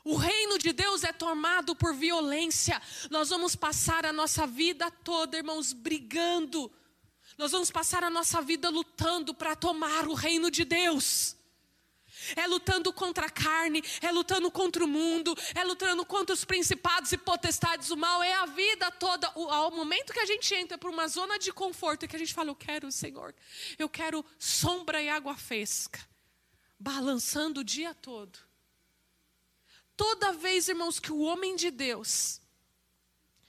O 0.03 0.17
reino 0.17 0.59
de 0.59 0.73
Deus 0.73 1.05
é 1.05 1.13
tomado 1.13 1.77
por 1.77 1.93
violência. 1.95 2.81
Nós 3.11 3.29
vamos 3.29 3.55
passar 3.55 4.07
a 4.07 4.13
nossa 4.13 4.47
vida 4.47 4.91
toda, 4.91 5.37
irmãos, 5.37 5.75
brigando 5.75 6.73
nós 7.37 7.53
vamos 7.53 7.71
passar 7.71 8.03
a 8.03 8.11
nossa 8.11 8.41
vida 8.41 8.71
lutando 8.71 9.35
para 9.35 9.55
tomar 9.55 10.09
o 10.09 10.15
reino 10.15 10.51
de 10.51 10.65
Deus. 10.65 11.37
É 12.35 12.47
lutando 12.47 12.93
contra 12.93 13.27
a 13.27 13.31
carne, 13.31 13.83
é 14.01 14.11
lutando 14.11 14.51
contra 14.51 14.83
o 14.83 14.89
mundo, 14.89 15.37
é 15.55 15.63
lutando 15.63 16.05
contra 16.05 16.35
os 16.35 16.45
principados 16.45 17.13
e 17.13 17.19
potestades 17.19 17.89
do 17.89 17.97
mal, 17.97 18.23
é 18.23 18.35
a 18.35 18.47
vida 18.47 18.91
toda. 18.91 19.29
Ao 19.29 19.71
momento 19.71 20.13
que 20.13 20.21
a 20.21 20.25
gente 20.25 20.55
entra 20.55 20.79
para 20.79 20.91
uma 20.91 21.07
zona 21.09 21.39
de 21.39 21.53
conforto, 21.53 22.09
que 22.09 22.17
a 22.17 22.19
gente 22.19 22.33
fala, 22.33 22.51
eu 22.51 22.57
quero 22.57 22.89
o 22.89 22.93
Senhor, 22.93 23.35
eu 23.79 23.89
quero 23.89 24.25
sombra 24.39 25.03
e 25.03 25.09
água 25.09 25.37
fresca, 25.37 26.01
balançando 26.79 27.61
o 27.61 27.65
dia 27.65 27.95
todo. 27.95 28.39
Toda 29.95 30.33
vez, 30.33 30.69
irmãos, 30.69 30.99
que 30.99 31.13
o 31.13 31.21
homem 31.21 31.55
de 31.55 31.71
Deus 31.71 32.41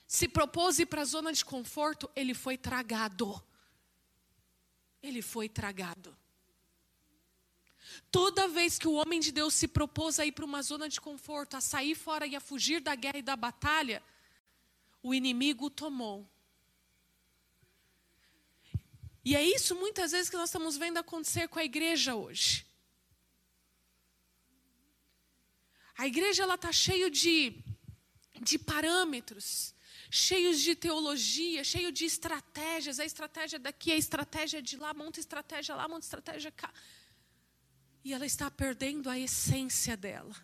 se 0.06 0.28
propôs 0.28 0.78
ir 0.78 0.86
para 0.86 1.02
a 1.02 1.06
zona 1.06 1.32
de 1.32 1.44
conforto, 1.44 2.10
ele 2.14 2.32
foi 2.32 2.56
tragado. 2.56 3.42
Ele 5.02 5.22
foi 5.22 5.48
tragado. 5.48 6.16
Toda 8.10 8.48
vez 8.48 8.78
que 8.78 8.88
o 8.88 8.94
homem 8.94 9.20
de 9.20 9.32
Deus 9.32 9.54
se 9.54 9.66
propôs 9.66 10.18
a 10.18 10.26
ir 10.26 10.32
para 10.32 10.44
uma 10.44 10.62
zona 10.62 10.88
de 10.88 11.00
conforto, 11.00 11.56
a 11.56 11.60
sair 11.60 11.94
fora 11.94 12.26
e 12.26 12.36
a 12.36 12.40
fugir 12.40 12.80
da 12.80 12.94
guerra 12.94 13.18
e 13.18 13.22
da 13.22 13.36
batalha, 13.36 14.02
o 15.02 15.14
inimigo 15.14 15.66
o 15.66 15.70
tomou. 15.70 16.28
E 19.24 19.36
é 19.36 19.42
isso 19.42 19.74
muitas 19.74 20.12
vezes 20.12 20.30
que 20.30 20.36
nós 20.36 20.48
estamos 20.48 20.76
vendo 20.76 20.98
acontecer 20.98 21.48
com 21.48 21.58
a 21.58 21.64
igreja 21.64 22.14
hoje. 22.14 22.66
A 25.96 26.06
igreja 26.06 26.44
ela 26.44 26.54
está 26.54 26.72
cheia 26.72 27.10
de, 27.10 27.62
de 28.40 28.58
parâmetros, 28.58 29.74
cheios 30.10 30.60
de 30.60 30.74
teologia, 30.74 31.62
cheio 31.64 31.92
de 31.92 32.04
estratégias. 32.04 32.98
A 32.98 33.04
estratégia 33.04 33.58
daqui, 33.58 33.92
a 33.92 33.96
estratégia 33.96 34.62
de 34.62 34.76
lá, 34.76 34.92
monta 34.94 35.20
estratégia 35.20 35.74
lá, 35.74 35.86
monta 35.88 36.04
estratégia 36.04 36.50
cá. 36.50 36.72
E 38.04 38.12
ela 38.12 38.26
está 38.26 38.50
perdendo 38.50 39.10
a 39.10 39.18
essência 39.18 39.96
dela. 39.96 40.34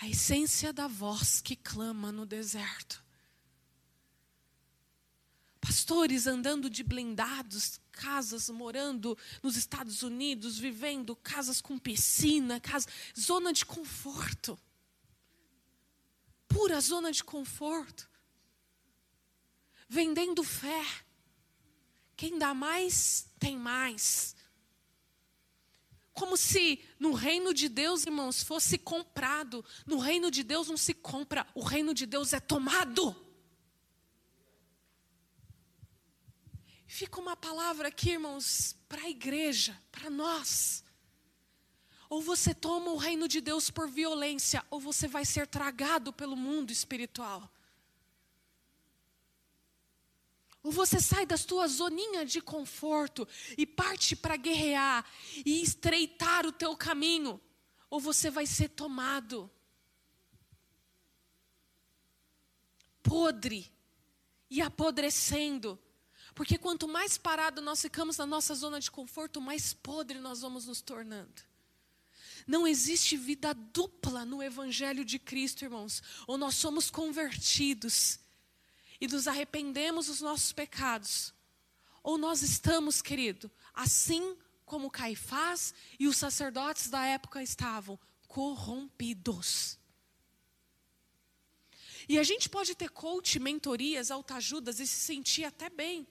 A 0.00 0.08
essência 0.08 0.72
da 0.72 0.86
voz 0.86 1.40
que 1.40 1.56
clama 1.56 2.12
no 2.12 2.26
deserto. 2.26 3.04
Pastores 5.60 6.26
andando 6.26 6.70
de 6.70 6.84
blindados, 6.84 7.80
casas, 7.90 8.48
morando 8.48 9.18
nos 9.42 9.56
Estados 9.56 10.02
Unidos, 10.02 10.58
vivendo 10.58 11.16
casas 11.16 11.60
com 11.60 11.76
piscina, 11.76 12.60
casa, 12.60 12.86
zona 13.18 13.52
de 13.52 13.66
conforto. 13.66 14.58
Pura 16.48 16.80
zona 16.80 17.12
de 17.12 17.22
conforto. 17.22 18.08
Vendendo 19.88 20.42
fé. 20.42 20.84
Quem 22.16 22.38
dá 22.38 22.54
mais, 22.54 23.28
tem 23.38 23.56
mais. 23.56 24.34
Como 26.12 26.34
se 26.36 26.82
no 26.98 27.12
reino 27.12 27.52
de 27.52 27.68
Deus, 27.68 28.06
irmãos, 28.06 28.42
fosse 28.42 28.78
comprado. 28.78 29.62
No 29.84 29.98
reino 29.98 30.30
de 30.30 30.42
Deus 30.42 30.68
não 30.68 30.76
se 30.76 30.94
compra, 30.94 31.46
o 31.54 31.62
reino 31.62 31.92
de 31.92 32.06
Deus 32.06 32.32
é 32.32 32.40
tomado. 32.40 33.14
Fica 36.86 37.20
uma 37.20 37.36
palavra 37.36 37.88
aqui, 37.88 38.12
irmãos, 38.12 38.74
para 38.88 39.02
a 39.02 39.10
igreja, 39.10 39.78
para 39.92 40.08
nós. 40.08 40.82
Ou 42.08 42.20
você 42.20 42.54
toma 42.54 42.90
o 42.90 42.96
reino 42.96 43.26
de 43.26 43.40
Deus 43.40 43.70
por 43.70 43.88
violência, 43.88 44.64
ou 44.70 44.78
você 44.78 45.08
vai 45.08 45.24
ser 45.24 45.46
tragado 45.46 46.12
pelo 46.12 46.36
mundo 46.36 46.70
espiritual. 46.70 47.50
Ou 50.62 50.72
você 50.72 51.00
sai 51.00 51.24
da 51.24 51.36
sua 51.36 51.68
zoninha 51.68 52.24
de 52.24 52.40
conforto 52.40 53.26
e 53.56 53.66
parte 53.66 54.16
para 54.16 54.36
guerrear 54.36 55.04
e 55.44 55.62
estreitar 55.62 56.46
o 56.46 56.52
teu 56.52 56.76
caminho, 56.76 57.40
ou 57.88 58.00
você 58.00 58.30
vai 58.30 58.46
ser 58.46 58.68
tomado. 58.70 59.50
Podre 63.02 63.72
e 64.50 64.60
apodrecendo 64.60 65.78
porque 66.36 66.58
quanto 66.58 66.86
mais 66.86 67.16
parado 67.16 67.62
nós 67.62 67.80
ficamos 67.80 68.18
na 68.18 68.26
nossa 68.26 68.54
zona 68.54 68.78
de 68.78 68.90
conforto, 68.90 69.40
mais 69.40 69.72
podre 69.72 70.20
nós 70.20 70.42
vamos 70.42 70.66
nos 70.66 70.82
tornando. 70.82 71.45
Não 72.46 72.66
existe 72.66 73.16
vida 73.16 73.52
dupla 73.52 74.24
no 74.24 74.42
Evangelho 74.42 75.04
de 75.04 75.18
Cristo, 75.18 75.64
irmãos. 75.64 76.02
Ou 76.26 76.38
nós 76.38 76.54
somos 76.54 76.90
convertidos 76.90 78.20
e 79.00 79.06
nos 79.06 79.26
arrependemos 79.26 80.06
dos 80.06 80.20
nossos 80.20 80.52
pecados, 80.52 81.34
ou 82.02 82.16
nós 82.16 82.42
estamos, 82.42 83.02
querido, 83.02 83.50
assim 83.74 84.36
como 84.64 84.90
Caifás 84.90 85.74
e 85.98 86.08
os 86.08 86.16
sacerdotes 86.16 86.88
da 86.88 87.04
época 87.04 87.42
estavam, 87.42 87.98
corrompidos. 88.26 89.78
E 92.08 92.18
a 92.18 92.22
gente 92.22 92.48
pode 92.48 92.74
ter 92.74 92.88
coach, 92.88 93.38
mentorias, 93.40 94.10
autoajudas 94.10 94.78
e 94.78 94.86
se 94.86 95.00
sentir 95.00 95.44
até 95.44 95.68
bem. 95.68 96.06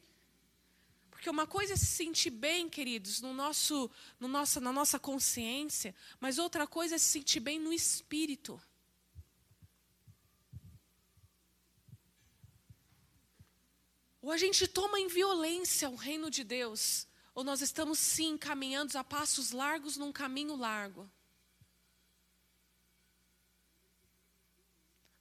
Porque 1.26 1.32
uma 1.32 1.48
coisa 1.48 1.74
é 1.74 1.76
se 1.76 1.88
sentir 1.88 2.30
bem, 2.30 2.70
queridos, 2.70 3.20
no 3.20 3.34
nosso, 3.34 3.90
no 4.20 4.28
nossa, 4.28 4.62
na 4.62 4.72
nossa 4.72 5.00
consciência, 5.00 5.96
mas 6.20 6.38
outra 6.38 6.68
coisa 6.68 6.94
é 6.94 6.98
se 7.00 7.06
sentir 7.06 7.40
bem 7.40 7.58
no 7.58 7.74
espírito. 7.74 8.62
Ou 14.22 14.32
a 14.32 14.38
gente 14.38 14.68
toma 14.68 15.00
em 15.00 15.08
violência 15.08 15.90
o 15.90 15.96
reino 15.96 16.30
de 16.30 16.44
Deus, 16.44 17.08
ou 17.34 17.44
nós 17.44 17.60
estamos 17.60 17.98
sim 17.98 18.38
caminhando 18.38 18.96
a 18.96 19.04
passos 19.04 19.50
largos 19.50 19.98
num 19.98 20.12
caminho 20.12 20.56
largo. 20.56 21.10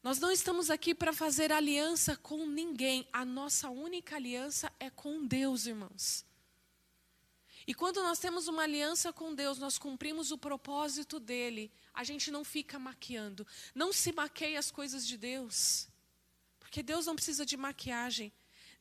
Nós 0.04 0.18
não 0.18 0.30
estamos 0.30 0.68
aqui 0.68 0.94
para 0.94 1.14
fazer 1.14 1.50
aliança 1.50 2.14
com 2.14 2.46
ninguém. 2.46 3.08
A 3.10 3.24
nossa 3.24 3.70
única 3.70 4.16
aliança 4.16 4.70
é 4.78 4.90
com 4.90 5.26
Deus, 5.26 5.64
irmãos. 5.64 6.26
E 7.66 7.72
quando 7.72 8.02
nós 8.02 8.18
temos 8.18 8.46
uma 8.46 8.64
aliança 8.64 9.14
com 9.14 9.34
Deus, 9.34 9.58
nós 9.58 9.78
cumprimos 9.78 10.30
o 10.30 10.36
propósito 10.36 11.18
dele. 11.18 11.72
A 11.94 12.04
gente 12.04 12.30
não 12.30 12.44
fica 12.44 12.78
maquiando. 12.78 13.46
Não 13.74 13.94
se 13.94 14.12
maqueie 14.12 14.58
as 14.58 14.70
coisas 14.70 15.06
de 15.06 15.16
Deus. 15.16 15.88
Porque 16.60 16.82
Deus 16.82 17.06
não 17.06 17.16
precisa 17.16 17.46
de 17.46 17.56
maquiagem. 17.56 18.30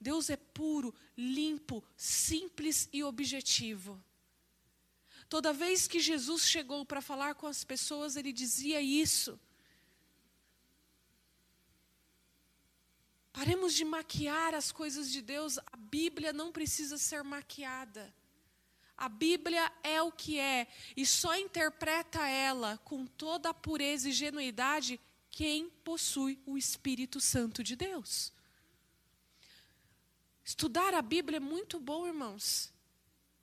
Deus 0.01 0.29
é 0.29 0.35
puro, 0.35 0.93
limpo, 1.15 1.81
simples 1.95 2.89
e 2.91 3.01
objetivo. 3.01 4.03
Toda 5.29 5.53
vez 5.53 5.87
que 5.87 6.01
Jesus 6.01 6.45
chegou 6.45 6.85
para 6.85 7.01
falar 7.01 7.33
com 7.33 7.47
as 7.47 7.63
pessoas, 7.63 8.17
ele 8.17 8.33
dizia 8.33 8.81
isso. 8.81 9.39
Paremos 13.33 13.73
de 13.73 13.83
maquiar 13.83 14.53
as 14.53 14.71
coisas 14.71 15.11
de 15.11 15.21
Deus. 15.21 15.57
A 15.57 15.75
Bíblia 15.75 16.31
não 16.31 16.51
precisa 16.51 16.99
ser 16.99 17.23
maquiada. 17.23 18.13
A 18.95 19.09
Bíblia 19.09 19.71
é 19.81 19.99
o 20.03 20.11
que 20.11 20.39
é, 20.39 20.67
e 20.95 21.03
só 21.03 21.35
interpreta 21.35 22.25
ela 22.27 22.77
com 22.85 23.07
toda 23.07 23.49
a 23.49 23.53
pureza 23.53 24.07
e 24.07 24.13
genuidade 24.13 25.01
quem 25.31 25.67
possui 25.83 26.39
o 26.45 26.55
Espírito 26.55 27.19
Santo 27.19 27.63
de 27.63 27.75
Deus. 27.75 28.31
Estudar 30.45 30.93
a 30.93 31.01
Bíblia 31.01 31.37
é 31.37 31.39
muito 31.39 31.79
bom, 31.79 32.05
irmãos, 32.05 32.71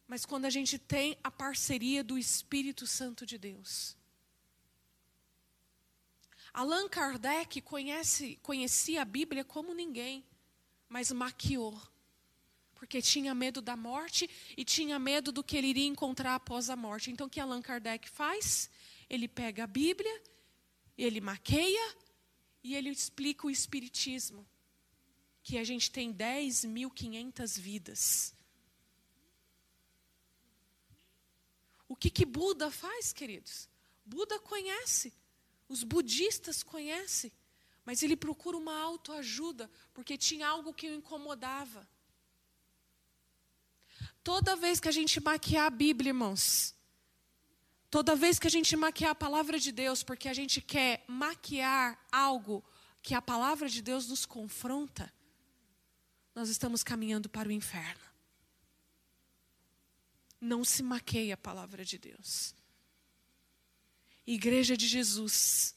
mas 0.06 0.24
quando 0.24 0.44
a 0.44 0.50
gente 0.50 0.78
tem 0.78 1.18
a 1.24 1.32
parceria 1.32 2.04
do 2.04 2.16
Espírito 2.16 2.86
Santo 2.86 3.26
de 3.26 3.36
Deus. 3.36 3.96
Allan 6.52 6.88
Kardec 6.88 7.60
conhece, 7.60 8.38
conhecia 8.42 9.02
a 9.02 9.04
Bíblia 9.04 9.44
como 9.44 9.72
ninguém, 9.72 10.24
mas 10.88 11.12
maquiou. 11.12 11.80
Porque 12.74 13.00
tinha 13.00 13.34
medo 13.34 13.60
da 13.60 13.76
morte 13.76 14.28
e 14.56 14.64
tinha 14.64 14.98
medo 14.98 15.30
do 15.30 15.44
que 15.44 15.56
ele 15.56 15.68
iria 15.68 15.86
encontrar 15.86 16.34
após 16.34 16.70
a 16.70 16.76
morte. 16.76 17.10
Então, 17.10 17.26
o 17.26 17.30
que 17.30 17.38
Allan 17.38 17.62
Kardec 17.62 18.08
faz? 18.08 18.70
Ele 19.08 19.28
pega 19.28 19.64
a 19.64 19.66
Bíblia, 19.66 20.22
ele 20.96 21.20
maqueia 21.20 21.96
e 22.64 22.74
ele 22.74 22.88
explica 22.88 23.46
o 23.46 23.50
Espiritismo. 23.50 24.46
Que 25.42 25.58
a 25.58 25.64
gente 25.64 25.90
tem 25.90 26.12
10.500 26.12 27.60
vidas. 27.60 28.34
O 31.88 31.96
que, 31.96 32.10
que 32.10 32.24
Buda 32.24 32.70
faz, 32.70 33.12
queridos? 33.12 33.68
Buda 34.04 34.38
conhece 34.38 35.12
os 35.70 35.84
budistas 35.84 36.64
conhecem, 36.64 37.32
mas 37.84 38.02
ele 38.02 38.16
procura 38.16 38.56
uma 38.56 38.76
autoajuda, 38.76 39.70
porque 39.94 40.18
tinha 40.18 40.48
algo 40.48 40.74
que 40.74 40.90
o 40.90 40.94
incomodava. 40.94 41.88
Toda 44.24 44.56
vez 44.56 44.80
que 44.80 44.88
a 44.88 44.92
gente 44.92 45.20
maquiar 45.20 45.66
a 45.66 45.70
Bíblia, 45.70 46.10
irmãos, 46.10 46.74
toda 47.88 48.16
vez 48.16 48.36
que 48.36 48.48
a 48.48 48.50
gente 48.50 48.74
maquiar 48.76 49.12
a 49.12 49.14
palavra 49.14 49.60
de 49.60 49.70
Deus, 49.70 50.02
porque 50.02 50.28
a 50.28 50.34
gente 50.34 50.60
quer 50.60 51.04
maquiar 51.06 52.04
algo 52.10 52.64
que 53.00 53.14
a 53.14 53.22
palavra 53.22 53.68
de 53.68 53.80
Deus 53.80 54.08
nos 54.08 54.26
confronta, 54.26 55.12
nós 56.34 56.48
estamos 56.48 56.82
caminhando 56.82 57.28
para 57.28 57.48
o 57.48 57.52
inferno. 57.52 58.10
Não 60.40 60.64
se 60.64 60.82
maqueia 60.82 61.34
a 61.34 61.36
palavra 61.36 61.84
de 61.84 61.96
Deus. 61.96 62.56
Igreja 64.32 64.76
de 64.76 64.86
Jesus, 64.86 65.74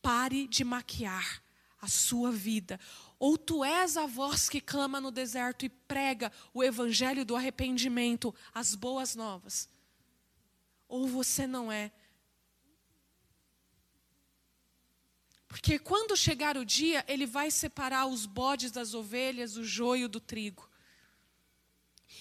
pare 0.00 0.48
de 0.48 0.64
maquiar 0.64 1.42
a 1.78 1.86
sua 1.86 2.32
vida. 2.32 2.80
Ou 3.18 3.36
tu 3.36 3.62
és 3.62 3.98
a 3.98 4.06
voz 4.06 4.48
que 4.48 4.58
clama 4.58 5.02
no 5.02 5.10
deserto 5.10 5.66
e 5.66 5.68
prega 5.68 6.32
o 6.54 6.64
evangelho 6.64 7.26
do 7.26 7.36
arrependimento, 7.36 8.34
as 8.54 8.74
boas 8.74 9.14
novas. 9.14 9.68
Ou 10.88 11.06
você 11.06 11.46
não 11.46 11.70
é. 11.70 11.92
Porque 15.46 15.78
quando 15.78 16.16
chegar 16.16 16.56
o 16.56 16.64
dia, 16.64 17.04
ele 17.06 17.26
vai 17.26 17.50
separar 17.50 18.06
os 18.06 18.24
bodes 18.24 18.70
das 18.70 18.94
ovelhas, 18.94 19.56
o 19.58 19.64
joio 19.64 20.08
do 20.08 20.20
trigo. 20.20 20.67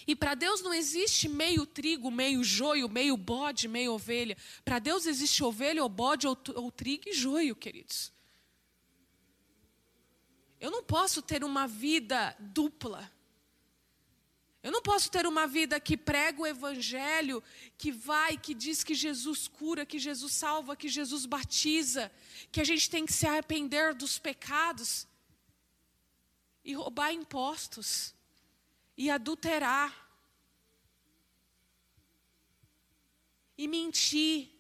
E 0.08 0.16
para 0.16 0.34
Deus 0.36 0.62
não 0.62 0.74
existe 0.74 1.28
meio 1.28 1.66
trigo, 1.66 2.10
meio 2.10 2.42
joio, 2.42 2.88
meio 2.88 3.18
bode, 3.18 3.68
meio 3.68 3.92
ovelha. 3.92 4.38
Para 4.64 4.80
Deus 4.80 5.06
existe 5.06 5.44
ovelha, 5.44 5.84
ou 5.84 5.90
bode, 5.90 6.26
ou, 6.26 6.38
ou 6.56 6.72
trigo 6.72 7.10
e 7.10 7.14
joio, 7.14 7.54
queridos. 7.54 8.14
Eu 10.62 10.72
não 10.72 10.82
posso 10.82 11.22
ter 11.22 11.44
uma 11.44 11.68
vida 11.68 12.34
dupla. 12.40 13.12
Eu 14.64 14.72
não 14.72 14.82
posso 14.82 15.12
ter 15.12 15.28
uma 15.28 15.46
vida 15.46 15.78
que 15.78 15.98
prega 15.98 16.42
o 16.42 16.48
evangelho, 16.48 17.44
que 17.78 17.92
vai, 17.92 18.38
que 18.38 18.54
diz 18.54 18.86
que 18.86 18.96
Jesus 18.96 19.48
cura, 19.48 19.86
que 19.86 20.00
Jesus 20.00 20.32
salva, 20.32 20.76
que 20.76 20.88
Jesus 20.88 21.26
batiza, 21.26 22.10
que 22.50 22.62
a 22.62 22.64
gente 22.64 22.90
tem 22.90 23.06
que 23.06 23.14
se 23.14 23.28
arrepender 23.28 23.94
dos 23.94 24.18
pecados 24.18 25.06
e 26.64 26.74
roubar 26.74 27.12
impostos 27.14 28.16
e 28.98 29.10
adulterar 29.12 29.94
e 33.58 33.68
mentir 33.68 34.58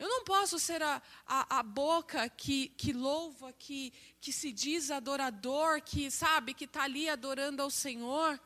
Eu 0.00 0.08
não 0.08 0.24
posso 0.24 0.58
ser 0.58 0.82
a, 0.82 1.02
a, 1.26 1.58
a, 1.58 1.62
boca 1.62 2.26
que, 2.30 2.68
que 2.68 2.90
louva, 2.90 3.52
que, 3.52 3.92
que 4.18 4.32
se 4.32 4.50
diz 4.50 4.90
adorador, 4.90 5.82
que 5.82 6.10
sabe, 6.10 6.54
que 6.54 6.64
está 6.64 6.84
ali 6.84 7.06
adorando 7.06 7.60
ao 7.60 7.68
Senhor. 7.68 8.40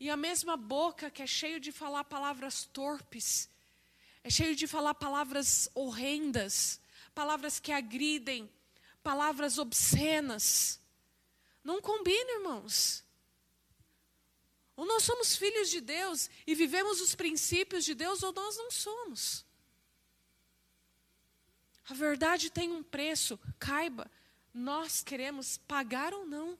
E 0.00 0.08
a 0.08 0.16
mesma 0.16 0.56
boca 0.56 1.10
que 1.10 1.22
é 1.22 1.26
cheio 1.26 1.60
de 1.60 1.70
falar 1.70 2.04
palavras 2.04 2.64
torpes, 2.64 3.50
é 4.24 4.30
cheio 4.30 4.56
de 4.56 4.66
falar 4.66 4.94
palavras 4.94 5.68
horrendas, 5.74 6.80
palavras 7.14 7.60
que 7.60 7.70
agridem, 7.70 8.50
palavras 9.08 9.56
obscenas. 9.56 10.78
Não 11.64 11.80
combina, 11.80 12.32
irmãos. 12.32 13.02
Ou 14.76 14.84
nós 14.84 15.02
somos 15.02 15.34
filhos 15.34 15.70
de 15.70 15.80
Deus 15.80 16.28
e 16.46 16.54
vivemos 16.54 17.00
os 17.00 17.14
princípios 17.14 17.86
de 17.86 17.94
Deus, 17.94 18.22
ou 18.22 18.34
nós 18.34 18.58
não 18.58 18.70
somos. 18.70 19.46
A 21.88 21.94
verdade 21.94 22.50
tem 22.50 22.70
um 22.70 22.82
preço, 22.82 23.40
caiba, 23.58 24.10
nós 24.52 25.02
queremos 25.02 25.56
pagar 25.56 26.12
ou 26.12 26.26
não. 26.26 26.58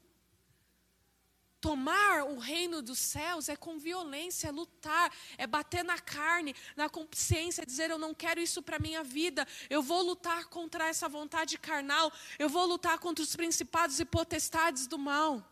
Tomar 1.60 2.24
o 2.24 2.38
reino 2.38 2.80
dos 2.80 3.00
céus 3.00 3.48
é 3.48 3.56
com 3.56 3.78
violência, 3.78 4.46
é 4.46 4.50
lutar, 4.52 5.12
é 5.36 5.44
bater 5.44 5.84
na 5.84 5.98
carne, 5.98 6.54
na 6.76 6.88
consciência, 6.88 7.62
é 7.62 7.66
dizer: 7.66 7.90
Eu 7.90 7.98
não 7.98 8.14
quero 8.14 8.40
isso 8.40 8.62
para 8.62 8.78
minha 8.78 9.02
vida, 9.02 9.46
eu 9.68 9.82
vou 9.82 10.00
lutar 10.02 10.46
contra 10.46 10.86
essa 10.86 11.08
vontade 11.08 11.58
carnal, 11.58 12.12
eu 12.38 12.48
vou 12.48 12.64
lutar 12.64 12.98
contra 13.00 13.24
os 13.24 13.34
principados 13.34 13.98
e 13.98 14.04
potestades 14.04 14.86
do 14.86 14.96
mal. 14.96 15.44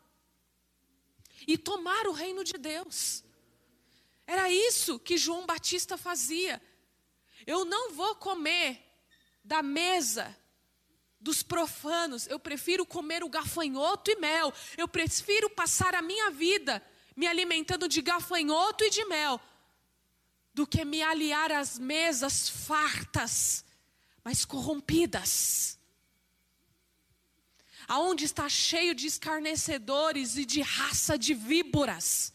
E 1.44 1.58
tomar 1.58 2.06
o 2.06 2.12
reino 2.12 2.44
de 2.44 2.54
Deus. 2.54 3.24
Era 4.26 4.50
isso 4.50 4.98
que 5.00 5.18
João 5.18 5.44
Batista 5.44 5.96
fazia. 5.96 6.62
Eu 7.46 7.64
não 7.64 7.92
vou 7.92 8.14
comer 8.16 8.80
da 9.44 9.62
mesa 9.62 10.36
dos 11.20 11.42
profanos. 11.42 12.26
Eu 12.26 12.38
prefiro 12.38 12.86
comer 12.86 13.24
o 13.24 13.28
gafanhoto 13.28 14.10
e 14.10 14.16
mel. 14.16 14.52
Eu 14.76 14.88
prefiro 14.88 15.50
passar 15.50 15.94
a 15.94 16.02
minha 16.02 16.30
vida 16.30 16.82
me 17.16 17.26
alimentando 17.26 17.88
de 17.88 18.02
gafanhoto 18.02 18.84
e 18.84 18.90
de 18.90 19.04
mel 19.06 19.40
do 20.52 20.66
que 20.66 20.84
me 20.84 21.02
aliar 21.02 21.50
às 21.50 21.78
mesas 21.78 22.48
fartas, 22.48 23.64
mas 24.22 24.44
corrompidas. 24.44 25.78
Aonde 27.88 28.24
está 28.24 28.48
cheio 28.48 28.94
de 28.94 29.06
escarnecedores 29.06 30.36
e 30.36 30.44
de 30.44 30.60
raça 30.60 31.18
de 31.18 31.34
víboras. 31.34 32.32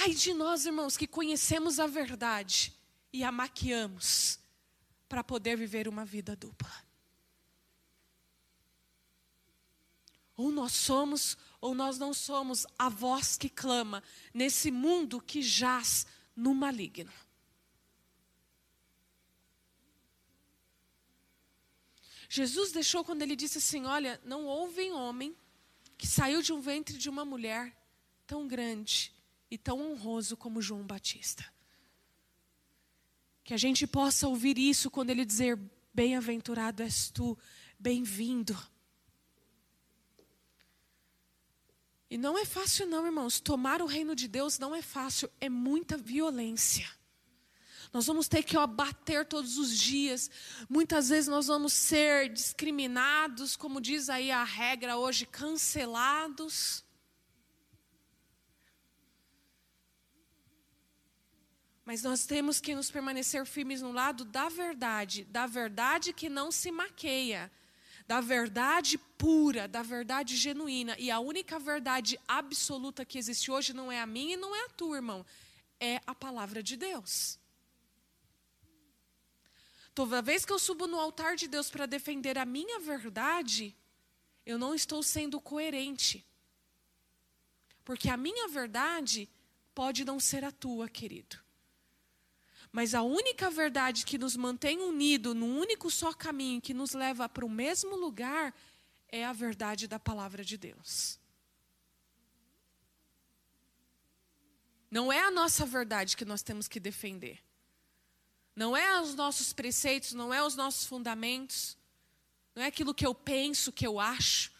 Ai 0.00 0.14
de 0.14 0.32
nós, 0.32 0.64
irmãos, 0.64 0.96
que 0.96 1.08
conhecemos 1.08 1.80
a 1.80 1.86
verdade 1.86 2.72
e 3.12 3.24
a 3.24 3.32
maquiamos 3.32 4.38
para 5.08 5.24
poder 5.24 5.56
viver 5.56 5.88
uma 5.88 6.04
vida 6.04 6.36
dupla. 6.36 6.72
Ou 10.36 10.52
nós 10.52 10.72
somos, 10.72 11.36
ou 11.60 11.74
nós 11.74 11.98
não 11.98 12.14
somos 12.14 12.64
a 12.78 12.88
voz 12.88 13.36
que 13.36 13.48
clama 13.48 14.00
nesse 14.32 14.70
mundo 14.70 15.20
que 15.20 15.42
jaz 15.42 16.06
no 16.36 16.54
maligno. 16.54 17.12
Jesus 22.28 22.70
deixou 22.70 23.04
quando 23.04 23.22
ele 23.22 23.34
disse 23.34 23.58
assim: 23.58 23.84
Olha, 23.84 24.20
não 24.24 24.46
houve 24.46 24.92
homem 24.92 25.36
que 25.96 26.06
saiu 26.06 26.40
de 26.40 26.52
um 26.52 26.60
ventre 26.60 26.96
de 26.96 27.08
uma 27.08 27.24
mulher 27.24 27.76
tão 28.26 28.46
grande 28.46 29.17
e 29.50 29.56
tão 29.56 29.92
honroso 29.92 30.36
como 30.36 30.62
João 30.62 30.82
Batista. 30.82 31.44
Que 33.44 33.54
a 33.54 33.56
gente 33.56 33.86
possa 33.86 34.28
ouvir 34.28 34.58
isso 34.58 34.90
quando 34.90 35.10
ele 35.10 35.24
dizer: 35.24 35.58
Bem-aventurado 35.92 36.82
és 36.82 37.10
tu, 37.10 37.36
bem-vindo. 37.78 38.56
E 42.10 42.16
não 42.16 42.38
é 42.38 42.44
fácil, 42.44 42.86
não, 42.86 43.04
irmãos. 43.04 43.40
Tomar 43.40 43.82
o 43.82 43.86
reino 43.86 44.14
de 44.14 44.28
Deus 44.28 44.58
não 44.58 44.74
é 44.74 44.80
fácil, 44.80 45.30
é 45.40 45.48
muita 45.48 45.96
violência. 45.96 46.88
Nós 47.92 48.06
vamos 48.06 48.28
ter 48.28 48.42
que 48.42 48.56
abater 48.56 49.26
todos 49.26 49.56
os 49.56 49.76
dias. 49.76 50.30
Muitas 50.68 51.08
vezes 51.08 51.28
nós 51.28 51.46
vamos 51.46 51.72
ser 51.72 52.30
discriminados, 52.30 53.56
como 53.56 53.80
diz 53.80 54.08
aí 54.08 54.30
a 54.30 54.44
regra 54.44 54.96
hoje, 54.96 55.26
cancelados. 55.26 56.84
Mas 61.88 62.02
nós 62.02 62.26
temos 62.26 62.60
que 62.60 62.74
nos 62.74 62.90
permanecer 62.90 63.46
firmes 63.46 63.80
no 63.80 63.90
lado 63.90 64.22
da 64.22 64.50
verdade, 64.50 65.24
da 65.24 65.46
verdade 65.46 66.12
que 66.12 66.28
não 66.28 66.52
se 66.52 66.70
maqueia, 66.70 67.50
da 68.06 68.20
verdade 68.20 68.98
pura, 69.16 69.66
da 69.66 69.82
verdade 69.82 70.36
genuína. 70.36 70.94
E 70.98 71.10
a 71.10 71.18
única 71.18 71.58
verdade 71.58 72.20
absoluta 72.28 73.06
que 73.06 73.16
existe 73.16 73.50
hoje 73.50 73.72
não 73.72 73.90
é 73.90 74.02
a 74.02 74.06
minha 74.06 74.34
e 74.34 74.36
não 74.36 74.54
é 74.54 74.66
a 74.66 74.68
tua, 74.68 74.96
irmão, 74.96 75.24
é 75.80 75.98
a 76.06 76.14
palavra 76.14 76.62
de 76.62 76.76
Deus. 76.76 77.38
Toda 79.94 80.20
vez 80.20 80.44
que 80.44 80.52
eu 80.52 80.58
subo 80.58 80.86
no 80.86 81.00
altar 81.00 81.36
de 81.36 81.48
Deus 81.48 81.70
para 81.70 81.86
defender 81.86 82.36
a 82.36 82.44
minha 82.44 82.78
verdade, 82.78 83.74
eu 84.44 84.58
não 84.58 84.74
estou 84.74 85.02
sendo 85.02 85.40
coerente. 85.40 86.22
Porque 87.82 88.10
a 88.10 88.16
minha 88.18 88.46
verdade 88.46 89.26
pode 89.74 90.04
não 90.04 90.20
ser 90.20 90.44
a 90.44 90.52
tua, 90.52 90.86
querido. 90.86 91.47
Mas 92.70 92.94
a 92.94 93.02
única 93.02 93.50
verdade 93.50 94.04
que 94.04 94.18
nos 94.18 94.36
mantém 94.36 94.78
unidos 94.80 95.34
num 95.34 95.58
único 95.58 95.90
só 95.90 96.12
caminho, 96.12 96.60
que 96.60 96.74
nos 96.74 96.92
leva 96.92 97.28
para 97.28 97.44
o 97.44 97.50
mesmo 97.50 97.96
lugar, 97.96 98.54
é 99.08 99.24
a 99.24 99.32
verdade 99.32 99.86
da 99.86 99.98
palavra 99.98 100.44
de 100.44 100.56
Deus. 100.56 101.18
Não 104.90 105.12
é 105.12 105.20
a 105.20 105.30
nossa 105.30 105.66
verdade 105.66 106.16
que 106.16 106.24
nós 106.24 106.42
temos 106.42 106.68
que 106.68 106.80
defender. 106.80 107.42
Não 108.54 108.76
é 108.76 109.00
os 109.00 109.14
nossos 109.14 109.52
preceitos, 109.52 110.12
não 110.12 110.32
é 110.32 110.42
os 110.42 110.56
nossos 110.56 110.84
fundamentos. 110.84 111.76
Não 112.54 112.62
é 112.62 112.66
aquilo 112.66 112.94
que 112.94 113.06
eu 113.06 113.14
penso, 113.14 113.72
que 113.72 113.86
eu 113.86 114.00
acho. 114.00 114.50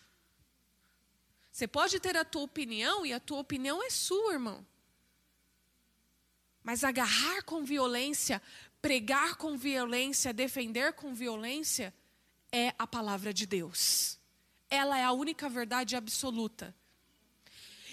Você 1.50 1.66
pode 1.66 1.98
ter 1.98 2.16
a 2.16 2.24
tua 2.24 2.42
opinião 2.42 3.04
e 3.04 3.12
a 3.12 3.18
tua 3.18 3.40
opinião 3.40 3.82
é 3.82 3.90
sua, 3.90 4.34
irmão. 4.34 4.64
Mas 6.68 6.84
agarrar 6.84 7.42
com 7.44 7.64
violência, 7.64 8.42
pregar 8.82 9.36
com 9.36 9.56
violência, 9.56 10.34
defender 10.34 10.92
com 10.92 11.14
violência, 11.14 11.94
é 12.52 12.74
a 12.78 12.86
palavra 12.86 13.32
de 13.32 13.46
Deus. 13.46 14.18
Ela 14.68 14.98
é 14.98 15.02
a 15.02 15.12
única 15.12 15.48
verdade 15.48 15.96
absoluta. 15.96 16.76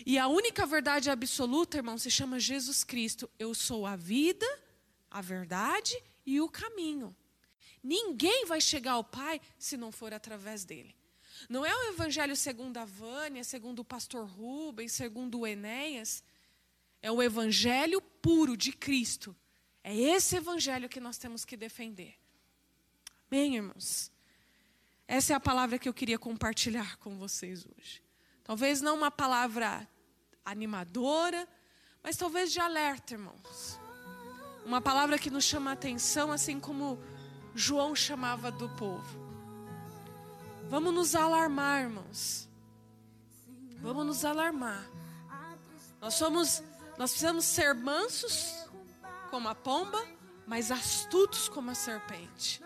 E 0.05 0.19
a 0.19 0.27
única 0.27 0.65
verdade 0.65 1.09
absoluta, 1.09 1.77
irmão, 1.77 1.97
se 1.97 2.11
chama 2.11 2.37
Jesus 2.37 2.83
Cristo. 2.83 3.31
Eu 3.39 3.55
sou 3.55 3.85
a 3.85 3.95
vida, 3.95 4.45
a 5.09 5.21
verdade 5.21 5.97
e 6.25 6.41
o 6.41 6.49
caminho. 6.49 7.15
Ninguém 7.81 8.43
vai 8.45 8.59
chegar 8.59 8.91
ao 8.91 9.05
Pai 9.05 9.39
se 9.57 9.77
não 9.77 9.89
for 9.89 10.13
através 10.13 10.65
dele. 10.65 10.93
Não 11.47 11.65
é 11.65 11.73
o 11.73 11.93
evangelho 11.93 12.35
segundo 12.35 12.75
a 12.75 12.83
Vânia, 12.83 13.45
segundo 13.45 13.79
o 13.79 13.85
pastor 13.85 14.25
Rubens, 14.27 14.91
segundo 14.91 15.39
o 15.39 15.47
Enéas. 15.47 16.21
É 17.05 17.11
o 17.11 17.21
evangelho 17.21 18.01
puro 18.01 18.57
de 18.57 18.71
Cristo. 18.71 19.35
É 19.83 19.95
esse 19.95 20.37
evangelho 20.37 20.89
que 20.89 20.99
nós 20.99 21.19
temos 21.19 21.45
que 21.45 21.55
defender. 21.55 22.15
Bem, 23.29 23.57
irmãos, 23.57 24.11
essa 25.07 25.33
é 25.33 25.35
a 25.35 25.39
palavra 25.39 25.77
que 25.77 25.87
eu 25.87 25.93
queria 25.93 26.17
compartilhar 26.17 26.97
com 26.97 27.15
vocês 27.15 27.63
hoje. 27.63 28.01
Talvez 28.43 28.81
não 28.81 28.95
uma 28.95 29.11
palavra 29.11 29.87
animadora, 30.43 31.47
mas 32.01 32.17
talvez 32.17 32.51
de 32.51 32.59
alerta, 32.59 33.13
irmãos. 33.13 33.79
Uma 34.65 34.81
palavra 34.81 35.19
que 35.19 35.29
nos 35.29 35.43
chama 35.43 35.69
a 35.69 35.73
atenção, 35.73 36.31
assim 36.31 36.59
como 36.59 36.99
João 37.53 37.95
chamava 37.95 38.49
do 38.49 38.67
povo. 38.69 39.19
Vamos 40.71 40.91
nos 40.91 41.13
alarmar, 41.13 41.83
irmãos. 41.83 42.49
Vamos 43.79 44.07
nos 44.07 44.25
alarmar. 44.25 44.89
Nós 46.01 46.15
somos, 46.15 46.63
nós 46.97 47.11
precisamos 47.11 47.45
ser 47.45 47.73
mansos 47.73 48.65
como 49.29 49.49
a 49.49 49.55
pomba, 49.55 50.01
mas 50.47 50.71
astutos 50.71 51.49
como 51.49 51.71
a 51.71 51.75
serpente. 51.75 52.61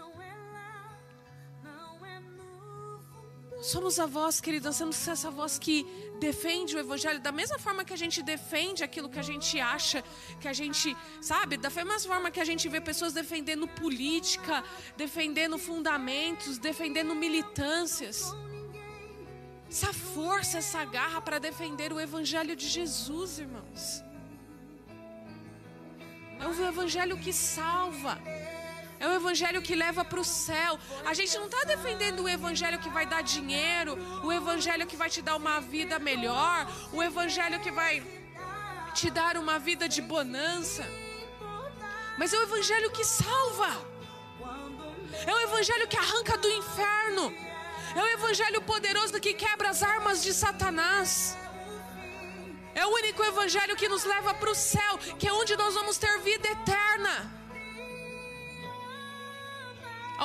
Somos 3.62 4.00
a 4.00 4.06
voz, 4.06 4.40
querido, 4.40 4.68
nós 4.68 4.78
temos 4.78 4.96
que 4.96 5.04
ser 5.04 5.12
essa 5.12 5.30
voz 5.30 5.60
que 5.60 5.86
defende 6.18 6.78
o 6.78 6.80
evangelho 6.80 7.20
da 7.20 7.32
mesma 7.32 7.60
forma 7.60 7.84
que 7.84 7.94
a 7.94 7.98
gente 7.98 8.22
defende 8.22 8.86
aquilo 8.86 9.10
que 9.10 9.20
a 9.20 9.24
gente 9.24 9.60
acha, 9.60 10.02
que 10.40 10.48
a 10.48 10.54
gente, 10.54 10.96
sabe, 11.22 11.58
da 11.58 11.70
mesma 11.70 12.00
forma 12.00 12.32
que 12.32 12.40
a 12.40 12.46
gente 12.46 12.70
vê 12.70 12.80
pessoas 12.80 13.12
defendendo 13.12 13.68
política, 13.68 14.64
defendendo 14.96 15.58
fundamentos, 15.58 16.58
defendendo 16.58 17.14
militâncias. 17.14 18.34
Essa 19.70 19.92
força, 19.92 20.60
essa 20.60 20.86
garra 20.86 21.20
para 21.20 21.38
defender 21.38 21.92
o 21.92 22.00
evangelho 22.00 22.56
de 22.56 22.68
Jesus, 22.68 23.40
irmãos. 23.40 24.09
É 26.40 26.48
o 26.48 26.68
evangelho 26.68 27.18
que 27.18 27.34
salva. 27.34 28.18
É 29.00 29.08
o 29.08 29.14
evangelho 29.14 29.62
que 29.62 29.76
leva 29.76 30.04
para 30.04 30.20
o 30.20 30.24
céu. 30.26 30.78
A 31.06 31.14
gente 31.14 31.38
não 31.38 31.46
está 31.46 31.64
defendendo 31.74 32.24
o 32.24 32.30
evangelho 32.30 32.80
que 32.80 32.90
vai 32.90 33.06
dar 33.06 33.22
dinheiro, 33.22 33.98
o 34.24 34.32
evangelho 34.32 34.86
que 34.86 34.98
vai 34.98 35.10
te 35.10 35.22
dar 35.22 35.36
uma 35.38 35.60
vida 35.62 35.98
melhor, 36.00 36.68
o 36.92 37.02
evangelho 37.02 37.60
que 37.62 37.72
vai 37.72 38.04
te 38.94 39.10
dar 39.10 39.38
uma 39.38 39.58
vida 39.58 39.88
de 39.88 40.02
bonança. 40.02 40.86
Mas 42.18 42.34
é 42.34 42.38
o 42.38 42.44
evangelho 42.44 42.92
que 42.92 43.06
salva. 43.06 43.72
É 45.26 45.34
o 45.34 45.40
evangelho 45.48 45.88
que 45.88 45.98
arranca 45.98 46.38
do 46.38 46.50
inferno. 46.50 47.34
É 47.96 48.02
o 48.04 48.08
evangelho 48.08 48.62
poderoso 48.62 49.20
que 49.20 49.34
quebra 49.34 49.70
as 49.70 49.82
armas 49.82 50.22
de 50.22 50.34
Satanás. 50.34 51.38
É 52.82 52.86
o 52.86 52.94
único 53.02 53.22
evangelho 53.32 53.76
que 53.82 53.92
nos 53.94 54.04
leva 54.14 54.34
para 54.34 54.52
o 54.52 54.56
céu, 54.56 54.94
que 55.20 55.28
é 55.28 55.34
onde 55.42 55.56
nós 55.62 55.74
vamos 55.80 55.98
ter 55.98 56.14
vida 56.30 56.48
eterna 56.58 57.40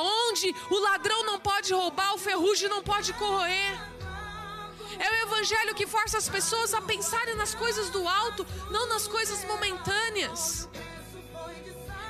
onde 0.02 0.55
o 0.70 0.78
ladrão 0.80 1.24
não 1.24 1.38
pode 1.38 1.72
roubar, 1.72 2.14
o 2.14 2.18
ferrugem 2.18 2.68
não 2.68 2.82
pode 2.82 3.12
corroer. 3.12 3.74
É 4.98 5.11
o 5.11 5.14
evangelho 5.26 5.74
que 5.74 5.86
força 5.86 6.18
as 6.18 6.28
pessoas 6.28 6.72
a 6.74 6.80
pensarem 6.80 7.34
nas 7.34 7.55
coisas 7.55 7.90
do 7.90 8.07
alto, 8.07 8.46
não 8.70 8.88
nas 8.88 9.07
coisas 9.09 9.44
momentâneas. 9.44 10.68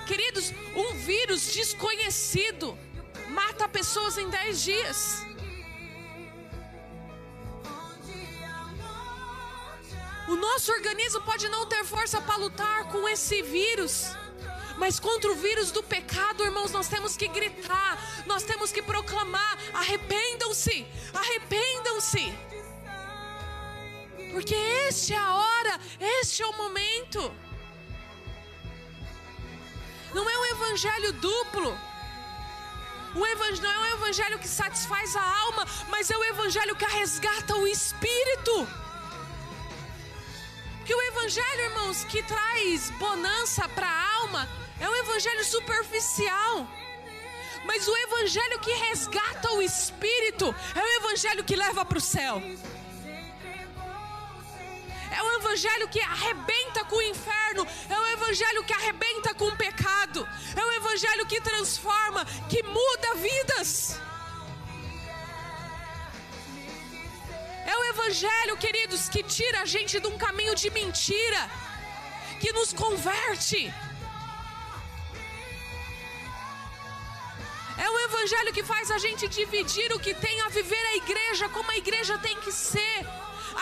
Queridos, 0.07 0.53
um 0.77 0.95
vírus 0.99 1.53
desconhecido 1.53 2.79
mata 3.29 3.69
pessoas 3.69 4.19
em 4.19 4.29
10 4.29 4.63
dias. 4.63 5.27
O 10.27 10.37
nosso 10.37 10.73
organismo 10.73 11.21
pode 11.23 11.49
não 11.49 11.67
ter 11.67 11.85
força 11.85 12.21
para 12.21 12.37
lutar 12.37 12.85
com 12.89 13.09
esse 13.09 13.43
vírus. 13.43 14.07
Mas 14.77 14.99
contra 14.99 15.31
o 15.31 15.37
vírus 15.37 15.71
do 15.71 15.83
pecado, 15.83 16.45
irmãos, 16.45 16.73
nós 16.73 16.89
temos 16.89 17.17
que 17.17 17.29
gritar, 17.29 17.99
nós 18.27 18.43
temos 18.43 18.73
que 18.73 18.83
proclamar: 18.83 19.59
arrependam-se, 19.73 20.87
arrependam-se. 21.13 22.35
Porque 24.33 24.55
este 24.89 25.15
é 25.15 25.17
a 25.17 25.35
hora, 25.35 25.81
este 26.01 26.43
é 26.43 26.47
o 26.47 26.57
momento. 26.57 27.33
Não 30.13 30.29
é 30.29 30.39
um 30.39 30.47
evangelho 30.47 31.13
duplo. 31.13 31.79
Evangelho 33.35 33.63
não 33.63 33.73
é 33.73 33.79
um 33.79 33.97
evangelho 33.99 34.39
que 34.39 34.49
satisfaz 34.49 35.15
a 35.17 35.23
alma, 35.23 35.67
mas 35.89 36.11
é 36.11 36.17
o 36.17 36.25
evangelho 36.25 36.75
que 36.77 36.85
resgata 36.85 37.55
o 37.57 37.67
espírito. 37.67 38.67
Que 40.85 40.95
o 40.95 41.03
evangelho, 41.03 41.61
irmãos, 41.61 42.05
que 42.05 42.23
traz 42.23 42.91
bonança 42.91 43.67
para 43.69 43.89
a 43.89 44.15
alma, 44.17 44.49
é 44.79 44.89
um 44.89 44.97
evangelho 44.97 45.45
superficial. 45.45 46.69
Mas 47.65 47.89
o 47.89 47.97
evangelho 47.97 48.59
que 48.61 48.71
resgata 48.73 49.53
o 49.53 49.63
espírito 49.63 50.55
é 50.75 50.81
o 50.81 50.87
evangelho 51.01 51.43
que 51.43 51.57
leva 51.57 51.85
para 51.85 51.97
o 51.97 52.01
céu. 52.01 52.43
É 55.11 55.23
o 55.23 55.37
evangelho 55.37 55.89
que 55.89 56.01
arrebenta 56.01 56.85
com 56.85 56.97
o 56.97 57.03
inferno, 57.03 57.67
é 57.89 57.99
o 57.99 58.07
evangelho 58.09 58.65
que 58.65 58.73
arrebenta 58.73 59.33
com 59.33 59.47
o 59.47 59.57
pecado, 59.57 60.29
é 60.55 60.65
o 60.65 60.73
evangelho 60.73 61.25
que 61.25 61.41
transforma, 61.41 62.27
que 62.51 62.63
muda 62.63 63.15
vidas. 63.15 63.99
É 67.67 67.77
o 67.77 67.85
evangelho, 67.85 68.57
queridos, 68.57 69.09
que 69.09 69.23
tira 69.23 69.61
a 69.63 69.65
gente 69.65 69.99
de 69.99 70.07
um 70.07 70.19
caminho 70.19 70.55
de 70.55 70.71
mentira, 70.71 71.51
que 72.41 72.53
nos 72.53 72.73
converte. 72.73 73.73
É 77.77 77.91
o 77.91 77.99
evangelho 78.01 78.53
que 78.53 78.63
faz 78.63 78.91
a 78.91 78.99
gente 78.99 79.27
dividir 79.29 79.93
o 79.93 79.99
que 79.99 80.15
tem 80.15 80.41
a 80.43 80.49
viver 80.49 80.85
a 80.93 80.97
igreja 80.97 81.49
como 81.49 81.71
a 81.71 81.77
igreja 81.77 82.19
tem 82.19 82.37
que 82.41 82.53
ser, 82.53 83.07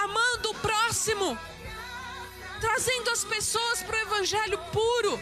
amando 0.04 0.50
o 0.50 0.54
próximo, 0.54 1.38
trazendo 2.60 3.10
as 3.10 3.24
pessoas 3.24 3.82
para 3.82 3.96
o 3.96 4.00
evangelho 4.00 4.58
puro. 4.72 5.20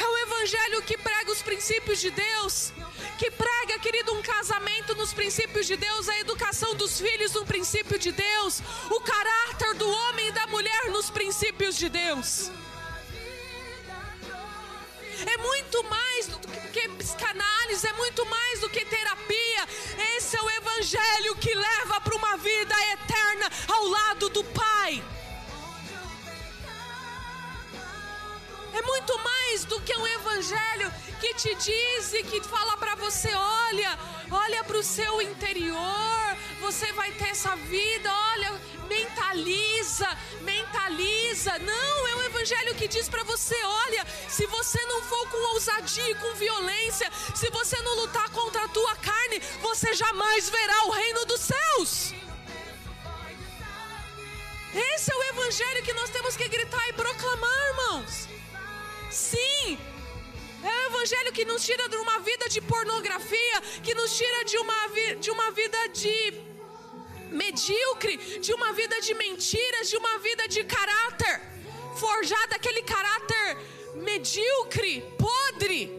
É 0.00 0.06
o 0.06 0.16
evangelho 0.18 0.82
que 0.82 0.96
prega 0.96 1.32
os 1.32 1.42
princípios 1.42 2.00
de 2.00 2.10
Deus, 2.10 2.72
que 3.18 3.30
prega, 3.30 3.78
querido, 3.80 4.14
um 4.14 4.22
casamento 4.22 4.94
nos 4.94 5.12
princípios 5.12 5.66
de 5.66 5.76
Deus, 5.76 6.08
a 6.08 6.18
educação 6.20 6.74
dos 6.76 7.00
filhos 7.00 7.32
no 7.32 7.44
princípio 7.44 7.98
de 7.98 8.12
Deus, 8.12 8.62
o 8.90 9.00
caráter 9.00 9.74
do 9.74 9.90
homem 9.90 10.28
e 10.28 10.32
da 10.32 10.46
mulher 10.46 10.90
nos 10.90 11.10
princípios 11.10 11.76
de 11.76 11.88
Deus. 11.88 12.50
É 15.26 15.36
muito 15.38 15.82
mais 15.84 16.28
do 16.28 16.38
que 16.72 16.88
psicanálise, 16.90 17.86
é 17.88 17.92
muito 17.94 18.24
mais 18.26 18.60
do 18.60 18.70
que 18.70 18.84
terapia. 18.84 19.68
Esse 20.16 20.36
é 20.36 20.42
o 20.42 20.50
evangelho 20.50 21.34
que 21.36 21.52
leva 21.52 22.00
para 22.00 22.14
uma 22.14 22.36
vida 22.36 22.74
eterna 22.92 23.50
ao 23.66 23.84
lado 23.88 24.28
do 24.28 24.44
Pai. 24.44 25.02
Muito 28.88 29.18
mais 29.18 29.64
do 29.66 29.80
que 29.82 29.94
um 29.96 30.06
evangelho 30.06 30.90
que 31.20 31.34
te 31.34 31.54
diz 31.56 32.12
e 32.14 32.22
que 32.22 32.40
fala 32.42 32.76
para 32.76 32.94
você: 32.94 33.30
olha, 33.34 33.98
olha 34.30 34.64
para 34.64 34.78
o 34.78 34.82
seu 34.82 35.20
interior, 35.20 36.36
você 36.60 36.90
vai 36.92 37.10
ter 37.12 37.28
essa 37.28 37.54
vida, 37.56 38.10
olha, 38.32 38.50
mentaliza, 38.88 40.08
mentaliza. 40.40 41.58
Não, 41.58 42.08
é 42.08 42.16
um 42.16 42.22
evangelho 42.30 42.74
que 42.76 42.88
diz 42.88 43.08
para 43.08 43.24
você: 43.24 43.58
olha, 43.64 44.06
se 44.28 44.46
você 44.46 44.80
não 44.86 45.02
for 45.02 45.28
com 45.28 45.54
ousadia 45.54 46.10
e 46.10 46.14
com 46.14 46.34
violência, 46.34 47.10
se 47.34 47.50
você 47.50 47.76
não 47.82 47.94
lutar 47.96 48.28
contra 48.30 48.64
a 48.64 48.68
tua 48.68 48.96
carne, 48.96 49.38
você 49.60 49.92
jamais 49.94 50.48
verá 50.48 50.84
o 50.86 50.90
reino 50.90 51.26
dos 51.26 51.40
céus. 51.40 52.14
Esse 54.74 55.12
é 55.12 55.16
o 55.16 55.22
evangelho 55.34 55.82
que 55.82 55.94
nós 55.94 56.10
temos 56.10 56.36
que 56.36 56.48
gritar 56.48 56.88
e 56.88 56.92
proclamar, 56.92 57.60
irmãos. 57.70 58.37
Sim, 59.10 59.78
é 60.62 60.66
o 60.66 60.86
evangelho 60.90 61.32
que 61.32 61.44
nos 61.44 61.64
tira 61.64 61.88
de 61.88 61.96
uma 61.96 62.18
vida 62.20 62.48
de 62.48 62.60
pornografia, 62.60 63.60
que 63.82 63.94
nos 63.94 64.16
tira 64.16 64.44
de 64.44 64.58
uma, 64.58 64.74
de 65.18 65.30
uma 65.30 65.50
vida 65.52 65.88
de 65.88 66.34
medíocre, 67.30 68.16
de 68.40 68.52
uma 68.52 68.72
vida 68.72 69.00
de 69.00 69.14
mentiras, 69.14 69.88
de 69.88 69.96
uma 69.96 70.18
vida 70.18 70.46
de 70.48 70.64
caráter 70.64 71.40
forjado, 71.96 72.54
aquele 72.54 72.82
caráter 72.82 73.56
medíocre, 73.94 75.02
podre. 75.18 75.90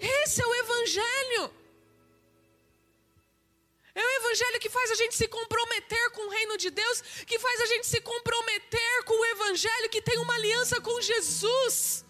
Esse 0.00 0.42
é 0.42 0.46
o 0.46 0.54
evangelho. 0.54 1.50
É 3.94 4.04
o 4.04 4.10
evangelho 4.20 4.58
que 4.58 4.68
faz 4.68 4.90
a 4.90 4.96
gente 4.96 5.14
se 5.14 5.28
comprometer 5.28 6.10
com 6.10 6.22
o 6.26 6.30
reino 6.30 6.56
de 6.56 6.70
Deus, 6.70 7.00
que 7.26 7.38
faz 7.38 7.60
a 7.60 7.66
gente 7.66 7.86
se 7.86 8.00
comprometer 8.00 9.04
com 9.04 9.14
o 9.14 9.26
evangelho 9.26 9.88
que 9.88 10.02
tem 10.02 10.18
uma 10.18 10.34
aliança 10.34 10.80
com 10.80 11.00
Jesus. 11.00 12.04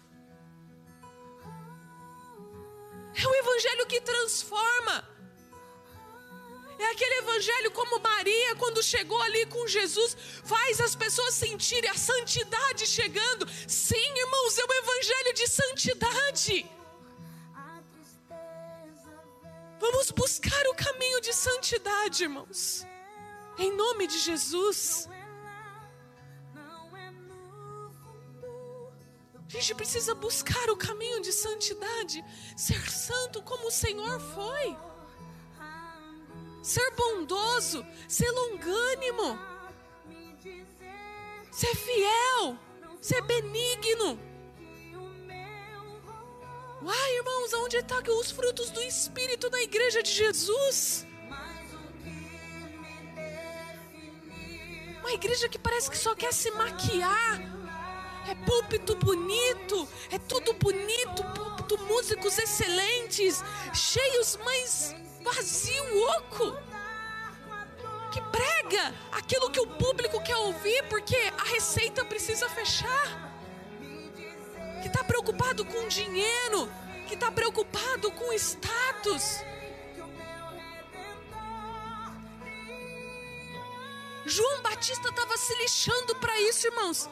É 3.23 3.27
o 3.27 3.35
evangelho 3.35 3.85
que 3.85 4.01
transforma. 4.01 4.95
É 6.77 6.85
aquele 6.91 7.15
evangelho 7.19 7.71
como 7.71 7.99
Maria, 7.99 8.55
quando 8.55 8.83
chegou 8.83 9.21
ali 9.21 9.45
com 9.45 9.65
Jesus, 9.65 10.17
faz 10.43 10.81
as 10.81 10.95
pessoas 10.95 11.33
sentirem 11.33 11.89
a 11.89 11.97
santidade 12.09 12.85
chegando. 12.85 13.47
Sim, 13.67 14.09
irmãos, 14.23 14.57
é 14.57 14.65
um 14.65 14.73
evangelho 14.83 15.33
de 15.33 15.47
santidade. 15.47 16.69
Vamos 19.79 20.11
buscar 20.11 20.65
o 20.67 20.75
caminho 20.75 21.19
de 21.21 21.33
santidade, 21.33 22.23
irmãos. 22.23 22.85
Em 23.57 23.75
nome 23.75 24.07
de 24.07 24.17
Jesus. 24.19 25.09
A 29.47 29.57
gente 29.57 29.75
precisa 29.75 30.13
buscar 30.15 30.69
o 30.69 30.75
caminho 30.75 31.21
de 31.21 31.31
santidade, 31.31 32.23
ser 32.57 32.89
santo 32.89 33.41
como 33.41 33.67
o 33.67 33.71
Senhor 33.71 34.19
foi. 34.19 34.75
Ser 36.61 36.91
bondoso, 36.91 37.85
ser 38.07 38.29
longânimo, 38.31 39.37
ser 41.51 41.75
fiel, 41.75 42.57
ser 42.99 43.21
benigno 43.21 44.19
irmãos, 47.25 47.53
onde 47.53 47.77
estão 47.77 48.01
tá 48.03 48.11
os 48.11 48.29
frutos 48.29 48.69
do 48.69 48.81
Espírito 48.83 49.49
na 49.49 49.61
igreja 49.61 50.03
de 50.03 50.11
Jesus? 50.11 51.07
Uma 54.99 55.11
igreja 55.11 55.49
que 55.49 55.57
parece 55.57 55.89
que 55.89 55.97
só 55.97 56.15
quer 56.15 56.31
se 56.33 56.51
maquiar. 56.51 57.41
É 58.29 58.35
púlpito 58.45 58.95
bonito, 58.95 59.87
é 60.11 60.17
tudo 60.17 60.53
bonito, 60.53 61.23
púlpito, 61.35 61.77
músicos 61.85 62.37
excelentes, 62.39 63.43
cheios, 63.73 64.37
mas 64.43 64.95
vazio, 65.21 66.07
oco. 66.17 66.57
Que 68.11 68.21
prega 68.21 68.93
aquilo 69.11 69.51
que 69.51 69.59
o 69.59 69.67
público 69.67 70.23
quer 70.23 70.37
ouvir, 70.37 70.83
porque 70.89 71.17
a 71.37 71.43
receita 71.43 72.03
precisa 72.05 72.49
fechar. 72.49 73.31
Que 74.81 74.87
está 74.87 75.03
preocupado 75.03 75.63
com 75.65 75.87
dinheiro, 75.87 76.67
que 77.05 77.13
está 77.13 77.31
preocupado 77.31 78.11
com 78.11 78.33
status 78.33 79.43
João 84.25 84.59
Batista 84.63 85.07
estava 85.09 85.37
se 85.37 85.53
lixando 85.55 86.15
para 86.15 86.41
isso, 86.41 86.65
irmãos. 86.65 87.07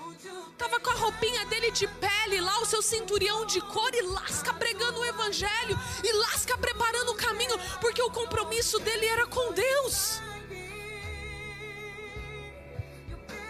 Tava 0.57 0.79
com 0.79 0.89
a 0.89 0.93
roupinha 0.93 1.45
dele 1.45 1.69
de 1.69 1.87
pele 1.87 2.41
lá, 2.41 2.59
o 2.59 2.65
seu 2.65 2.81
cinturão 2.81 3.45
de 3.45 3.61
couro 3.61 3.95
e 3.95 4.01
lasca 4.01 4.51
pregando 4.53 4.99
o 4.99 5.05
evangelho 5.05 5.77
e 6.03 6.11
lasca 6.13 6.57
preparando 6.57 7.11
o 7.11 7.15
caminho, 7.15 7.55
porque 7.79 8.01
o 8.01 8.09
compromisso 8.09 8.79
dele 8.79 9.05
era 9.05 9.27
com 9.27 9.53
Deus. 9.53 10.21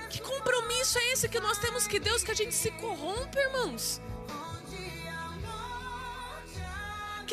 Que 0.09 0.19
compromisso 0.21 0.99
é 0.99 1.11
esse 1.13 1.29
que 1.29 1.39
nós 1.39 1.57
temos 1.57 1.87
que 1.87 1.99
Deus 1.99 2.21
que 2.21 2.31
a 2.31 2.35
gente 2.35 2.53
se 2.53 2.69
corrompe, 2.71 3.37
irmãos? 3.39 4.01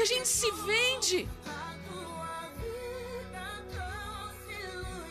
Que 0.00 0.04
a 0.04 0.06
gente 0.06 0.28
se 0.28 0.50
vende 0.64 1.28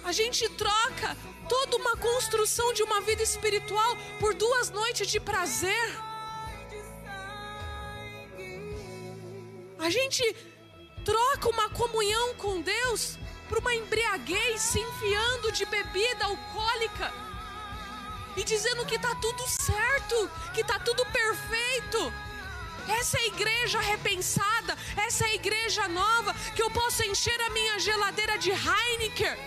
A 0.04 0.12
gente 0.12 0.50
troca 0.50 1.16
toda 1.48 1.78
uma 1.78 1.96
construção 1.96 2.74
de 2.74 2.82
uma 2.82 3.00
vida 3.02 3.22
espiritual 3.22 3.96
por 4.20 4.34
duas 4.34 4.72
noites 4.72 5.08
de 5.08 5.20
prazer. 5.20 5.96
A 9.78 9.92
gente 9.92 10.24
troca 11.06 11.50
uma 11.50 11.70
comunhão 11.70 12.34
com 12.34 12.60
Deus 12.60 13.20
por 13.48 13.60
uma 13.60 13.76
embriaguez, 13.76 14.60
se 14.60 14.80
enfiando 14.80 15.52
de 15.52 15.66
bebida 15.68 16.26
alcoólica 16.26 17.14
e 18.36 18.44
dizendo 18.44 18.88
que 18.88 18.96
está 18.96 19.14
tudo 19.14 19.48
certo, 19.48 20.32
que 20.56 20.62
está 20.62 20.80
tudo 20.80 21.06
perfeito. 21.06 22.29
Essa 22.98 23.18
é 23.18 23.22
a 23.22 23.28
igreja 23.28 23.80
repensada, 23.80 24.78
essa 24.98 25.26
é 25.26 25.30
a 25.30 25.36
igreja 25.36 25.88
nova, 25.88 26.34
que 26.56 26.62
eu 26.62 26.72
posso 26.72 27.04
encher 27.04 27.40
a 27.42 27.50
minha 27.52 27.80
geladeira 27.80 28.38
de 28.38 28.52
Heineken 28.52 29.38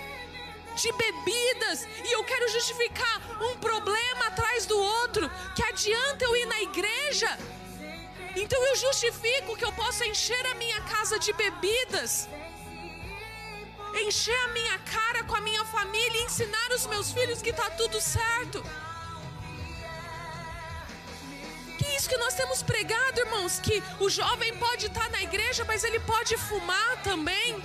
de 0.75 0.91
bebidas 0.93 1.87
e 2.05 2.13
eu 2.13 2.25
quero 2.25 2.49
justificar 2.51 3.21
um 3.43 3.57
problema 3.59 4.27
atrás 4.27 4.65
do 4.67 4.79
outro, 4.79 5.31
que 5.55 5.63
adianta 5.63 6.25
eu 6.25 6.35
ir 6.37 6.47
na 6.47 6.63
igreja? 6.63 7.39
Então 8.35 8.65
eu 8.65 8.77
justifico 8.77 9.57
que 9.57 9.65
eu 9.65 9.73
possa 9.73 10.07
encher 10.07 10.47
a 10.47 10.55
minha 10.55 10.81
casa 10.83 11.19
de 11.19 11.33
bebidas, 11.35 12.29
encher 14.07 14.39
a 14.45 14.49
minha 14.49 14.79
cara 14.79 15.25
com 15.25 15.35
a 15.35 15.41
minha 15.41 15.65
família 15.67 16.21
e 16.21 16.25
ensinar 16.25 16.71
os 16.73 16.87
meus 16.87 17.13
filhos 17.13 17.43
que 17.43 17.51
está 17.51 17.69
tudo 17.71 18.01
certo. 18.01 18.65
Que 21.83 21.97
isso 21.97 22.09
que 22.09 22.17
nós 22.17 22.35
temos 22.35 22.63
pregado, 22.63 23.19
irmãos, 23.19 23.59
que 23.59 23.83
o 23.99 24.09
jovem 24.09 24.57
pode 24.57 24.87
estar 24.87 25.11
na 25.11 25.21
igreja, 25.21 25.65
mas 25.65 25.83
ele 25.83 25.99
pode 26.01 26.37
fumar 26.37 27.03
também. 27.03 27.61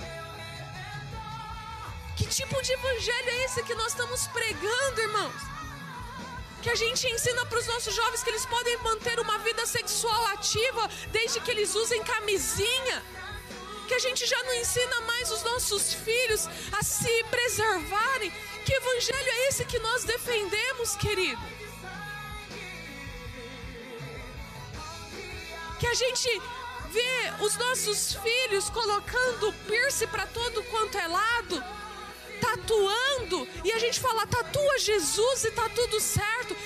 Que 2.16 2.26
tipo 2.26 2.60
de 2.60 2.72
evangelho 2.72 3.30
é 3.30 3.44
esse 3.44 3.62
que 3.62 3.74
nós 3.74 3.92
estamos 3.92 4.26
pregando, 4.26 5.00
irmãos? 5.00 5.40
Que 6.60 6.70
a 6.70 6.74
gente 6.74 7.06
ensina 7.06 7.46
para 7.46 7.60
os 7.60 7.66
nossos 7.68 7.94
jovens 7.94 8.24
que 8.24 8.30
eles 8.30 8.44
podem 8.46 8.76
manter 8.78 9.20
uma 9.20 9.38
vida 9.38 9.64
sexual 9.66 10.26
ativa 10.26 10.90
desde 11.12 11.38
que 11.40 11.52
eles 11.52 11.76
usem 11.76 12.02
camisinha. 12.02 13.04
Que 13.86 13.94
a 13.94 14.00
gente 14.00 14.26
já 14.26 14.42
não 14.42 14.54
ensina 14.54 15.00
mais 15.02 15.30
os 15.30 15.44
nossos 15.44 15.94
filhos 15.94 16.48
a 16.72 16.82
se 16.82 17.22
preservarem. 17.30 18.32
Que 18.64 18.74
evangelho 18.74 19.30
é 19.30 19.48
esse 19.48 19.64
que 19.64 19.78
nós 19.78 20.02
defendemos, 20.02 20.96
querido? 20.96 21.67
Que 25.78 25.86
a 25.86 25.94
gente 25.94 26.42
vê 26.90 27.44
os 27.44 27.56
nossos 27.56 28.14
filhos 28.14 28.70
colocando 28.70 29.52
piercing 29.66 30.06
para 30.08 30.26
todo 30.26 30.62
quanto 30.64 30.96
é 30.98 31.06
lado 31.06 31.64
tatuando 32.40 33.46
e 33.64 33.72
a 33.72 33.78
gente 33.78 34.00
fala, 34.00 34.26
tatua 34.26 34.78
Jesus 34.78 35.44
e 35.44 35.50
tá 35.50 35.68
tudo 35.68 36.00
certo. 36.00 36.56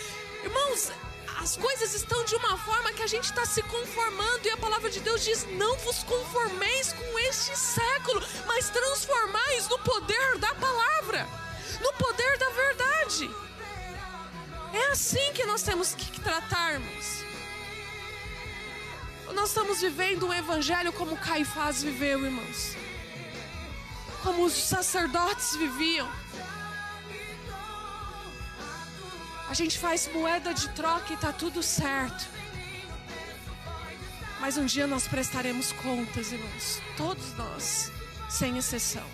Irmãos, 0.45 0.91
as 1.39 1.57
coisas 1.57 1.95
estão 1.95 2.25
de 2.25 2.35
uma 2.37 2.57
forma 2.59 2.93
que 2.93 3.03
a 3.03 3.07
gente 3.07 3.25
está 3.25 3.45
se 3.45 3.63
conformando, 3.63 4.47
e 4.47 4.51
a 4.51 4.57
palavra 4.57 4.91
de 4.91 5.01
Deus 5.01 5.25
diz: 5.25 5.45
não 5.53 5.77
vos 5.79 6.03
conformeis 6.05 6.93
com 6.93 7.19
este 7.21 7.57
século, 7.57 8.23
mas 8.47 8.71
transformais 8.71 9.69
no 9.69 9.79
poder 9.81 10.39
da 10.39 10.55
palavra, 10.55 11.29
no 11.81 11.93
poder 11.95 12.39
da 12.39 12.51
verdade. 12.51 13.31
É 14.73 14.87
assim 14.93 15.33
que 15.33 15.45
nós 15.45 15.63
temos 15.63 15.95
que 15.95 16.21
tratarmos. 16.21 17.22
Nós 19.35 19.49
estamos 19.49 19.80
vivendo 19.80 20.26
um 20.26 20.33
evangelho 20.33 20.93
como 20.93 21.16
Caifás 21.16 21.83
viveu, 21.83 22.24
irmãos 22.24 22.76
como 24.22 24.45
os 24.45 24.53
sacerdotes 24.53 25.57
viviam. 25.57 26.09
A 29.49 29.55
gente 29.55 29.78
faz 29.78 30.09
moeda 30.12 30.55
de 30.55 30.68
troca 30.70 31.12
e 31.12 31.14
está 31.14 31.33
tudo 31.33 31.62
certo. 31.62 32.26
Mas 34.41 34.57
um 34.57 34.64
dia 34.64 34.87
nós 34.87 35.07
prestaremos 35.07 35.72
contas, 35.72 36.33
irmãos. 36.33 36.80
Todos 36.97 37.35
nós, 37.35 37.93
sem 38.30 38.57
exceção. 38.57 39.07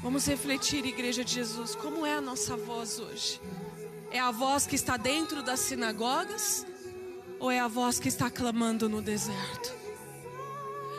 Vamos 0.00 0.26
refletir, 0.26 0.86
Igreja 0.86 1.24
de 1.24 1.34
Jesus, 1.34 1.74
como 1.74 2.06
é 2.06 2.14
a 2.14 2.20
nossa 2.20 2.56
voz 2.56 3.00
hoje? 3.00 3.40
É 4.10 4.18
a 4.18 4.30
voz 4.30 4.66
que 4.66 4.74
está 4.74 4.96
dentro 4.96 5.42
das 5.42 5.60
sinagogas? 5.60 6.66
Ou 7.38 7.50
é 7.50 7.60
a 7.60 7.68
voz 7.68 7.98
que 7.98 8.08
está 8.08 8.30
clamando 8.30 8.88
no 8.88 9.00
deserto? 9.02 9.76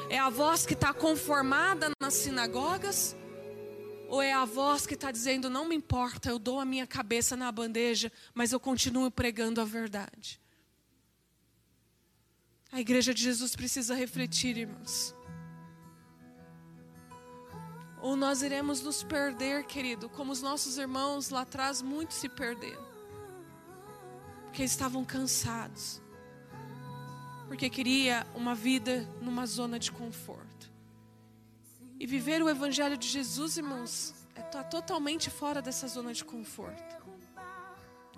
É 0.10 0.18
a 0.18 0.30
voz 0.30 0.66
que 0.66 0.74
está 0.74 0.94
conformada 0.94 1.92
nas 2.00 2.14
sinagogas? 2.14 3.16
Ou 4.08 4.22
é 4.22 4.34
a 4.34 4.46
voz 4.46 4.88
que 4.88 4.96
está 4.96 5.12
dizendo: 5.12 5.50
não 5.50 5.68
me 5.68 5.76
importa, 5.76 6.30
eu 6.30 6.40
dou 6.40 6.60
a 6.60 6.66
minha 6.66 6.88
cabeça 6.88 7.36
na 7.36 7.52
bandeja, 7.52 8.12
mas 8.34 8.52
eu 8.52 8.60
continuo 8.60 9.12
pregando 9.12 9.62
a 9.62 9.66
verdade? 9.66 10.40
A 12.72 12.80
igreja 12.80 13.14
de 13.14 13.22
Jesus 13.22 13.56
precisa 13.56 13.96
refletir, 13.96 14.58
irmãos. 14.58 15.16
Ou 18.02 18.16
nós 18.16 18.42
iremos 18.42 18.82
nos 18.82 19.04
perder, 19.04 19.66
querido, 19.66 20.10
como 20.10 20.32
os 20.32 20.42
nossos 20.42 20.78
irmãos 20.78 21.30
lá 21.30 21.42
atrás 21.42 21.82
muitos 21.82 22.18
se 22.18 22.30
perderam, 22.30 22.89
porque 24.60 24.66
estavam 24.66 25.06
cansados 25.06 26.02
porque 27.48 27.70
queria 27.70 28.28
uma 28.36 28.54
vida 28.54 29.08
numa 29.22 29.46
zona 29.46 29.80
de 29.80 29.90
conforto. 29.90 30.70
E 31.98 32.06
viver 32.06 32.44
o 32.44 32.50
Evangelho 32.50 32.98
de 32.98 33.08
Jesus, 33.08 33.56
irmãos, 33.56 34.14
é 34.36 34.42
estar 34.42 34.64
tá 34.64 34.64
totalmente 34.64 35.30
fora 35.30 35.62
dessa 35.62 35.88
zona 35.88 36.14
de 36.14 36.26
conforto. 36.26 36.98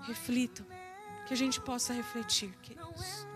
Reflitam, 0.01 0.65
que 1.27 1.33
a 1.33 1.37
gente 1.37 1.61
possa 1.61 1.93
refletir, 1.93 2.51
queridos. 2.63 3.27